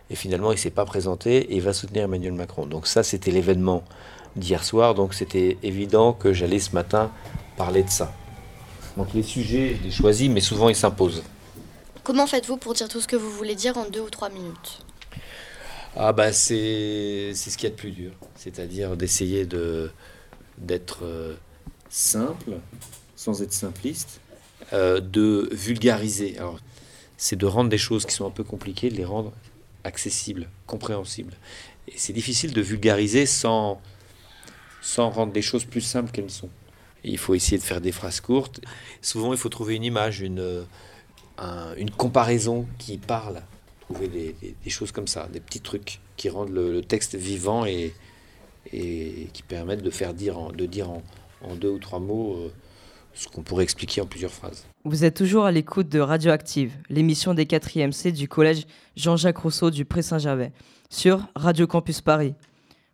Et 0.08 0.14
finalement, 0.14 0.50
il 0.50 0.54
ne 0.54 0.60
s'est 0.60 0.70
pas 0.70 0.86
présenté 0.86 1.36
et 1.36 1.56
il 1.56 1.60
va 1.60 1.74
soutenir 1.74 2.04
Emmanuel 2.04 2.32
Macron. 2.32 2.64
Donc 2.64 2.86
ça, 2.86 3.02
c'était 3.02 3.30
l'événement 3.30 3.84
d'hier 4.34 4.64
soir. 4.64 4.94
Donc 4.94 5.12
c'était 5.12 5.58
évident 5.62 6.14
que 6.14 6.32
j'allais 6.32 6.58
ce 6.58 6.72
matin 6.72 7.10
parler 7.58 7.82
de 7.82 7.90
ça. 7.90 8.14
Donc 8.96 9.08
les 9.12 9.22
sujets, 9.22 9.76
je 9.78 9.84
les 9.84 9.90
choisis, 9.90 10.30
mais 10.30 10.40
souvent 10.40 10.70
ils 10.70 10.76
s'imposent. 10.76 11.22
Comment 12.02 12.26
faites-vous 12.26 12.56
pour 12.56 12.72
dire 12.72 12.88
tout 12.88 13.02
ce 13.02 13.06
que 13.06 13.16
vous 13.16 13.30
voulez 13.30 13.54
dire 13.54 13.76
en 13.76 13.84
deux 13.84 14.00
ou 14.00 14.08
trois 14.10 14.30
minutes? 14.30 14.82
Ah 15.94 16.12
bah 16.12 16.32
c'est 16.32 17.34
ce 17.34 17.56
qu'il 17.56 17.68
y 17.68 17.72
a 17.72 17.74
de 17.74 17.78
plus 17.80 17.90
dur, 17.90 18.12
c'est-à-dire 18.34 18.96
d'essayer 18.96 19.44
de 19.44 19.90
d'être 20.58 21.00
euh, 21.04 21.34
simple, 21.90 22.52
sans 23.16 23.42
être 23.42 23.52
simpliste, 23.52 24.20
euh, 24.72 25.00
de 25.00 25.48
vulgariser. 25.52 26.38
Alors 26.38 26.60
c'est 27.18 27.36
de 27.36 27.46
rendre 27.46 27.70
des 27.70 27.78
choses 27.78 28.06
qui 28.06 28.14
sont 28.14 28.26
un 28.26 28.30
peu 28.30 28.44
compliquées, 28.44 28.90
de 28.90 28.96
les 28.96 29.04
rendre 29.04 29.32
accessibles, 29.84 30.48
compréhensibles. 30.66 31.34
Et 31.88 31.94
c'est 31.96 32.12
difficile 32.14 32.52
de 32.54 32.62
vulgariser 32.62 33.26
sans 33.26 33.80
sans 34.80 35.10
rendre 35.10 35.32
des 35.32 35.42
choses 35.42 35.64
plus 35.64 35.80
simples 35.80 36.10
qu'elles 36.12 36.30
sont. 36.30 36.50
Et 37.04 37.10
il 37.10 37.18
faut 37.18 37.34
essayer 37.34 37.58
de 37.58 37.62
faire 37.62 37.80
des 37.80 37.92
phrases 37.92 38.20
courtes. 38.20 38.60
Souvent, 39.02 39.32
il 39.32 39.38
faut 39.38 39.48
trouver 39.48 39.76
une 39.76 39.84
image, 39.84 40.20
une, 40.20 40.64
un- 41.38 41.74
une 41.76 41.90
comparaison 41.90 42.66
qui 42.78 42.98
parle. 42.98 43.42
Trouver 43.92 44.08
des, 44.08 44.34
des- 44.64 44.70
choses 44.70 44.92
comme 44.92 45.06
ça, 45.06 45.28
des 45.32 45.40
petits 45.40 45.60
trucs 45.60 46.00
qui 46.16 46.28
rendent 46.28 46.50
le, 46.50 46.80
texte 46.82 47.14
vivant 47.14 47.64
et, 47.66 47.92
qui 48.70 49.42
permettent 49.46 49.82
de 49.82 49.90
faire 49.90 50.14
dire 50.14 50.38
en 50.38 50.52
deux 50.52 51.68
ou 51.70 51.78
trois 51.78 52.00
mots 52.00 52.36
euh, 52.36 52.52
ce 53.14 53.28
qu'on 53.28 53.42
pourrait 53.42 53.64
expliquer 53.64 54.00
en 54.00 54.06
plusieurs 54.06 54.30
phrases. 54.30 54.64
Vous 54.84 55.04
êtes 55.04 55.16
toujours 55.16 55.44
à 55.44 55.52
l'écoute 55.52 55.88
de 55.88 56.00
Radioactive, 56.00 56.72
l'émission 56.88 57.34
des 57.34 57.44
4e 57.44 57.92
C 57.92 58.12
du 58.12 58.28
collège 58.28 58.66
Jean-Jacques 58.96 59.38
Rousseau 59.38 59.70
du 59.70 59.84
Pré-Saint-Gervais, 59.84 60.52
sur 60.90 61.26
Radio 61.36 61.66
Campus 61.66 62.00
Paris. 62.00 62.34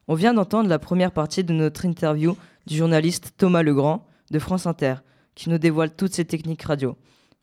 On 0.07 0.15
vient 0.15 0.35
d'entendre 0.35 0.69
la 0.69 0.79
première 0.79 1.13
partie 1.13 1.45
de 1.45 1.53
notre 1.53 1.85
interview 1.85 2.37
du 2.67 2.77
journaliste 2.77 3.35
Thomas 3.37 3.63
Legrand 3.63 4.07
de 4.31 4.39
France 4.39 4.67
Inter, 4.67 4.97
qui 5.35 5.51
nous 5.51 5.59
dévoile 5.59 5.95
toutes 5.95 6.15
ses 6.15 6.25
techniques 6.25 6.63
radio. 6.63 6.97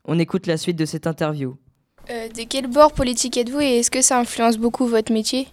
On 0.04 0.18
écoute 0.18 0.46
la 0.46 0.56
suite 0.56 0.76
de 0.76 0.84
cette 0.84 1.06
interview. 1.06 1.56
Euh, 2.08 2.28
de 2.28 2.44
quel 2.44 2.68
bord 2.68 2.92
politique 2.92 3.36
êtes-vous 3.36 3.60
et 3.60 3.78
est-ce 3.78 3.90
que 3.90 4.00
ça 4.00 4.18
influence 4.18 4.58
beaucoup 4.58 4.86
votre 4.86 5.12
métier? 5.12 5.48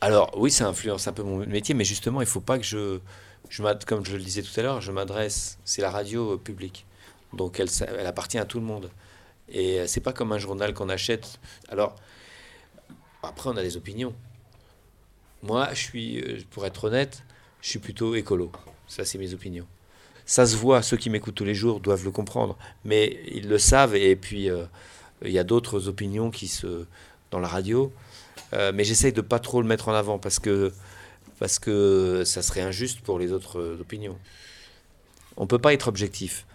Alors 0.00 0.32
oui, 0.36 0.50
ça 0.50 0.66
influence 0.66 1.08
un 1.08 1.12
peu 1.12 1.22
mon 1.22 1.38
métier, 1.46 1.74
mais 1.74 1.84
justement, 1.84 2.20
il 2.20 2.26
faut 2.26 2.40
pas 2.40 2.58
que 2.58 2.64
je, 2.64 3.00
je 3.50 3.62
comme 3.84 4.04
je 4.04 4.16
le 4.16 4.22
disais 4.22 4.42
tout 4.42 4.58
à 4.58 4.62
l'heure, 4.62 4.80
je 4.80 4.92
m'adresse, 4.92 5.58
c'est 5.64 5.82
la 5.82 5.90
radio 5.90 6.34
euh, 6.34 6.36
publique, 6.38 6.86
donc 7.32 7.60
elle, 7.60 7.68
elle 7.98 8.06
appartient 8.06 8.38
à 8.38 8.44
tout 8.44 8.58
le 8.58 8.66
monde. 8.66 8.90
Et 9.48 9.80
euh, 9.80 9.86
c'est 9.86 10.00
pas 10.00 10.12
comme 10.12 10.32
un 10.32 10.38
journal 10.38 10.72
qu'on 10.74 10.88
achète. 10.88 11.38
Alors 11.68 11.96
après, 13.22 13.50
on 13.50 13.56
a 13.56 13.62
des 13.62 13.76
opinions. 13.76 14.14
Moi, 15.42 15.68
je 15.72 15.82
suis, 15.82 16.46
pour 16.50 16.64
être 16.64 16.84
honnête, 16.84 17.22
je 17.60 17.68
suis 17.68 17.78
plutôt 17.78 18.14
écolo. 18.14 18.50
Ça, 18.86 19.04
c'est 19.04 19.18
mes 19.18 19.34
opinions. 19.34 19.66
Ça 20.26 20.44
se 20.44 20.56
voit, 20.56 20.82
ceux 20.82 20.96
qui 20.96 21.08
m'écoutent 21.08 21.36
tous 21.36 21.44
les 21.44 21.54
jours 21.54 21.80
doivent 21.80 22.04
le 22.04 22.10
comprendre, 22.10 22.58
mais 22.84 23.20
ils 23.32 23.48
le 23.48 23.58
savent. 23.58 23.94
Et 23.94 24.16
puis, 24.16 24.50
euh, 24.50 24.64
il 25.24 25.30
y 25.30 25.38
a 25.38 25.44
d'autres 25.44 25.88
opinions 25.88 26.30
qui 26.30 26.48
se 26.48 26.84
dans 27.30 27.40
la 27.40 27.48
radio, 27.48 27.92
Euh, 28.52 28.70
mais 28.72 28.84
j'essaye 28.84 29.12
de 29.12 29.22
pas 29.22 29.40
trop 29.40 29.60
le 29.60 29.66
mettre 29.66 29.88
en 29.88 29.94
avant 29.94 30.18
parce 30.20 30.38
que 30.38 30.72
parce 31.38 31.58
que 31.58 32.22
ça 32.24 32.42
serait 32.42 32.62
injuste 32.62 33.00
pour 33.00 33.18
les 33.18 33.32
autres 33.32 33.58
euh, 33.58 33.80
opinions. 33.80 34.16
On 35.36 35.46
peut 35.46 35.58
pas 35.58 35.72
être 35.72 35.88
objectif. 35.88 36.46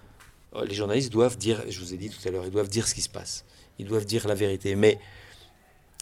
Les 0.65 0.74
journalistes 0.74 1.11
doivent 1.11 1.38
dire, 1.38 1.63
je 1.69 1.80
vous 1.80 1.93
ai 1.93 1.97
dit 1.97 2.09
tout 2.09 2.26
à 2.28 2.32
l'heure, 2.32 2.45
ils 2.45 2.51
doivent 2.51 2.69
dire 2.69 2.88
ce 2.88 2.95
qui 2.95 3.01
se 3.01 3.09
passe. 3.09 3.45
Ils 3.78 3.88
doivent 3.88 4.05
dire 4.05 4.28
la 4.28 4.36
vérité. 4.36 4.76
Mais 4.76 4.99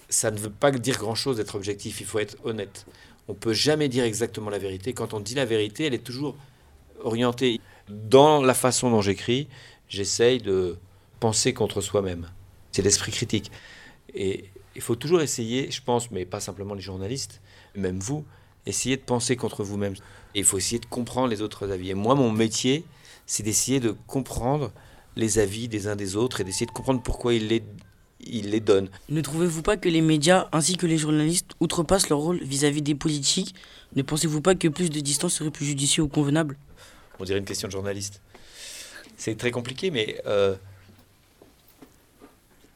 ça 0.09 0.31
ne 0.31 0.37
veut 0.37 0.49
pas 0.49 0.71
dire 0.71 0.97
grand-chose 0.97 1.37
d'être 1.37 1.55
objectif. 1.55 1.99
Il 2.01 2.05
faut 2.05 2.19
être 2.19 2.37
honnête. 2.43 2.85
On 3.27 3.33
peut 3.33 3.53
jamais 3.53 3.89
dire 3.89 4.05
exactement 4.05 4.49
la 4.49 4.59
vérité. 4.59 4.93
Quand 4.93 5.13
on 5.13 5.19
dit 5.19 5.35
la 5.35 5.45
vérité, 5.45 5.85
elle 5.85 5.93
est 5.93 6.05
toujours 6.05 6.35
orientée. 7.03 7.59
Dans 7.89 8.41
la 8.41 8.53
façon 8.53 8.91
dont 8.91 9.01
j'écris, 9.01 9.47
j'essaye 9.87 10.39
de 10.39 10.77
penser 11.19 11.53
contre 11.53 11.81
soi-même. 11.81 12.29
C'est 12.71 12.81
l'esprit 12.81 13.11
critique. 13.11 13.51
Et 14.13 14.45
il 14.75 14.81
faut 14.81 14.95
toujours 14.95 15.21
essayer, 15.21 15.71
je 15.71 15.81
pense, 15.81 16.11
mais 16.11 16.25
pas 16.25 16.39
simplement 16.39 16.73
les 16.73 16.81
journalistes, 16.81 17.41
même 17.75 17.99
vous, 17.99 18.25
essayer 18.65 18.97
de 18.97 19.01
penser 19.01 19.35
contre 19.35 19.63
vous-même. 19.63 19.93
Et 20.35 20.39
il 20.39 20.43
faut 20.43 20.57
essayer 20.57 20.79
de 20.79 20.85
comprendre 20.85 21.27
les 21.27 21.41
autres 21.41 21.71
avis. 21.71 21.89
Et 21.89 21.95
moi, 21.95 22.15
mon 22.15 22.31
métier, 22.31 22.85
c'est 23.25 23.43
d'essayer 23.43 23.79
de 23.79 23.95
comprendre 24.07 24.71
les 25.15 25.39
avis 25.39 25.67
des 25.67 25.87
uns 25.87 25.95
des 25.95 26.15
autres 26.15 26.41
et 26.41 26.43
d'essayer 26.43 26.65
de 26.65 26.71
comprendre 26.71 27.01
pourquoi 27.01 27.33
ils 27.33 27.47
les, 27.47 27.63
ils 28.21 28.51
les 28.51 28.59
donnent. 28.59 28.89
Ne 29.09 29.21
trouvez-vous 29.21 29.61
pas 29.61 29.77
que 29.77 29.89
les 29.89 30.01
médias 30.01 30.47
ainsi 30.51 30.77
que 30.77 30.85
les 30.85 30.97
journalistes 30.97 31.51
outrepassent 31.59 32.09
leur 32.09 32.19
rôle 32.19 32.39
vis-à-vis 32.43 32.81
des 32.81 32.95
politiques? 32.95 33.55
Ne 33.95 34.03
pensez-vous 34.03 34.41
pas 34.41 34.55
que 34.55 34.67
plus 34.67 34.89
de 34.89 34.99
distance 34.99 35.33
serait 35.33 35.51
plus 35.51 35.65
judicieux 35.65 36.03
ou 36.03 36.07
convenable? 36.07 36.57
On 37.19 37.23
dirait 37.23 37.39
une 37.39 37.45
question 37.45 37.67
de 37.67 37.71
journaliste. 37.71 38.21
C'est 39.17 39.37
très 39.37 39.51
compliqué, 39.51 39.91
mais 39.91 40.21
euh, 40.25 40.55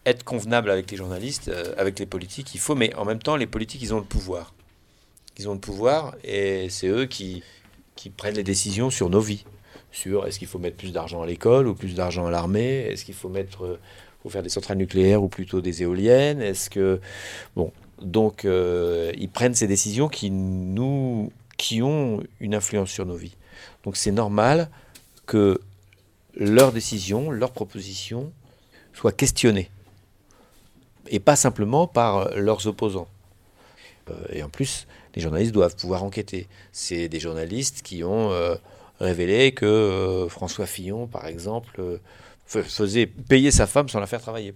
être 0.05 0.23
convenable 0.23 0.69
avec 0.69 0.91
les 0.91 0.97
journalistes, 0.97 1.47
euh, 1.47 1.73
avec 1.77 1.97
les 1.99 2.05
politiques, 2.05 2.53
il 2.53 2.59
faut, 2.59 2.75
mais 2.75 2.93
en 2.95 3.05
même 3.05 3.19
temps, 3.19 3.37
les 3.37 3.47
politiques, 3.47 3.81
ils 3.81 3.93
ont 3.93 3.99
le 3.99 4.05
pouvoir. 4.05 4.53
Ils 5.37 5.47
ont 5.47 5.53
le 5.53 5.59
pouvoir 5.59 6.15
et 6.23 6.67
c'est 6.69 6.87
eux 6.87 7.05
qui, 7.05 7.43
prennent 8.17 8.35
les 8.35 8.43
décisions 8.43 8.89
sur 8.89 9.09
nos 9.09 9.21
vies. 9.21 9.45
Sur 9.91 10.27
est-ce 10.27 10.39
qu'il 10.39 10.47
faut 10.47 10.59
mettre 10.59 10.75
plus 10.75 10.91
d'argent 10.91 11.21
à 11.21 11.25
l'école 11.25 11.67
ou 11.67 11.75
plus 11.75 11.95
d'argent 11.95 12.25
à 12.25 12.31
l'armée? 12.31 12.87
Est-ce 12.87 13.05
qu'il 13.05 13.13
faut 13.13 13.29
mettre, 13.29 13.63
euh, 13.63 13.79
faut 14.21 14.29
faire 14.29 14.43
des 14.43 14.49
centrales 14.49 14.77
nucléaires 14.77 15.23
ou 15.23 15.29
plutôt 15.29 15.61
des 15.61 15.83
éoliennes? 15.83 16.41
Est-ce 16.41 16.69
que 16.69 16.99
bon, 17.55 17.71
donc 18.01 18.43
ils 18.43 19.29
prennent 19.29 19.55
ces 19.55 19.67
décisions 19.67 20.09
qui 20.09 20.29
nous, 20.29 21.31
qui 21.57 21.81
ont 21.81 22.21
une 22.41 22.55
influence 22.55 22.89
sur 22.89 23.05
nos 23.05 23.15
vies. 23.15 23.35
Donc 23.83 23.97
c'est 23.97 24.11
normal 24.11 24.69
que 25.25 25.59
leurs 26.35 26.71
décisions, 26.71 27.31
leurs 27.31 27.51
propositions 27.51 28.31
soient 28.93 29.11
questionnées 29.11 29.69
et 31.07 31.19
pas 31.19 31.35
simplement 31.35 31.87
par 31.87 32.29
leurs 32.35 32.65
opposants. 32.67 33.07
Euh, 34.09 34.13
et 34.31 34.43
en 34.43 34.49
plus, 34.49 34.87
les 35.15 35.21
journalistes 35.21 35.53
doivent 35.53 35.75
pouvoir 35.75 36.03
enquêter. 36.03 36.47
C'est 36.71 37.07
des 37.09 37.19
journalistes 37.19 37.81
qui 37.83 38.03
ont 38.03 38.31
euh, 38.31 38.55
révélé 38.99 39.51
que 39.51 39.65
euh, 39.65 40.29
François 40.29 40.65
Fillon, 40.65 41.07
par 41.07 41.27
exemple, 41.27 41.79
euh, 41.79 41.97
faisait 42.45 43.05
payer 43.05 43.51
sa 43.51 43.67
femme 43.67 43.89
sans 43.89 43.99
la 43.99 44.07
faire 44.07 44.21
travailler, 44.21 44.53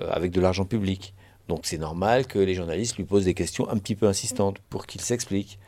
euh, 0.00 0.10
avec 0.10 0.30
de 0.30 0.40
l'argent 0.40 0.64
public. 0.64 1.14
Donc 1.48 1.60
c'est 1.64 1.78
normal 1.78 2.26
que 2.26 2.38
les 2.38 2.54
journalistes 2.54 2.96
lui 2.96 3.04
posent 3.04 3.24
des 3.24 3.34
questions 3.34 3.68
un 3.68 3.76
petit 3.76 3.94
peu 3.94 4.06
insistantes 4.06 4.58
pour 4.70 4.86
qu'il 4.86 5.00
s'explique. 5.00 5.58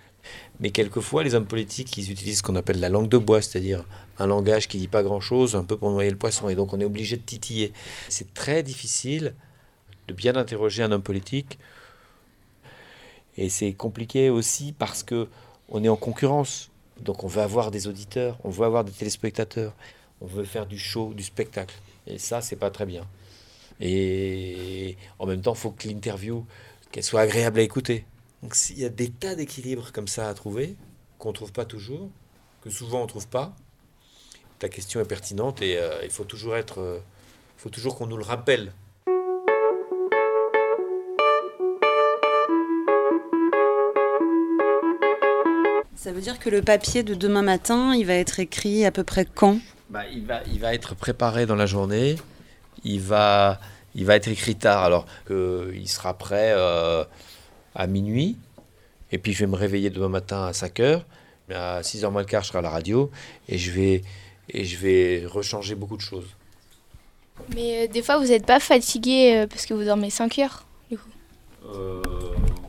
Mais 0.60 0.70
quelquefois, 0.70 1.24
les 1.24 1.34
hommes 1.34 1.46
politiques, 1.46 1.96
ils 1.96 2.10
utilisent 2.10 2.38
ce 2.38 2.42
qu'on 2.42 2.56
appelle 2.56 2.80
la 2.80 2.88
langue 2.88 3.08
de 3.08 3.18
bois, 3.18 3.42
c'est-à-dire 3.42 3.84
un 4.18 4.26
langage 4.26 4.68
qui 4.68 4.78
dit 4.78 4.88
pas 4.88 5.02
grand-chose, 5.02 5.56
un 5.56 5.64
peu 5.64 5.76
pour 5.76 5.90
noyer 5.90 6.10
le 6.10 6.16
poisson, 6.16 6.48
et 6.48 6.54
donc 6.54 6.72
on 6.72 6.80
est 6.80 6.84
obligé 6.84 7.16
de 7.16 7.22
titiller. 7.22 7.72
C'est 8.08 8.32
très 8.34 8.62
difficile 8.62 9.34
de 10.08 10.14
bien 10.14 10.36
interroger 10.36 10.82
un 10.82 10.92
homme 10.92 11.02
politique, 11.02 11.58
et 13.36 13.48
c'est 13.48 13.72
compliqué 13.72 14.30
aussi 14.30 14.72
parce 14.72 15.02
que 15.02 15.28
on 15.68 15.82
est 15.82 15.88
en 15.88 15.96
concurrence. 15.96 16.70
Donc 17.00 17.24
on 17.24 17.26
veut 17.26 17.42
avoir 17.42 17.70
des 17.70 17.88
auditeurs, 17.88 18.38
on 18.44 18.50
veut 18.50 18.66
avoir 18.66 18.84
des 18.84 18.92
téléspectateurs, 18.92 19.72
on 20.20 20.26
veut 20.26 20.44
faire 20.44 20.66
du 20.66 20.78
show, 20.78 21.14
du 21.14 21.22
spectacle. 21.22 21.74
Et 22.06 22.18
ça, 22.18 22.40
c'est 22.40 22.56
pas 22.56 22.70
très 22.70 22.86
bien. 22.86 23.06
Et 23.80 24.96
en 25.18 25.26
même 25.26 25.40
temps, 25.40 25.54
il 25.54 25.58
faut 25.58 25.70
que 25.70 25.88
l'interview, 25.88 26.44
qu'elle 26.92 27.02
soit 27.02 27.22
agréable 27.22 27.58
à 27.58 27.62
écouter. 27.62 28.04
Donc 28.42 28.56
il 28.70 28.80
y 28.80 28.84
a 28.84 28.88
des 28.88 29.08
tas 29.08 29.36
d'équilibres 29.36 29.92
comme 29.92 30.08
ça 30.08 30.28
à 30.28 30.34
trouver, 30.34 30.76
qu'on 31.18 31.28
ne 31.28 31.34
trouve 31.34 31.52
pas 31.52 31.64
toujours, 31.64 32.10
que 32.62 32.70
souvent 32.70 32.98
on 33.00 33.04
ne 33.04 33.08
trouve 33.08 33.28
pas. 33.28 33.54
Ta 34.58 34.68
question 34.68 35.00
est 35.00 35.04
pertinente 35.04 35.62
et 35.62 35.78
euh, 35.78 36.00
il 36.02 36.10
faut 36.10 36.24
toujours 36.24 36.56
être, 36.56 36.80
euh, 36.80 36.98
faut 37.56 37.70
toujours 37.70 37.96
qu'on 37.96 38.08
nous 38.08 38.16
le 38.16 38.24
rappelle. 38.24 38.72
Ça 45.94 46.10
veut 46.10 46.20
dire 46.20 46.40
que 46.40 46.50
le 46.50 46.62
papier 46.62 47.04
de 47.04 47.14
demain 47.14 47.42
matin, 47.42 47.94
il 47.94 48.06
va 48.06 48.14
être 48.14 48.40
écrit 48.40 48.84
à 48.84 48.90
peu 48.90 49.04
près 49.04 49.24
quand? 49.24 49.60
Bah, 49.88 50.02
il, 50.12 50.26
va, 50.26 50.42
il 50.52 50.58
va 50.58 50.74
être 50.74 50.96
préparé 50.96 51.46
dans 51.46 51.54
la 51.54 51.66
journée. 51.66 52.16
Il 52.82 53.00
va, 53.00 53.60
il 53.94 54.04
va 54.04 54.16
être 54.16 54.26
écrit 54.26 54.56
tard, 54.56 54.82
alors 54.82 55.06
qu'il 55.28 55.88
sera 55.88 56.18
prêt 56.18 56.52
euh, 56.56 57.04
à 57.74 57.86
minuit. 57.86 58.36
Et 59.10 59.18
puis 59.18 59.32
je 59.32 59.40
vais 59.40 59.46
me 59.46 59.56
réveiller 59.56 59.90
demain 59.90 60.08
matin 60.08 60.46
à 60.46 60.52
5 60.52 60.80
heures. 60.80 61.06
À 61.52 61.82
6 61.82 62.02
h 62.04 62.10
moins 62.10 62.22
le 62.22 62.26
quart, 62.26 62.42
je 62.42 62.48
serai 62.48 62.58
à 62.58 62.62
la 62.62 62.70
radio 62.70 63.10
et 63.48 63.58
je 63.58 63.70
vais, 63.72 64.02
et 64.48 64.64
je 64.64 64.76
vais 64.78 65.24
rechanger 65.26 65.74
beaucoup 65.74 65.96
de 65.96 66.02
choses. 66.02 66.28
Mais 67.54 67.84
euh, 67.84 67.92
des 67.92 68.02
fois, 68.02 68.18
vous 68.18 68.26
n'êtes 68.26 68.46
pas 68.46 68.60
fatigué 68.60 69.34
euh, 69.36 69.46
parce 69.46 69.66
que 69.66 69.74
vous 69.74 69.84
dormez 69.84 70.08
5 70.10 70.38
heures, 70.38 70.64
du 70.90 70.96
coup? 70.96 71.10
Euh, 71.74 72.00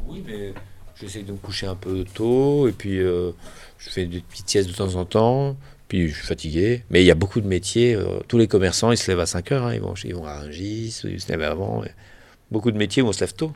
oui, 0.07 0.23
mais 0.25 0.53
j'essaie 0.99 1.21
de 1.21 1.31
me 1.31 1.37
coucher 1.37 1.67
un 1.67 1.75
peu 1.75 2.03
tôt 2.03 2.67
et 2.67 2.71
puis 2.71 2.99
euh, 2.99 3.31
je 3.77 3.89
fais 3.89 4.05
des 4.05 4.19
petites 4.21 4.49
siestes 4.49 4.69
de 4.69 4.75
temps 4.75 4.95
en 4.95 5.05
temps. 5.05 5.55
Puis 5.87 6.09
je 6.09 6.15
suis 6.15 6.25
fatigué. 6.25 6.83
Mais 6.89 7.03
il 7.03 7.05
y 7.05 7.11
a 7.11 7.15
beaucoup 7.15 7.39
de 7.39 7.47
métiers. 7.47 7.93
euh, 7.93 8.19
tous 8.27 8.37
les 8.37 8.47
commerçants, 8.47 8.91
ils 8.91 8.97
se 8.97 9.09
lèvent 9.11 9.19
à 9.19 9.25
5 9.27 9.51
heures. 9.51 9.65
hein, 9.65 9.75
ils, 9.75 9.81
vont, 9.81 9.93
ils 10.03 10.15
vont 10.15 10.25
à 10.25 10.39
Rungis, 10.39 11.01
ils 11.03 11.21
se 11.21 11.29
lèvent 11.31 11.43
avant. 11.43 11.83
Beaucoup 12.51 12.71
de 12.71 12.77
métiers 12.77 13.01
où 13.01 13.07
on 13.07 13.13
se 13.13 13.19
lève 13.21 13.33
tôt. 13.33 13.53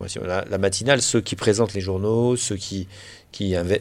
La 0.00 0.58
matinale, 0.58 1.02
ceux 1.02 1.20
qui 1.20 1.36
présentent 1.36 1.74
les 1.74 1.80
journaux, 1.80 2.36
ceux 2.36 2.56
qui, 2.56 2.86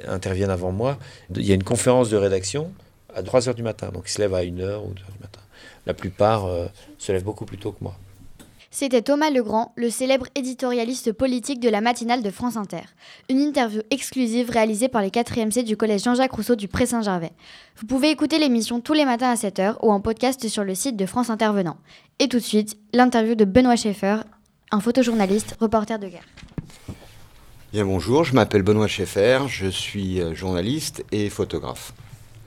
interviennent 0.08 0.50
avant 0.50 0.72
moi, 0.72 1.00
il 1.36 1.46
y 1.46 1.52
a 1.52 1.56
une 1.56 1.64
conférence 1.64 2.10
de 2.10 2.18
rédaction 2.18 2.72
à 3.14 3.24
3 3.24 3.50
heures 3.50 3.56
du 3.56 3.64
matin. 3.64 3.90
Donc 3.94 4.04
ils 4.08 4.12
se 4.12 4.22
lèvent 4.22 4.34
à 4.34 4.40
1 4.40 4.60
heure 4.60 4.86
ou 4.86 4.94
2 4.94 5.02
heures 5.02 5.12
du 5.12 5.20
matin. 5.22 5.42
La 5.86 5.94
plupart 5.94 6.46
euh, 6.46 6.68
se 6.98 7.12
lèvent 7.12 7.24
beaucoup 7.24 7.46
plus 7.46 7.58
tôt 7.58 7.72
que 7.72 7.84
moi. 7.84 7.96
C'était 8.72 9.02
Thomas 9.02 9.32
Legrand, 9.32 9.74
le 9.76 9.90
célèbre 9.90 10.28
éditorialiste 10.36 11.12
politique 11.12 11.60
de 11.60 11.70
la 11.70 11.82
matinale 11.82 12.22
de 12.22 12.30
France 12.30 12.56
Inter. 12.56 12.84
Une 13.28 13.40
interview 13.40 13.82
exclusive 13.90 14.52
réalisée 14.52 14.90
par 14.90 15.02
les 15.02 15.10
4e 15.10 15.50
C 15.50 15.64
du 15.64 15.76
collège 15.76 16.04
Jean-Jacques 16.04 16.34
Rousseau 16.34 16.56
du 16.56 16.68
Pré-Saint-Gervais. 16.68 17.32
Vous 17.78 17.88
pouvez 17.88 18.12
écouter 18.12 18.38
l'émission 18.38 18.80
tous 18.80 18.94
les 18.94 19.06
matins 19.06 19.32
à 19.32 19.36
7h 19.36 19.78
ou 19.82 19.92
en 19.92 20.00
podcast 20.02 20.48
sur 20.48 20.64
le 20.64 20.76
site 20.76 20.98
de 20.98 21.08
France 21.08 21.32
Intervenant. 21.32 21.78
Et 22.20 22.28
tout 22.28 22.38
de 22.38 22.44
suite, 22.44 22.78
l'interview 22.94 23.34
de 23.34 23.46
Benoît 23.46 23.76
Schaeffer, 23.76 24.18
un 24.72 24.80
photojournaliste, 24.80 25.58
reporter 25.60 26.00
de 26.00 26.08
guerre. 26.08 26.26
Bien 27.74 27.86
bonjour, 27.86 28.24
je 28.24 28.34
m'appelle 28.34 28.64
Benoît 28.64 28.88
Schaeffer, 28.88 29.42
je 29.48 29.68
suis 29.68 30.22
euh, 30.22 30.34
journaliste 30.34 31.04
et 31.12 31.30
photographe. 31.30 31.94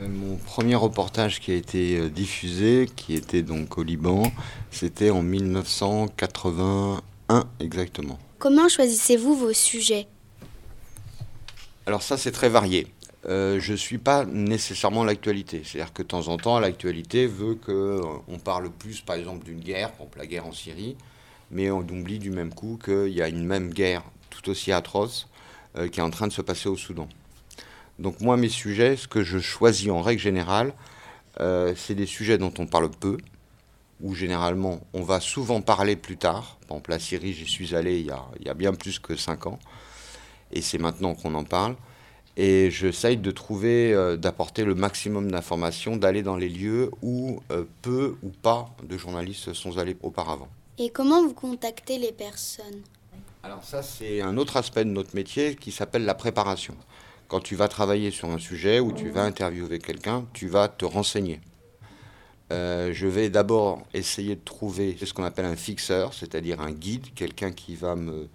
Euh, 0.01 0.09
Mon 0.09 0.37
premier 0.37 0.75
reportage 0.75 1.41
qui 1.41 1.53
a 1.53 1.55
été 1.55 1.99
euh, 1.99 2.09
diffusé, 2.09 2.89
qui 2.97 3.15
était 3.15 3.43
donc 3.43 3.77
au 3.79 3.83
Liban, 3.83 4.33
c'était 4.71 5.11
en 5.11 5.23
1981 5.23 7.03
exactement. 7.61 8.19
Comment 8.39 8.69
choisissez-vous 8.69 9.37
vos 9.37 9.53
sujets? 9.53 10.09
Alors 11.87 12.03
ça 12.03 12.17
c'est 12.17 12.33
très 12.33 12.49
varié. 12.49 12.87
Euh, 13.27 13.61
je 13.61 13.73
ne 13.73 13.77
suis 13.77 13.99
pas 13.99 14.25
nécessairement 14.25 15.05
l'actualité. 15.05 15.63
C'est-à-dire 15.65 15.93
que 15.93 16.03
de 16.03 16.09
temps 16.09 16.29
en 16.29 16.37
temps, 16.37 16.59
l'actualité 16.59 17.27
veut 17.27 17.55
qu'on 17.55 18.39
parle 18.39 18.71
plus, 18.71 19.01
par 19.01 19.17
exemple, 19.17 19.45
d'une 19.45 19.61
guerre, 19.61 19.93
par 19.93 20.07
exemple 20.07 20.19
la 20.19 20.27
guerre 20.27 20.47
en 20.47 20.53
Syrie, 20.53 20.97
mais 21.53 21.71
on 21.71 21.81
oublie 21.81 22.19
du 22.19 22.31
même 22.31 22.53
coup 22.53 22.79
qu'il 22.83 23.13
y 23.13 23.23
a 23.23 23.29
une 23.29 23.45
même 23.45 23.73
guerre 23.73 24.03
tout 24.31 24.51
aussi 24.51 24.73
atroce 24.73 25.29
euh, 25.77 25.89
qui 25.89 26.01
est 26.01 26.03
en 26.03 26.11
train 26.11 26.27
de 26.27 26.33
se 26.33 26.43
passer 26.43 26.69
au 26.69 26.77
Soudan. 26.77 27.09
Donc 27.99 28.21
moi, 28.21 28.37
mes 28.37 28.49
sujets, 28.49 28.97
ce 28.97 29.07
que 29.07 29.23
je 29.23 29.39
choisis 29.39 29.91
en 29.91 30.01
règle 30.01 30.21
générale, 30.21 30.73
euh, 31.41 31.75
c'est 31.77 31.95
des 31.95 32.07
sujets 32.07 32.39
dont 32.39 32.53
on 32.59 32.67
parle 32.67 32.91
peu, 32.91 33.19
où 34.01 34.15
généralement 34.15 34.81
on 34.93 35.03
va 35.03 35.21
souvent 35.21 35.61
parler 35.61 35.95
plus 35.95 36.17
tard. 36.17 36.57
Par 36.63 36.77
exemple, 36.77 36.91
la 36.91 36.99
Syrie, 36.99 37.33
j'y 37.33 37.47
suis 37.47 37.75
allé 37.75 38.01
il 38.01 38.07
y, 38.07 38.49
a, 38.49 38.55
bien 38.55 38.75
plus 38.75 38.99
que 38.99 39.15
5 39.15 39.47
ans, 39.47 39.59
et 40.53 40.63
c'est 40.63 40.79
maintenant 40.79 41.15
qu'on 41.15 41.35
en 41.35 41.45
parle. 41.45 41.77
Et 42.39 42.71
j'essaye 42.71 43.19
de 43.19 43.31
trouver, 43.31 43.93
euh, 43.93 44.17
d'apporter 44.17 44.65
le 44.65 44.75
maximum 44.75 45.31
d'informations, 45.31 45.97
d'aller 45.97 46.23
dans 46.23 46.37
les 46.37 46.49
lieux 46.49 46.91
où 47.03 47.41
peu 47.83 48.17
ou 48.23 48.31
pas 48.31 48.71
de 48.83 48.97
journalistes 48.97 49.53
sont 49.53 49.77
allés 49.79 49.97
auparavant. 50.03 50.49
Et 50.79 50.91
comment 50.91 51.23
vous 51.23 51.35
contactez 51.35 51.99
les 51.99 52.13
personnes? 52.13 52.83
Alors 53.43 53.63
ça, 53.63 53.83
c'est 53.83 54.23
un 54.23 54.37
autre 54.37 54.57
aspect 54.57 54.85
de 54.85 54.91
notre 54.91 55.15
métier 55.15 55.55
qui 55.57 55.71
s'appelle 55.71 56.05
la 56.05 56.15
préparation. 56.15 56.75
Quand 57.29 57.41
tu 57.41 57.57
vas 57.57 57.69
travailler 57.69 58.11
sur 58.11 58.31
un 58.31 58.39
sujet 58.39 58.81
ou 58.81 58.93
tu 58.93 59.11
vas 59.11 59.23
interviewer 59.23 59.79
quelqu'un, 59.79 60.27
tu 60.33 60.49
vas 60.49 60.69
te 60.69 60.85
renseigner. 60.85 61.41
Euh, 62.53 62.93
je 62.93 63.07
vais 63.07 63.31
d'abord 63.31 63.83
essayer 63.95 64.37
de 64.37 64.45
trouver 64.45 64.97
ce 65.03 65.13
qu'on 65.15 65.25
appelle 65.25 65.47
un 65.47 65.57
fixeur, 65.57 66.13
c'est-à-dire 66.13 66.61
un 66.61 66.73
guide, 66.73 67.15
quelqu'un 67.15 67.51
qui 67.51 67.75
va 67.75 67.97
me, 67.97 68.29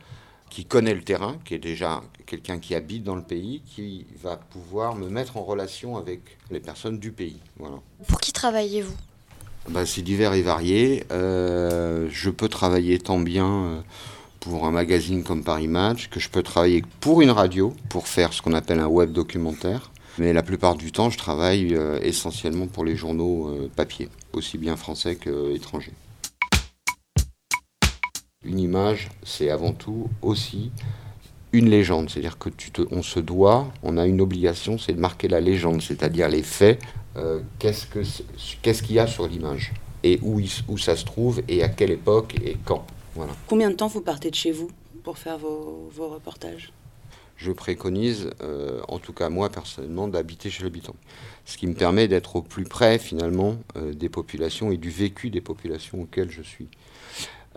qui 0.50 0.66
connaît 0.66 0.96
le 0.96 1.04
terrain, 1.04 1.38
qui 1.46 1.54
est 1.54 1.60
déjà 1.60 2.02
quelqu'un 2.26 2.60
qui 2.60 2.74
habite 2.74 3.04
dans 3.04 3.16
le 3.16 3.24
pays, 3.24 3.62
qui 3.66 4.08
va 4.22 4.38
pouvoir 4.38 4.96
me 4.96 5.10
mettre 5.10 5.38
en 5.38 5.44
relation 5.44 5.98
avec 5.98 6.38
les 6.50 6.60
personnes 6.60 6.98
du 7.00 7.12
pays. 7.12 7.40
Voilà. 7.58 7.78
Pour 8.08 8.20
qui 8.20 8.34
travaillez-vous? 8.34 8.96
Bah, 9.70 9.86
c'est 9.86 10.02
divers 10.02 10.34
et 10.34 10.42
varié. 10.42 11.04
Euh, 11.12 12.08
je 12.10 12.30
peux 12.30 12.48
travailler 12.48 13.00
tant 13.00 13.20
bien 13.20 13.48
euh, 13.48 13.82
pour 14.40 14.66
un 14.66 14.72
magazine 14.72 15.24
comme 15.24 15.44
Paris 15.44 15.68
Match 15.68 16.10
que 16.10 16.22
je 16.22 16.30
peux 16.30 16.42
travailler 16.42 16.84
pour 17.02 17.22
une 17.22 17.32
radio 17.32 17.74
pour 17.90 18.08
faire 18.08 18.32
ce 18.32 18.42
qu'on 18.42 18.54
appelle 18.54 18.80
un 18.80 18.88
web 18.88 19.12
documentaire. 19.12 19.92
Mais 20.20 20.32
la 20.32 20.42
plupart 20.42 20.76
du 20.76 20.92
temps, 20.92 21.10
je 21.10 21.18
travaille 21.18 21.76
euh, 21.76 22.00
essentiellement 22.02 22.68
pour 22.68 22.86
les 22.86 22.96
journaux 22.96 23.70
papier, 23.76 24.08
aussi 24.34 24.58
bien 24.58 24.78
français 24.78 25.16
qu'étrangers. 25.18 25.94
Une 28.46 28.60
image, 28.60 29.10
c'est 29.24 29.50
avant 29.50 29.74
tout 29.74 30.10
aussi 30.22 30.72
une 31.54 31.70
légende. 31.70 32.10
C'est-à-dire 32.10 32.38
que 32.38 32.50
tu 32.50 32.72
te, 32.72 32.82
on 32.92 33.02
se 33.04 33.20
doit, 33.20 33.72
on 33.84 33.98
a 33.98 34.06
une 34.06 34.22
obligation, 34.22 34.78
c'est 34.78 34.94
de 34.94 35.00
marquer 35.00 35.28
la 35.28 35.40
légende, 35.42 35.82
c'est-à-dire 35.82 36.28
les 36.30 36.44
faits. 36.44 36.80
euh, 37.16 37.40
qu'est-ce 37.58 38.84
qu'il 38.84 38.96
y 38.96 39.00
a 39.00 39.08
sur 39.08 39.28
l'image 39.28 39.74
et 40.04 40.20
où, 40.22 40.40
il- 40.40 40.52
où 40.68 40.78
ça 40.78 40.96
se 40.96 41.04
trouve 41.04 41.42
et 41.48 41.64
à 41.64 41.70
quelle 41.70 41.90
époque 41.90 42.36
et 42.44 42.58
quand. 42.64 42.86
Voilà. 43.16 43.34
Combien 43.48 43.72
de 43.72 43.76
temps 43.76 43.88
vous 43.88 44.02
partez 44.02 44.30
de 44.30 44.36
chez 44.36 44.52
vous 44.52 44.70
pour 45.04 45.18
faire 45.18 45.40
vos, 45.40 45.90
vos 45.96 46.10
reportages? 46.10 46.72
Je 47.36 47.52
préconise, 47.52 48.30
euh, 48.42 48.82
en 48.88 49.00
tout 49.00 49.14
cas 49.14 49.30
moi 49.30 49.50
personnellement, 49.50 50.08
d'habiter 50.08 50.52
chez 50.52 50.64
l'habitant. 50.64 50.96
Ce 51.46 51.58
qui 51.58 51.66
me 51.66 51.74
permet 51.74 52.08
d'être 52.08 52.36
au 52.36 52.42
plus 52.44 52.66
près 52.66 53.00
finalement 53.00 53.58
euh, 53.76 53.94
des 53.94 54.10
populations 54.10 54.72
et 54.72 54.78
du 54.78 54.90
vécu 54.92 55.30
des 55.32 55.42
populations 55.42 56.02
auxquelles 56.02 56.30
je 56.32 56.44
suis. 56.44 56.68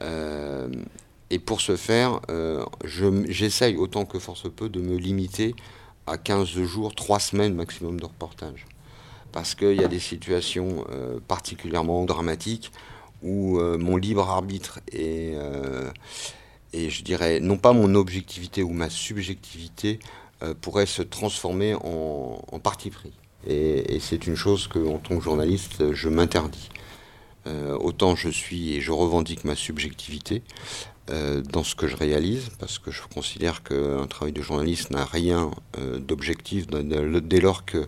Euh, 0.01 0.69
et 1.31 1.39
pour 1.39 1.61
ce 1.61 1.77
faire, 1.77 2.21
euh, 2.29 2.65
j'essaye 2.85 3.77
autant 3.77 4.05
que 4.05 4.19
force 4.19 4.51
peut 4.51 4.69
de 4.69 4.81
me 4.81 4.97
limiter 4.97 5.55
à 6.07 6.19
15 6.19 6.49
jours, 6.49 6.95
3 6.95 7.21
semaines 7.21 7.55
maximum 7.55 8.01
de 8.01 8.05
reportage. 8.05 8.67
Parce 9.33 9.55
qu'il 9.55 9.81
y 9.81 9.85
a 9.85 9.89
des 9.89 10.01
situations 10.01 10.85
euh, 10.91 11.21
particulièrement 11.27 12.05
dramatiques 12.05 12.73
où 13.23 13.59
euh, 13.59 13.79
mon 13.79 13.97
libre 13.97 14.29
arbitre 14.29 14.81
euh, 14.95 15.91
et 16.73 16.91
je 16.91 17.05
dirais 17.05 17.39
non 17.39 17.57
pas 17.57 17.73
mon 17.73 17.95
objectivité 17.95 18.63
ou 18.63 18.71
ma 18.71 18.91
subjectivité 18.91 19.99
pourrait 20.63 20.87
se 20.87 21.03
transformer 21.03 21.75
en, 21.75 22.59
parti 22.63 22.89
pris. 22.89 23.13
Et, 23.47 23.97
et 23.97 24.01
c'est 24.01 24.27
une 24.27 24.37
chose 24.37 24.69
que, 24.69 24.79
en 24.79 24.97
tant 24.97 25.19
que 25.19 25.23
journaliste, 25.23 25.93
je 25.93 26.09
m'interdis. 26.09 26.71
Autant 27.47 28.17
je 28.17 28.31
suis 28.31 28.73
et 28.75 28.81
je 28.81 28.91
revendique 28.91 29.45
ma 29.45 29.55
subjectivité 29.55 30.43
dans 31.43 31.65
ce 31.65 31.75
que 31.75 31.87
je 31.89 31.97
réalise, 31.97 32.51
parce 32.59 32.79
que 32.79 32.91
je 32.91 33.03
considère 33.13 33.63
qu'un 33.63 34.07
travail 34.07 34.33
de 34.33 34.43
journaliste 34.43 34.91
n'a 34.91 35.05
rien 35.05 35.51
euh, 35.79 35.99
d'objectif 35.99 36.67
dès 36.69 37.41
lors 37.41 37.65
que 37.65 37.87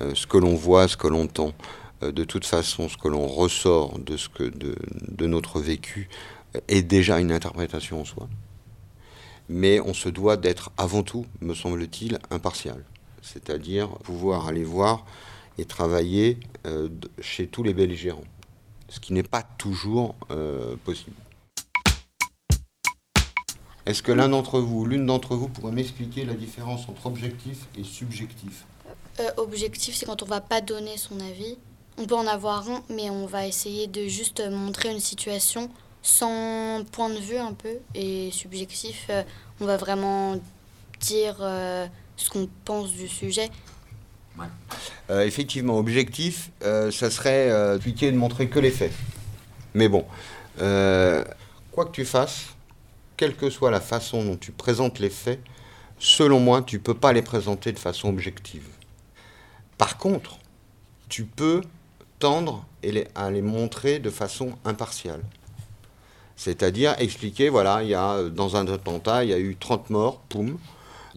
euh, 0.00 0.14
ce 0.14 0.26
que 0.26 0.38
l'on 0.38 0.54
voit, 0.54 0.86
ce 0.86 0.96
que 0.96 1.08
l'on 1.08 1.22
entend, 1.22 1.54
euh, 2.02 2.12
de 2.12 2.24
toute 2.24 2.44
façon, 2.44 2.88
ce 2.88 2.96
que 2.96 3.08
l'on 3.08 3.26
ressort 3.26 3.98
de, 3.98 4.16
ce 4.16 4.28
que, 4.28 4.44
de, 4.44 4.76
de 5.08 5.26
notre 5.26 5.60
vécu 5.60 6.08
euh, 6.54 6.60
est 6.68 6.82
déjà 6.82 7.18
une 7.18 7.32
interprétation 7.32 8.00
en 8.00 8.04
soi. 8.04 8.28
Mais 9.48 9.80
on 9.80 9.94
se 9.94 10.08
doit 10.08 10.36
d'être 10.36 10.70
avant 10.76 11.02
tout, 11.02 11.26
me 11.40 11.54
semble-t-il, 11.54 12.18
impartial. 12.30 12.84
C'est-à-dire 13.22 13.88
pouvoir 14.04 14.46
aller 14.46 14.64
voir 14.64 15.04
et 15.56 15.64
travailler 15.64 16.38
euh, 16.66 16.88
chez 17.20 17.48
tous 17.48 17.62
les 17.62 17.74
belligérants, 17.74 18.24
ce 18.88 19.00
qui 19.00 19.12
n'est 19.12 19.22
pas 19.22 19.42
toujours 19.42 20.14
euh, 20.30 20.76
possible. 20.84 21.16
Est-ce 23.88 24.02
que 24.02 24.12
l'un 24.12 24.28
d'entre 24.28 24.60
vous, 24.60 24.84
l'une 24.84 25.06
d'entre 25.06 25.34
vous, 25.34 25.48
pourrait 25.48 25.72
m'expliquer 25.72 26.26
la 26.26 26.34
différence 26.34 26.86
entre 26.90 27.06
objectif 27.06 27.60
et 27.74 27.84
subjectif? 27.84 28.66
Euh, 29.18 29.30
Objectif, 29.38 29.94
c'est 29.96 30.04
quand 30.04 30.22
on 30.22 30.26
va 30.26 30.42
pas 30.42 30.60
donner 30.60 30.98
son 30.98 31.18
avis. 31.20 31.56
On 31.96 32.04
peut 32.04 32.14
en 32.14 32.26
avoir 32.26 32.68
un, 32.68 32.82
mais 32.90 33.08
on 33.08 33.24
va 33.24 33.46
essayer 33.46 33.86
de 33.86 34.06
juste 34.06 34.46
montrer 34.46 34.90
une 34.90 35.00
situation 35.00 35.70
sans 36.02 36.84
point 36.92 37.08
de 37.08 37.18
vue 37.18 37.38
un 37.38 37.54
peu. 37.54 37.78
Et 37.94 38.30
subjectif, 38.30 39.06
euh, 39.08 39.22
on 39.58 39.64
va 39.64 39.78
vraiment 39.78 40.38
dire 41.00 41.36
euh, 41.40 41.86
ce 42.18 42.28
qu'on 42.28 42.46
pense 42.66 42.92
du 42.92 43.08
sujet. 43.08 43.48
Euh, 45.08 45.24
effectivement, 45.24 45.78
objectif, 45.78 46.50
euh, 46.62 46.90
ça 46.90 47.10
serait 47.10 47.50
euh, 47.50 47.76
expliquer 47.76 48.12
de 48.12 48.18
montrer 48.18 48.50
que 48.50 48.58
les 48.58 48.70
faits. 48.70 48.92
Mais 49.72 49.88
bon, 49.88 50.04
euh, 50.60 51.24
quoi 51.72 51.86
que 51.86 51.92
tu 51.92 52.04
fasses, 52.04 52.48
quelle 53.18 53.36
que 53.36 53.50
soit 53.50 53.70
la 53.70 53.82
façon 53.82 54.24
dont 54.24 54.36
tu 54.36 54.52
présentes 54.52 54.98
les 55.00 55.10
faits, 55.10 55.40
selon 55.98 56.40
moi, 56.40 56.62
tu 56.62 56.76
ne 56.76 56.80
peux 56.80 56.94
pas 56.94 57.12
les 57.12 57.20
présenter 57.20 57.72
de 57.72 57.78
façon 57.78 58.08
objective. 58.08 58.66
Par 59.76 59.98
contre, 59.98 60.38
tu 61.10 61.24
peux 61.24 61.60
tendre 62.18 62.64
à 63.14 63.30
les 63.30 63.42
montrer 63.42 63.98
de 63.98 64.08
façon 64.08 64.52
impartiale. 64.64 65.20
C'est-à-dire 66.36 66.94
expliquer, 66.98 67.48
voilà, 67.48 67.82
il 67.82 67.88
y 67.88 67.94
a, 67.94 68.12
euh, 68.12 68.30
dans 68.30 68.54
un 68.54 68.66
attentat, 68.68 69.24
il 69.24 69.30
y 69.30 69.34
a 69.34 69.38
eu 69.40 69.56
30 69.56 69.90
morts, 69.90 70.20
poum, 70.28 70.56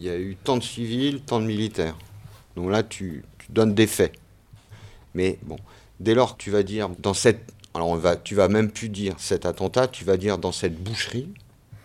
il 0.00 0.04
y 0.04 0.10
a 0.10 0.18
eu 0.18 0.34
tant 0.34 0.56
de 0.56 0.64
civils, 0.64 1.22
tant 1.22 1.40
de 1.40 1.46
militaires. 1.46 1.96
Donc 2.56 2.70
là, 2.70 2.82
tu, 2.82 3.24
tu 3.38 3.52
donnes 3.52 3.72
des 3.72 3.86
faits. 3.86 4.12
Mais 5.14 5.38
bon, 5.42 5.56
dès 6.00 6.14
lors 6.14 6.36
que 6.36 6.42
tu 6.42 6.50
vas 6.50 6.64
dire 6.64 6.88
dans 6.98 7.14
cette. 7.14 7.52
Alors, 7.72 7.88
on 7.88 7.96
va, 7.96 8.16
tu 8.16 8.34
vas 8.34 8.48
même 8.48 8.70
plus 8.70 8.88
dire 8.88 9.14
cet 9.18 9.46
attentat, 9.46 9.86
tu 9.86 10.04
vas 10.04 10.16
dire 10.16 10.38
dans 10.38 10.50
cette 10.50 10.74
boucherie, 10.82 11.28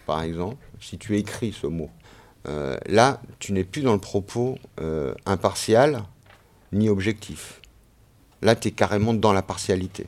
par 0.08 0.24
exemple, 0.24 0.56
si 0.80 0.98
tu 0.98 1.18
écris 1.18 1.52
ce 1.52 1.68
mot. 1.68 1.92
Euh, 2.48 2.78
là, 2.88 3.20
tu 3.40 3.52
n'es 3.52 3.66
plus 3.66 3.82
dans 3.82 3.94
le 3.94 4.00
propos 4.00 4.58
euh, 4.80 5.14
impartial, 5.26 6.04
ni 6.72 6.88
objectif. 6.88 7.62
Là, 8.42 8.56
tu 8.56 8.70
es 8.70 8.72
carrément 8.72 9.14
dans 9.14 9.34
la 9.34 9.42
partialité. 9.42 10.08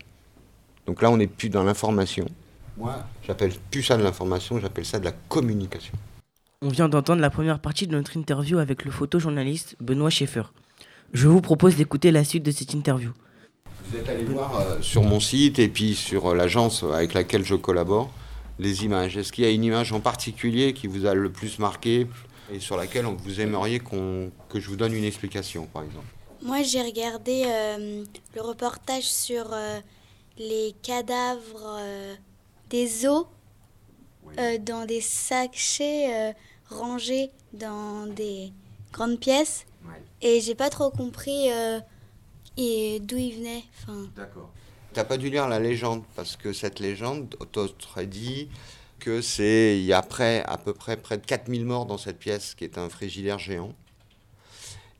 Donc 0.87 1.01
là, 1.01 1.11
on 1.11 1.17
n'est 1.17 1.27
plus 1.27 1.49
dans 1.49 1.63
l'information. 1.63 2.25
Moi, 2.77 2.95
j'appelle 3.27 3.51
plus 3.69 3.83
ça 3.83 3.97
de 3.97 4.03
l'information, 4.03 4.57
j'appelle 4.59 4.85
ça 4.85 4.99
de 4.99 5.05
la 5.05 5.11
communication. 5.11 5.93
On 6.61 6.69
vient 6.69 6.87
d'entendre 6.87 7.21
la 7.21 7.29
première 7.29 7.59
partie 7.59 7.85
de 7.85 7.91
notre 7.91 8.15
interview 8.15 8.57
avec 8.57 8.85
le 8.85 8.91
photojournaliste 8.91 9.75
Benoît 9.81 10.09
Schaeffer. 10.09 10.43
Je 11.11 11.27
vous 11.27 11.41
propose 11.41 11.75
d'écouter 11.75 12.11
la 12.11 12.23
suite 12.23 12.43
de 12.43 12.51
cette 12.51 12.73
interview. 12.73 13.11
Vous 13.85 13.97
êtes 13.97 14.07
allé 14.07 14.23
voir 14.23 14.61
euh, 14.61 14.81
sur 14.81 15.03
mon 15.03 15.19
site 15.19 15.59
et 15.59 15.67
puis 15.67 15.93
sur 15.93 16.33
l'agence 16.35 16.83
avec 16.83 17.13
laquelle 17.13 17.43
je 17.43 17.55
collabore 17.55 18.11
les 18.59 18.83
images. 18.83 19.17
Est-ce 19.17 19.31
qu'il 19.31 19.43
y 19.45 19.47
a 19.47 19.51
une 19.51 19.63
image 19.63 19.91
en 19.93 19.99
particulier 20.01 20.73
qui 20.73 20.87
vous 20.87 21.05
a 21.05 21.13
le 21.13 21.31
plus 21.31 21.57
marqué 21.59 22.07
et 22.51 22.59
sur 22.59 22.77
laquelle 22.77 23.05
vous 23.05 23.39
aimeriez 23.41 23.79
qu'on- 23.79 24.31
que 24.49 24.59
je 24.59 24.67
vous 24.69 24.75
donne 24.75 24.93
une 24.93 25.03
explication, 25.05 25.65
par 25.67 25.83
exemple? 25.83 26.05
Moi, 26.41 26.61
j'ai 26.63 26.81
regardé 26.81 27.43
euh, 27.45 28.03
le 28.35 28.41
reportage 28.41 29.03
sur 29.03 29.51
euh, 29.53 29.79
les 30.37 30.75
cadavres 30.83 31.77
euh, 31.79 32.15
des 32.69 33.05
os 33.05 33.25
dans 34.61 34.85
des 34.85 35.01
sachets 35.01 36.35
rangés 36.69 37.31
dans 37.51 38.05
des 38.05 38.53
grandes 38.93 39.19
pièces. 39.19 39.65
Et 40.21 40.39
j'ai 40.39 40.53
pas 40.55 40.69
trop 40.69 40.91
compris 40.91 41.47
et 42.57 42.99
d'où 42.99 43.17
ils 43.17 43.35
venaient. 43.37 43.63
Enfin, 43.81 44.07
D'accord. 44.15 44.51
T'as 44.93 45.03
pas 45.03 45.17
dû 45.17 45.29
lire 45.29 45.47
la 45.47 45.59
légende, 45.59 46.03
parce 46.15 46.35
que 46.35 46.51
cette 46.51 46.79
légende 46.79 47.35
t'aurait 47.51 48.07
dit 48.07 48.49
que 48.99 49.21
c'est, 49.21 49.77
il 49.77 49.85
y 49.85 49.93
a 49.93 50.01
près, 50.01 50.43
à 50.45 50.57
peu 50.57 50.73
près 50.73 50.97
près 50.97 51.17
de 51.17 51.25
4000 51.25 51.63
morts 51.63 51.85
dans 51.85 51.99
cette 51.99 52.17
pièce, 52.17 52.55
qui 52.55 52.63
est 52.63 52.77
un 52.77 52.89
frigidaire 52.89 53.37
géant. 53.37 53.75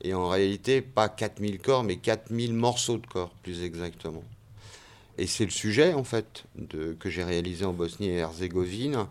Et 0.02 0.14
en 0.14 0.28
réalité, 0.28 0.80
pas 0.80 1.08
4000 1.08 1.58
corps, 1.58 1.82
mais 1.82 1.96
4000 1.96 2.54
morceaux 2.54 2.98
de 2.98 3.06
corps, 3.06 3.30
plus 3.42 3.64
exactement. 3.64 4.22
Et 5.18 5.26
c'est 5.26 5.44
le 5.44 5.50
sujet, 5.50 5.92
en 5.92 6.04
fait, 6.04 6.44
de, 6.54 6.96
que 6.98 7.10
j'ai 7.10 7.24
réalisé 7.24 7.64
en 7.64 7.72
Bosnie 7.72 8.08
et 8.08 8.16
Herzégovine. 8.16 9.06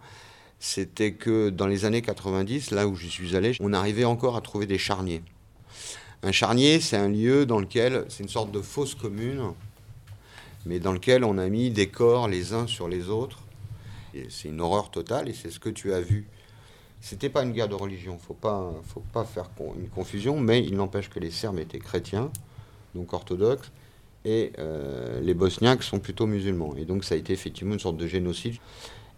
C'était 0.60 1.14
que 1.14 1.50
dans 1.50 1.68
les 1.68 1.86
années 1.86 2.02
90, 2.02 2.72
là 2.72 2.88
où 2.88 2.96
je 2.96 3.08
suis 3.08 3.36
allé, 3.36 3.56
on 3.60 3.74
arrivait 3.74 4.06
encore 4.06 4.36
à 4.36 4.42
trouver 4.42 4.66
des 4.66 4.78
charniers. 4.78 5.22
Un 6.24 6.32
charnier, 6.32 6.80
c'est 6.80 6.98
un 6.98 7.10
lieu 7.10 7.46
dans 7.46 7.60
lequel, 7.60 8.06
c'est 8.10 8.24
une 8.24 8.30
sorte 8.30 8.52
de 8.52 8.62
fosse 8.62 8.96
commune, 8.96 9.54
mais 10.66 10.80
dans 10.80 10.92
lequel 10.92 11.24
on 11.24 11.38
a 11.38 11.48
mis 11.50 11.70
des 11.72 11.88
corps 11.88 12.28
les 12.28 12.54
uns 12.54 12.68
sur 12.68 12.88
les 12.88 13.10
autres. 13.10 13.40
C'est 14.30 14.50
une 14.50 14.60
horreur 14.60 14.90
totale, 14.90 15.30
et 15.30 15.34
c'est 15.34 15.52
ce 15.52 15.60
que 15.60 15.70
tu 15.70 15.94
as 15.94 16.02
vu. 16.02 16.28
C'était 17.02 17.30
pas 17.30 17.44
une 17.44 17.54
guerre 17.54 17.70
de 17.70 17.76
religion, 17.76 18.18
faut 18.18 18.34
pas, 18.34 18.74
faut 18.84 19.04
pas 19.14 19.24
faire 19.24 19.50
une 19.78 19.88
confusion, 19.88 20.40
mais 20.40 20.64
il 20.64 20.76
n'empêche 20.76 21.10
que 21.10 21.20
les 21.20 21.32
Serbes 21.32 21.60
étaient 21.60 21.80
chrétiens, 21.80 22.30
donc 22.96 23.14
orthodoxes, 23.14 23.72
et 24.26 24.52
euh, 24.60 25.22
les 25.22 25.34
Bosniaques 25.34 25.84
sont 25.84 26.00
plutôt 26.00 26.28
musulmans. 26.28 26.76
Et 26.76 26.86
donc 26.86 27.06
ça 27.06 27.16
a 27.16 27.18
été 27.18 27.32
effectivement 27.32 27.74
une 27.74 27.80
sorte 27.80 27.98
de 27.98 28.08
génocide. 28.08 28.56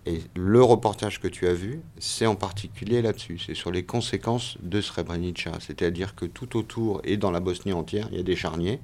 Et 0.05 0.21
le 0.35 0.63
reportage 0.63 1.19
que 1.19 1.27
tu 1.27 1.47
as 1.47 1.53
vu, 1.53 1.81
c'est 1.99 2.25
en 2.25 2.35
particulier 2.35 3.01
là-dessus, 3.01 3.39
c'est 3.39 3.53
sur 3.53 3.71
les 3.71 3.83
conséquences 3.83 4.57
de 4.61 4.81
Srebrenica. 4.81 5.53
C'est-à-dire 5.59 6.15
que 6.15 6.25
tout 6.25 6.57
autour 6.57 7.01
et 7.03 7.17
dans 7.17 7.31
la 7.31 7.39
Bosnie 7.39 7.73
entière, 7.73 8.07
il 8.11 8.17
y 8.17 8.19
a 8.19 8.23
des 8.23 8.35
charniers. 8.35 8.79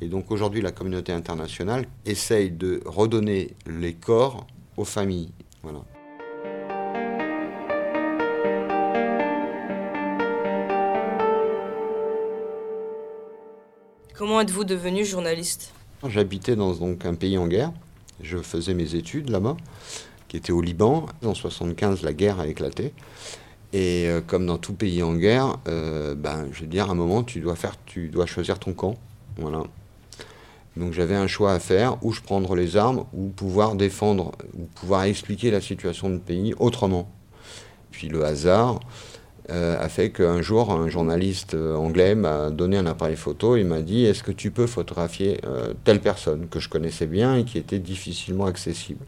Et 0.00 0.08
donc 0.08 0.30
aujourd'hui, 0.30 0.60
la 0.60 0.72
communauté 0.72 1.12
internationale 1.12 1.86
essaye 2.04 2.50
de 2.50 2.80
redonner 2.84 3.56
les 3.66 3.94
corps 3.94 4.46
aux 4.76 4.84
familles. 4.84 5.32
Voilà. 5.62 5.80
Comment 14.16 14.40
êtes-vous 14.40 14.64
devenu 14.64 15.04
journaliste? 15.04 15.72
J'habitais 16.06 16.54
dans 16.54 16.74
donc, 16.74 17.04
un 17.04 17.14
pays 17.14 17.36
en 17.36 17.48
guerre. 17.48 17.72
Je 18.20 18.38
faisais 18.38 18.74
mes 18.74 18.94
études 18.94 19.28
là-bas, 19.28 19.56
qui 20.28 20.36
était 20.36 20.52
au 20.52 20.60
Liban. 20.60 21.06
En 21.24 21.34
75, 21.34 22.02
la 22.02 22.12
guerre 22.12 22.40
a 22.40 22.46
éclaté. 22.46 22.92
Et 23.72 24.06
euh, 24.06 24.20
comme 24.24 24.46
dans 24.46 24.58
tout 24.58 24.74
pays 24.74 25.02
en 25.02 25.14
guerre, 25.14 25.56
euh, 25.66 26.14
ben, 26.14 26.46
je 26.52 26.60
veux 26.60 26.68
dire, 26.68 26.88
à 26.88 26.92
un 26.92 26.94
moment, 26.94 27.24
tu 27.24 27.40
dois, 27.40 27.56
faire, 27.56 27.74
tu 27.86 28.08
dois 28.08 28.26
choisir 28.26 28.60
ton 28.60 28.72
camp. 28.72 28.94
Voilà. 29.36 29.64
Donc 30.76 30.92
j'avais 30.92 31.14
un 31.14 31.26
choix 31.26 31.52
à 31.52 31.60
faire, 31.60 31.96
ou 32.02 32.12
je 32.12 32.20
prendre 32.20 32.54
les 32.56 32.76
armes, 32.76 33.04
ou 33.12 33.28
pouvoir 33.28 33.76
défendre, 33.76 34.32
ou 34.58 34.64
pouvoir 34.64 35.04
expliquer 35.04 35.50
la 35.50 35.60
situation 35.60 36.10
du 36.10 36.18
pays 36.18 36.54
autrement. 36.58 37.08
Puis 37.92 38.08
le 38.08 38.24
hasard 38.24 38.80
euh, 39.50 39.78
a 39.78 39.88
fait 39.88 40.10
qu'un 40.10 40.42
jour, 40.42 40.72
un 40.72 40.88
journaliste 40.88 41.54
euh, 41.54 41.76
anglais 41.76 42.14
m'a 42.14 42.50
donné 42.50 42.76
un 42.76 42.86
appareil 42.86 43.14
photo 43.14 43.56
et 43.56 43.62
m'a 43.62 43.82
dit 43.82 44.04
Est-ce 44.04 44.22
que 44.22 44.32
tu 44.32 44.50
peux 44.50 44.66
photographier 44.66 45.40
euh, 45.44 45.74
telle 45.84 46.00
personne 46.00 46.48
que 46.48 46.58
je 46.58 46.68
connaissais 46.68 47.06
bien 47.06 47.36
et 47.36 47.44
qui 47.44 47.58
était 47.58 47.78
difficilement 47.78 48.46
accessible? 48.46 49.04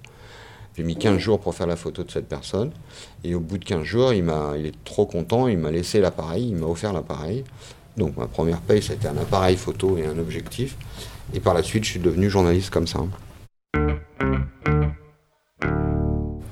J'ai 0.76 0.84
mis 0.84 0.94
15 0.94 1.18
jours 1.18 1.40
pour 1.40 1.54
faire 1.54 1.66
la 1.66 1.76
photo 1.76 2.04
de 2.04 2.10
cette 2.10 2.28
personne. 2.28 2.70
Et 3.24 3.34
au 3.34 3.40
bout 3.40 3.56
de 3.56 3.64
15 3.64 3.82
jours, 3.82 4.12
il, 4.12 4.30
il 4.58 4.66
est 4.66 4.84
trop 4.84 5.06
content, 5.06 5.48
il 5.48 5.56
m'a 5.56 5.70
laissé 5.70 6.00
l'appareil, 6.00 6.48
il 6.50 6.56
m'a 6.56 6.66
offert 6.66 6.92
l'appareil. 6.92 7.44
Donc 7.96 8.18
ma 8.18 8.26
première 8.26 8.60
paye, 8.60 8.82
c'était 8.82 9.08
un 9.08 9.16
appareil 9.16 9.56
photo 9.56 9.96
et 9.96 10.04
un 10.04 10.18
objectif. 10.18 10.76
Et 11.34 11.40
par 11.40 11.54
la 11.54 11.62
suite, 11.62 11.84
je 11.84 11.90
suis 11.90 12.00
devenu 12.00 12.30
journaliste 12.30 12.70
comme 12.70 12.86
ça. 12.86 13.00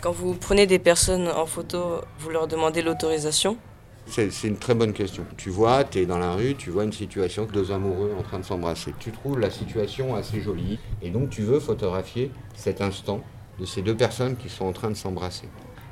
Quand 0.00 0.12
vous 0.12 0.34
prenez 0.34 0.66
des 0.66 0.78
personnes 0.78 1.28
en 1.28 1.46
photo, 1.46 2.02
vous 2.18 2.30
leur 2.30 2.46
demandez 2.46 2.82
l'autorisation? 2.82 3.56
C'est 4.06 4.28
une 4.44 4.58
très 4.58 4.74
bonne 4.74 4.92
question. 4.92 5.24
Tu 5.38 5.48
vois, 5.48 5.82
tu 5.82 6.00
es 6.00 6.06
dans 6.06 6.18
la 6.18 6.32
rue, 6.32 6.54
tu 6.56 6.70
vois 6.70 6.84
une 6.84 6.92
situation, 6.92 7.46
deux 7.50 7.72
amoureux 7.72 8.14
en 8.18 8.22
train 8.22 8.38
de 8.38 8.44
s'embrasser. 8.44 8.92
Tu 8.98 9.10
trouves 9.12 9.38
la 9.38 9.50
situation 9.50 10.14
assez 10.14 10.42
jolie 10.42 10.78
et 11.00 11.08
donc 11.08 11.30
tu 11.30 11.40
veux 11.40 11.58
photographier 11.58 12.30
cet 12.54 12.82
instant 12.82 13.22
de 13.58 13.64
ces 13.64 13.80
deux 13.80 13.96
personnes 13.96 14.36
qui 14.36 14.50
sont 14.50 14.66
en 14.66 14.72
train 14.72 14.90
de 14.90 14.94
s'embrasser. 14.94 15.48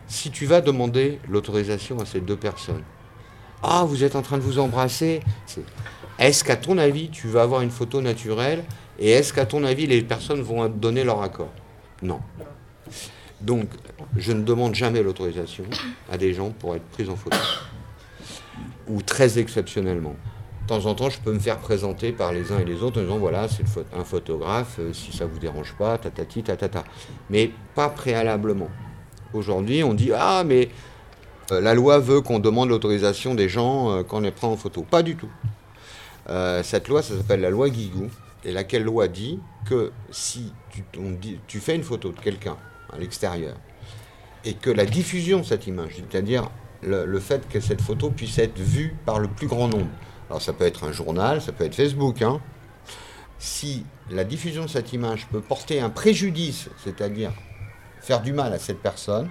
Si 0.08 0.30
tu 0.30 0.44
vas 0.44 0.60
demander 0.60 1.20
l'autorisation 1.28 1.98
à 2.00 2.04
ces 2.04 2.20
deux 2.20 2.36
personnes, 2.36 2.82
ah, 3.62 3.84
vous 3.86 4.04
êtes 4.04 4.16
en 4.16 4.22
train 4.22 4.36
de 4.36 4.42
vous 4.42 4.58
embrasser, 4.58 5.20
est-ce 6.28 6.44
qu'à 6.44 6.56
ton 6.56 6.78
avis, 6.78 7.08
tu 7.08 7.26
vas 7.26 7.42
avoir 7.42 7.62
une 7.62 7.70
photo 7.70 8.00
naturelle 8.00 8.64
et 8.98 9.10
est-ce 9.10 9.32
qu'à 9.32 9.46
ton 9.46 9.64
avis, 9.64 9.86
les 9.86 10.02
personnes 10.02 10.42
vont 10.42 10.68
donner 10.68 11.04
leur 11.04 11.22
accord? 11.22 11.50
Non. 12.02 12.20
Donc, 13.40 13.68
je 14.16 14.32
ne 14.32 14.42
demande 14.42 14.74
jamais 14.74 15.02
l'autorisation 15.02 15.64
à 16.10 16.16
des 16.16 16.32
gens 16.32 16.50
pour 16.50 16.76
être 16.76 16.84
pris 16.84 17.08
en 17.08 17.16
photo. 17.16 17.36
Ou 18.88 19.02
très 19.02 19.38
exceptionnellement. 19.38 20.14
De 20.62 20.66
temps 20.68 20.86
en 20.86 20.94
temps, 20.94 21.10
je 21.10 21.18
peux 21.18 21.32
me 21.32 21.40
faire 21.40 21.58
présenter 21.58 22.12
par 22.12 22.32
les 22.32 22.52
uns 22.52 22.60
et 22.60 22.64
les 22.64 22.82
autres 22.82 23.00
en 23.00 23.02
disant 23.02 23.18
voilà, 23.18 23.48
c'est 23.48 23.64
un 23.96 24.04
photographe, 24.04 24.76
euh, 24.78 24.92
si 24.92 25.10
ça 25.10 25.26
vous 25.26 25.40
dérange 25.40 25.74
pas, 25.76 25.98
tatati, 25.98 26.44
tatata. 26.44 26.84
Mais 27.30 27.50
pas 27.74 27.88
préalablement. 27.88 28.68
Aujourd'hui, 29.32 29.82
on 29.82 29.94
dit 29.94 30.12
ah, 30.16 30.44
mais 30.46 30.68
euh, 31.50 31.60
la 31.60 31.74
loi 31.74 31.98
veut 31.98 32.20
qu'on 32.20 32.38
demande 32.38 32.68
l'autorisation 32.68 33.34
des 33.34 33.48
gens 33.48 33.90
euh, 33.90 34.02
quand 34.04 34.18
on 34.18 34.20
les 34.20 34.30
prend 34.30 34.52
en 34.52 34.56
photo. 34.56 34.82
Pas 34.82 35.02
du 35.02 35.16
tout. 35.16 35.30
Euh, 36.28 36.62
cette 36.62 36.88
loi, 36.88 37.02
ça 37.02 37.16
s'appelle 37.16 37.40
la 37.40 37.50
loi 37.50 37.68
Guigou, 37.68 38.08
et 38.44 38.52
laquelle 38.52 38.84
loi 38.84 39.08
dit 39.08 39.38
que 39.68 39.92
si 40.10 40.52
tu, 41.46 41.60
fais 41.60 41.76
une 41.76 41.84
photo 41.84 42.10
de 42.10 42.18
quelqu'un 42.18 42.56
à 42.92 42.98
l'extérieur, 42.98 43.56
et 44.44 44.54
que 44.54 44.70
la 44.70 44.84
diffusion 44.84 45.40
de 45.40 45.44
cette 45.44 45.66
image, 45.66 45.96
c'est-à-dire 45.96 46.50
le, 46.82 47.04
le 47.04 47.20
fait 47.20 47.48
que 47.48 47.60
cette 47.60 47.80
photo 47.80 48.10
puisse 48.10 48.38
être 48.38 48.58
vue 48.58 48.96
par 49.06 49.18
le 49.18 49.28
plus 49.28 49.46
grand 49.46 49.68
nombre, 49.68 49.90
alors 50.28 50.42
ça 50.42 50.52
peut 50.52 50.64
être 50.64 50.84
un 50.84 50.92
journal, 50.92 51.40
ça 51.40 51.52
peut 51.52 51.64
être 51.64 51.74
Facebook, 51.74 52.22
hein, 52.22 52.40
si 53.38 53.84
la 54.10 54.24
diffusion 54.24 54.62
de 54.62 54.68
cette 54.68 54.92
image 54.92 55.26
peut 55.28 55.40
porter 55.40 55.80
un 55.80 55.90
préjudice, 55.90 56.68
c'est-à-dire 56.82 57.32
faire 58.00 58.22
du 58.22 58.32
mal 58.32 58.52
à 58.52 58.58
cette 58.58 58.80
personne, 58.80 59.28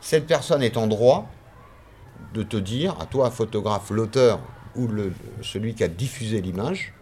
cette 0.00 0.26
personne 0.26 0.62
est 0.62 0.76
en 0.76 0.86
droit 0.86 1.30
de 2.34 2.42
te 2.42 2.56
dire, 2.56 2.96
à 3.00 3.06
toi, 3.06 3.30
photographe, 3.30 3.90
l'auteur 3.90 4.40
ou 4.76 4.86
le, 4.86 5.12
celui 5.42 5.74
qui 5.74 5.84
a 5.84 5.88
diffusé 5.88 6.40
l'image, 6.40 6.92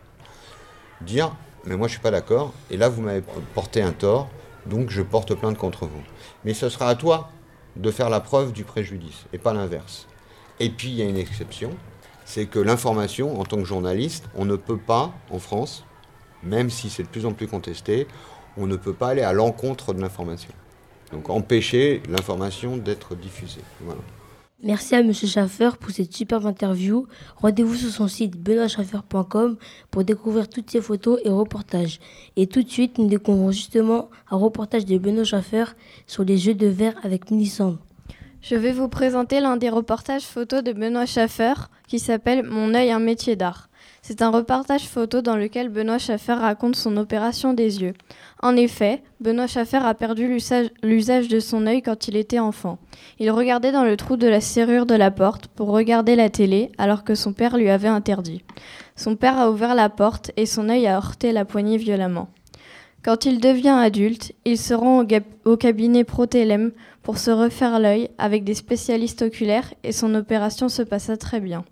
dire 1.00 1.34
mais 1.64 1.76
moi 1.76 1.86
je 1.86 1.92
suis 1.92 2.02
pas 2.02 2.10
d'accord 2.10 2.52
et 2.70 2.76
là 2.76 2.88
vous 2.88 3.02
m'avez 3.02 3.22
porté 3.54 3.82
un 3.82 3.92
tort 3.92 4.28
donc 4.66 4.90
je 4.90 5.02
porte 5.02 5.34
plainte 5.34 5.58
contre 5.58 5.86
vous. 5.86 6.02
Mais 6.44 6.54
ce 6.54 6.68
sera 6.68 6.88
à 6.88 6.94
toi 6.94 7.30
de 7.76 7.90
faire 7.90 8.10
la 8.10 8.20
preuve 8.20 8.52
du 8.52 8.64
préjudice 8.64 9.24
et 9.32 9.38
pas 9.38 9.52
l'inverse. 9.52 10.06
Et 10.60 10.70
puis 10.70 10.88
il 10.88 10.94
y 10.94 11.02
a 11.02 11.06
une 11.06 11.16
exception, 11.16 11.70
c'est 12.24 12.46
que 12.46 12.58
l'information 12.58 13.40
en 13.40 13.44
tant 13.44 13.56
que 13.56 13.64
journaliste, 13.64 14.28
on 14.34 14.44
ne 14.44 14.56
peut 14.56 14.78
pas 14.78 15.12
en 15.30 15.38
France, 15.38 15.84
même 16.42 16.70
si 16.70 16.90
c'est 16.90 17.02
de 17.02 17.08
plus 17.08 17.26
en 17.26 17.32
plus 17.32 17.48
contesté, 17.48 18.06
on 18.56 18.66
ne 18.66 18.76
peut 18.76 18.92
pas 18.92 19.08
aller 19.08 19.22
à 19.22 19.32
l'encontre 19.32 19.94
de 19.94 20.00
l'information. 20.00 20.52
Donc 21.12 21.30
empêcher 21.30 22.02
l'information 22.08 22.76
d'être 22.76 23.14
diffusée. 23.14 23.62
Voilà. 23.80 24.00
Merci 24.64 24.94
à 24.94 25.00
M. 25.00 25.12
Schaffer 25.12 25.70
pour 25.80 25.90
cette 25.90 26.12
superbe 26.12 26.46
interview. 26.46 27.08
Rendez-vous 27.36 27.74
sur 27.74 27.90
son 27.90 28.06
site 28.06 28.36
benoîtschaffer.com 28.36 29.56
pour 29.90 30.04
découvrir 30.04 30.48
toutes 30.48 30.70
ses 30.70 30.80
photos 30.80 31.18
et 31.24 31.30
reportages. 31.30 31.98
Et 32.36 32.46
tout 32.46 32.62
de 32.62 32.68
suite, 32.68 32.98
nous 32.98 33.08
découvrons 33.08 33.50
justement 33.50 34.08
un 34.30 34.36
reportage 34.36 34.84
de 34.84 34.98
Benoît 34.98 35.24
Schaffer 35.24 35.64
sur 36.06 36.22
les 36.22 36.38
jeux 36.38 36.54
de 36.54 36.68
verre 36.68 36.94
avec 37.02 37.32
Mélissandre. 37.32 37.78
Je 38.40 38.54
vais 38.54 38.70
vous 38.70 38.86
présenter 38.86 39.40
l'un 39.40 39.56
des 39.56 39.68
reportages 39.68 40.22
photos 40.22 40.62
de 40.62 40.72
Benoît 40.72 41.06
Schaffer 41.06 41.54
qui 41.88 41.98
s'appelle 41.98 42.44
Mon 42.44 42.72
œil, 42.72 42.92
un 42.92 43.00
métier 43.00 43.34
d'art. 43.34 43.68
C'est 44.12 44.20
un 44.20 44.28
reportage 44.28 44.88
photo 44.88 45.22
dans 45.22 45.36
lequel 45.36 45.70
Benoît 45.70 45.96
Schaffer 45.96 46.34
raconte 46.34 46.76
son 46.76 46.98
opération 46.98 47.54
des 47.54 47.80
yeux. 47.80 47.94
En 48.42 48.56
effet, 48.56 49.02
Benoît 49.20 49.46
Schaffer 49.46 49.78
a 49.78 49.94
perdu 49.94 50.28
l'usage- 50.28 51.28
de 51.28 51.40
son 51.40 51.66
œil 51.66 51.80
quand 51.80 52.08
il 52.08 52.18
était 52.18 52.38
enfant. 52.38 52.78
Il 53.18 53.30
regardait 53.30 53.72
dans 53.72 53.84
le 53.84 53.96
trou 53.96 54.18
de 54.18 54.28
la 54.28 54.42
serrure 54.42 54.84
de 54.84 54.94
la 54.94 55.10
porte 55.10 55.46
pour 55.46 55.68
regarder 55.68 56.14
la 56.14 56.28
télé 56.28 56.70
alors 56.76 57.04
que 57.04 57.14
son 57.14 57.32
père 57.32 57.56
lui 57.56 57.70
avait 57.70 57.88
interdit. 57.88 58.44
Son 58.96 59.16
père 59.16 59.38
a 59.38 59.50
ouvert 59.50 59.74
la 59.74 59.88
porte 59.88 60.30
et 60.36 60.44
son 60.44 60.68
œil 60.68 60.86
a 60.86 60.96
heurté 60.96 61.32
la 61.32 61.46
poignée 61.46 61.78
violemment. 61.78 62.28
Quand 63.02 63.24
il 63.24 63.40
devient 63.40 63.78
adulte, 63.80 64.34
il 64.44 64.58
se 64.58 64.74
rend 64.74 65.06
au 65.46 65.56
cabinet 65.56 66.04
Protélème 66.04 66.72
pour 67.02 67.16
se 67.16 67.30
refaire 67.30 67.80
l'œil 67.80 68.10
avec 68.18 68.44
des 68.44 68.52
spécialistes 68.52 69.22
oculaires 69.22 69.72
et 69.84 69.92
son 69.92 70.14
opération 70.14 70.68
se 70.68 70.82
passa 70.82 71.16
très 71.16 71.40
bien. 71.40 71.64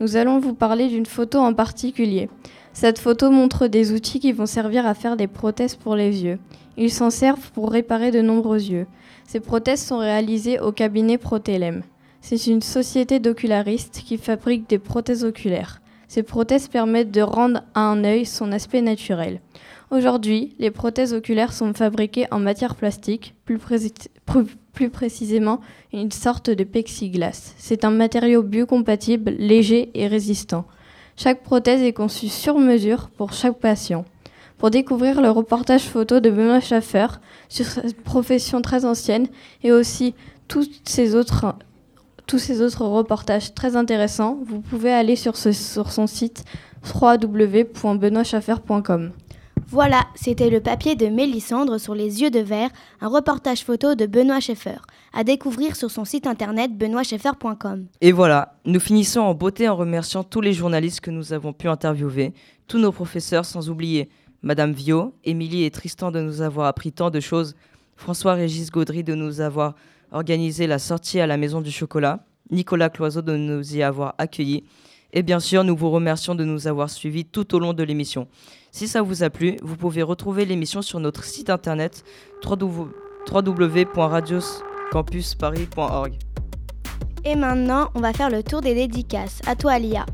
Nous 0.00 0.14
allons 0.14 0.38
vous 0.38 0.54
parler 0.54 0.86
d'une 0.86 1.06
photo 1.06 1.38
en 1.38 1.52
particulier. 1.52 2.28
Cette 2.72 3.00
photo 3.00 3.32
montre 3.32 3.66
des 3.66 3.92
outils 3.92 4.20
qui 4.20 4.30
vont 4.30 4.46
servir 4.46 4.86
à 4.86 4.94
faire 4.94 5.16
des 5.16 5.26
prothèses 5.26 5.74
pour 5.74 5.96
les 5.96 6.22
yeux. 6.22 6.38
Ils 6.76 6.92
s'en 6.92 7.10
servent 7.10 7.50
pour 7.50 7.72
réparer 7.72 8.12
de 8.12 8.20
nombreux 8.20 8.62
yeux. 8.62 8.86
Ces 9.26 9.40
prothèses 9.40 9.84
sont 9.84 9.98
réalisées 9.98 10.60
au 10.60 10.70
cabinet 10.70 11.18
Protélème. 11.18 11.82
C'est 12.20 12.46
une 12.46 12.62
société 12.62 13.18
d'ocularistes 13.18 14.04
qui 14.06 14.18
fabrique 14.18 14.68
des 14.68 14.78
prothèses 14.78 15.24
oculaires. 15.24 15.80
Ces 16.06 16.22
prothèses 16.22 16.68
permettent 16.68 17.10
de 17.10 17.22
rendre 17.22 17.62
à 17.74 17.80
un 17.80 18.04
œil 18.04 18.24
son 18.24 18.52
aspect 18.52 18.82
naturel. 18.82 19.40
Aujourd'hui, 19.90 20.54
les 20.58 20.70
prothèses 20.70 21.14
oculaires 21.14 21.54
sont 21.54 21.72
fabriquées 21.72 22.26
en 22.30 22.38
matière 22.38 22.74
plastique, 22.74 23.34
plus, 23.46 23.56
précisément 24.90 25.62
une 25.94 26.12
sorte 26.12 26.50
de 26.50 26.62
plexiglas. 26.62 27.54
C'est 27.56 27.86
un 27.86 27.90
matériau 27.90 28.42
biocompatible, 28.42 29.30
léger 29.38 29.90
et 29.94 30.06
résistant. 30.06 30.66
Chaque 31.16 31.42
prothèse 31.42 31.80
est 31.80 31.94
conçue 31.94 32.28
sur 32.28 32.58
mesure 32.58 33.08
pour 33.08 33.32
chaque 33.32 33.58
patient. 33.58 34.04
Pour 34.58 34.68
découvrir 34.70 35.22
le 35.22 35.30
reportage 35.30 35.84
photo 35.84 36.20
de 36.20 36.28
Benoît 36.28 36.60
Schaffer 36.60 37.06
sur 37.48 37.64
cette 37.64 38.02
profession 38.02 38.60
très 38.60 38.84
ancienne 38.84 39.28
et 39.62 39.72
aussi 39.72 40.14
tous 40.48 40.68
ces 40.84 41.14
autres, 41.14 41.54
reportages 42.84 43.54
très 43.54 43.74
intéressants, 43.74 44.38
vous 44.44 44.60
pouvez 44.60 44.92
aller 44.92 45.16
sur 45.16 45.34
son 45.36 46.06
site 46.06 46.44
www.benoîtschaffer.com. 46.94 49.12
Voilà, 49.70 50.06
c'était 50.14 50.48
le 50.48 50.60
papier 50.60 50.96
de 50.96 51.08
Mélissandre 51.08 51.78
sur 51.78 51.94
les 51.94 52.22
yeux 52.22 52.30
de 52.30 52.38
verre, 52.38 52.70
un 53.02 53.08
reportage 53.08 53.64
photo 53.64 53.94
de 53.94 54.06
Benoît 54.06 54.40
Schaeffer, 54.40 54.78
à 55.12 55.24
découvrir 55.24 55.76
sur 55.76 55.90
son 55.90 56.06
site 56.06 56.26
internet 56.26 56.72
benoîtscheffer.com. 56.72 57.84
Et 58.00 58.12
voilà, 58.12 58.54
nous 58.64 58.80
finissons 58.80 59.20
en 59.20 59.34
beauté 59.34 59.68
en 59.68 59.76
remerciant 59.76 60.24
tous 60.24 60.40
les 60.40 60.54
journalistes 60.54 61.00
que 61.00 61.10
nous 61.10 61.34
avons 61.34 61.52
pu 61.52 61.68
interviewer, 61.68 62.32
tous 62.66 62.78
nos 62.78 62.92
professeurs, 62.92 63.44
sans 63.44 63.68
oublier 63.68 64.08
Madame 64.40 64.72
Viau, 64.72 65.12
Émilie 65.24 65.64
et 65.64 65.70
Tristan 65.70 66.12
de 66.12 66.20
nous 66.20 66.40
avoir 66.40 66.66
appris 66.66 66.90
tant 66.90 67.10
de 67.10 67.20
choses, 67.20 67.54
François-Régis 67.96 68.70
Gaudry 68.70 69.04
de 69.04 69.14
nous 69.14 69.42
avoir 69.42 69.74
organisé 70.12 70.66
la 70.66 70.78
sortie 70.78 71.20
à 71.20 71.26
la 71.26 71.36
Maison 71.36 71.60
du 71.60 71.70
Chocolat, 71.70 72.24
Nicolas 72.50 72.88
Cloiseau 72.88 73.20
de 73.20 73.36
nous 73.36 73.76
y 73.76 73.82
avoir 73.82 74.14
accueillis, 74.16 74.64
et 75.12 75.22
bien 75.22 75.40
sûr, 75.40 75.64
nous 75.64 75.76
vous 75.76 75.90
remercions 75.90 76.34
de 76.34 76.44
nous 76.44 76.66
avoir 76.66 76.90
suivis 76.90 77.24
tout 77.24 77.54
au 77.54 77.58
long 77.58 77.72
de 77.72 77.82
l'émission. 77.82 78.28
Si 78.78 78.86
ça 78.86 79.02
vous 79.02 79.24
a 79.24 79.28
plu, 79.28 79.56
vous 79.60 79.74
pouvez 79.74 80.04
retrouver 80.04 80.44
l'émission 80.44 80.82
sur 80.82 81.00
notre 81.00 81.24
site 81.24 81.50
internet 81.50 82.04
www- 82.44 82.92
www.radioscampusparis.org. 83.28 86.12
Et 87.24 87.34
maintenant, 87.34 87.90
on 87.96 88.00
va 88.00 88.12
faire 88.12 88.30
le 88.30 88.44
tour 88.44 88.60
des 88.60 88.76
dédicaces. 88.76 89.40
À 89.48 89.56
toi, 89.56 89.80
Lia. 89.80 90.06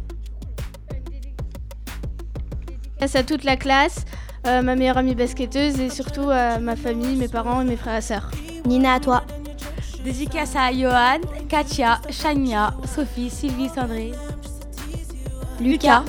Dédicace 2.66 3.16
à 3.16 3.22
toute 3.22 3.44
la 3.44 3.58
classe, 3.58 4.06
euh, 4.46 4.62
ma 4.62 4.76
meilleure 4.76 4.96
amie 4.96 5.14
basketteuse 5.14 5.78
et 5.78 5.90
surtout 5.90 6.30
à 6.30 6.58
ma 6.58 6.74
famille, 6.74 7.16
mes 7.16 7.28
parents 7.28 7.60
et 7.60 7.66
mes 7.66 7.76
frères 7.76 7.98
et 7.98 8.00
sœurs. 8.00 8.30
Nina, 8.64 8.94
à 8.94 9.00
toi. 9.00 9.24
Dédicace 10.02 10.56
à 10.56 10.72
Johan, 10.72 11.20
Katia, 11.50 12.00
Shania, 12.08 12.72
Sophie, 12.86 13.28
Sylvie, 13.28 13.68
Sandrine. 13.68 14.14
Lucas. 15.60 16.02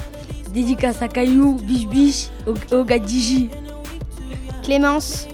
Dédicace 0.55 1.01
à 1.01 1.07
Caillou, 1.09 1.55
Biche 1.61 1.85
Biche, 1.87 2.27
au, 2.47 2.53
au 2.75 2.83
gars 2.85 2.97
Digi. 2.97 3.49
Clémence. 4.63 5.27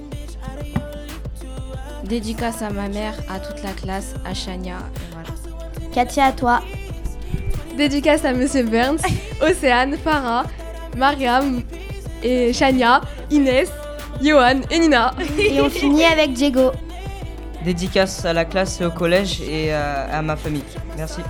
Dédicace 2.04 2.62
à 2.64 2.72
ma 2.72 2.90
mère, 2.90 3.14
à 3.30 3.40
toute 3.40 3.62
la 3.64 3.70
classe, 3.72 4.16
à 4.26 4.34
Chania. 4.34 4.78
voilà. 5.14 5.30
Katia, 5.94 6.26
à 6.26 6.32
toi. 6.32 6.62
Dédicace 7.78 8.26
à 8.26 8.34
Monsieur 8.34 8.64
Burns, 8.64 8.98
Océane, 9.42 9.96
Farah, 10.04 10.46
Mariam 10.98 11.62
et 12.24 12.52
Shania, 12.52 13.02
Inès, 13.30 13.70
Johan 14.24 14.62
et 14.72 14.80
Nina. 14.80 15.14
Et 15.38 15.62
on 15.62 15.70
finit 15.70 16.04
avec 16.04 16.34
Diego. 16.34 16.72
Dédicace 17.64 18.26
à 18.26 18.34
la 18.34 18.44
classe 18.46 18.82
et 18.82 18.86
au 18.86 18.92
collège 18.92 19.40
et 19.42 19.72
à- 19.72 20.18
à 20.18 20.22
ma 20.24 20.36
famille. 20.36 20.64
Merci. 20.98 21.22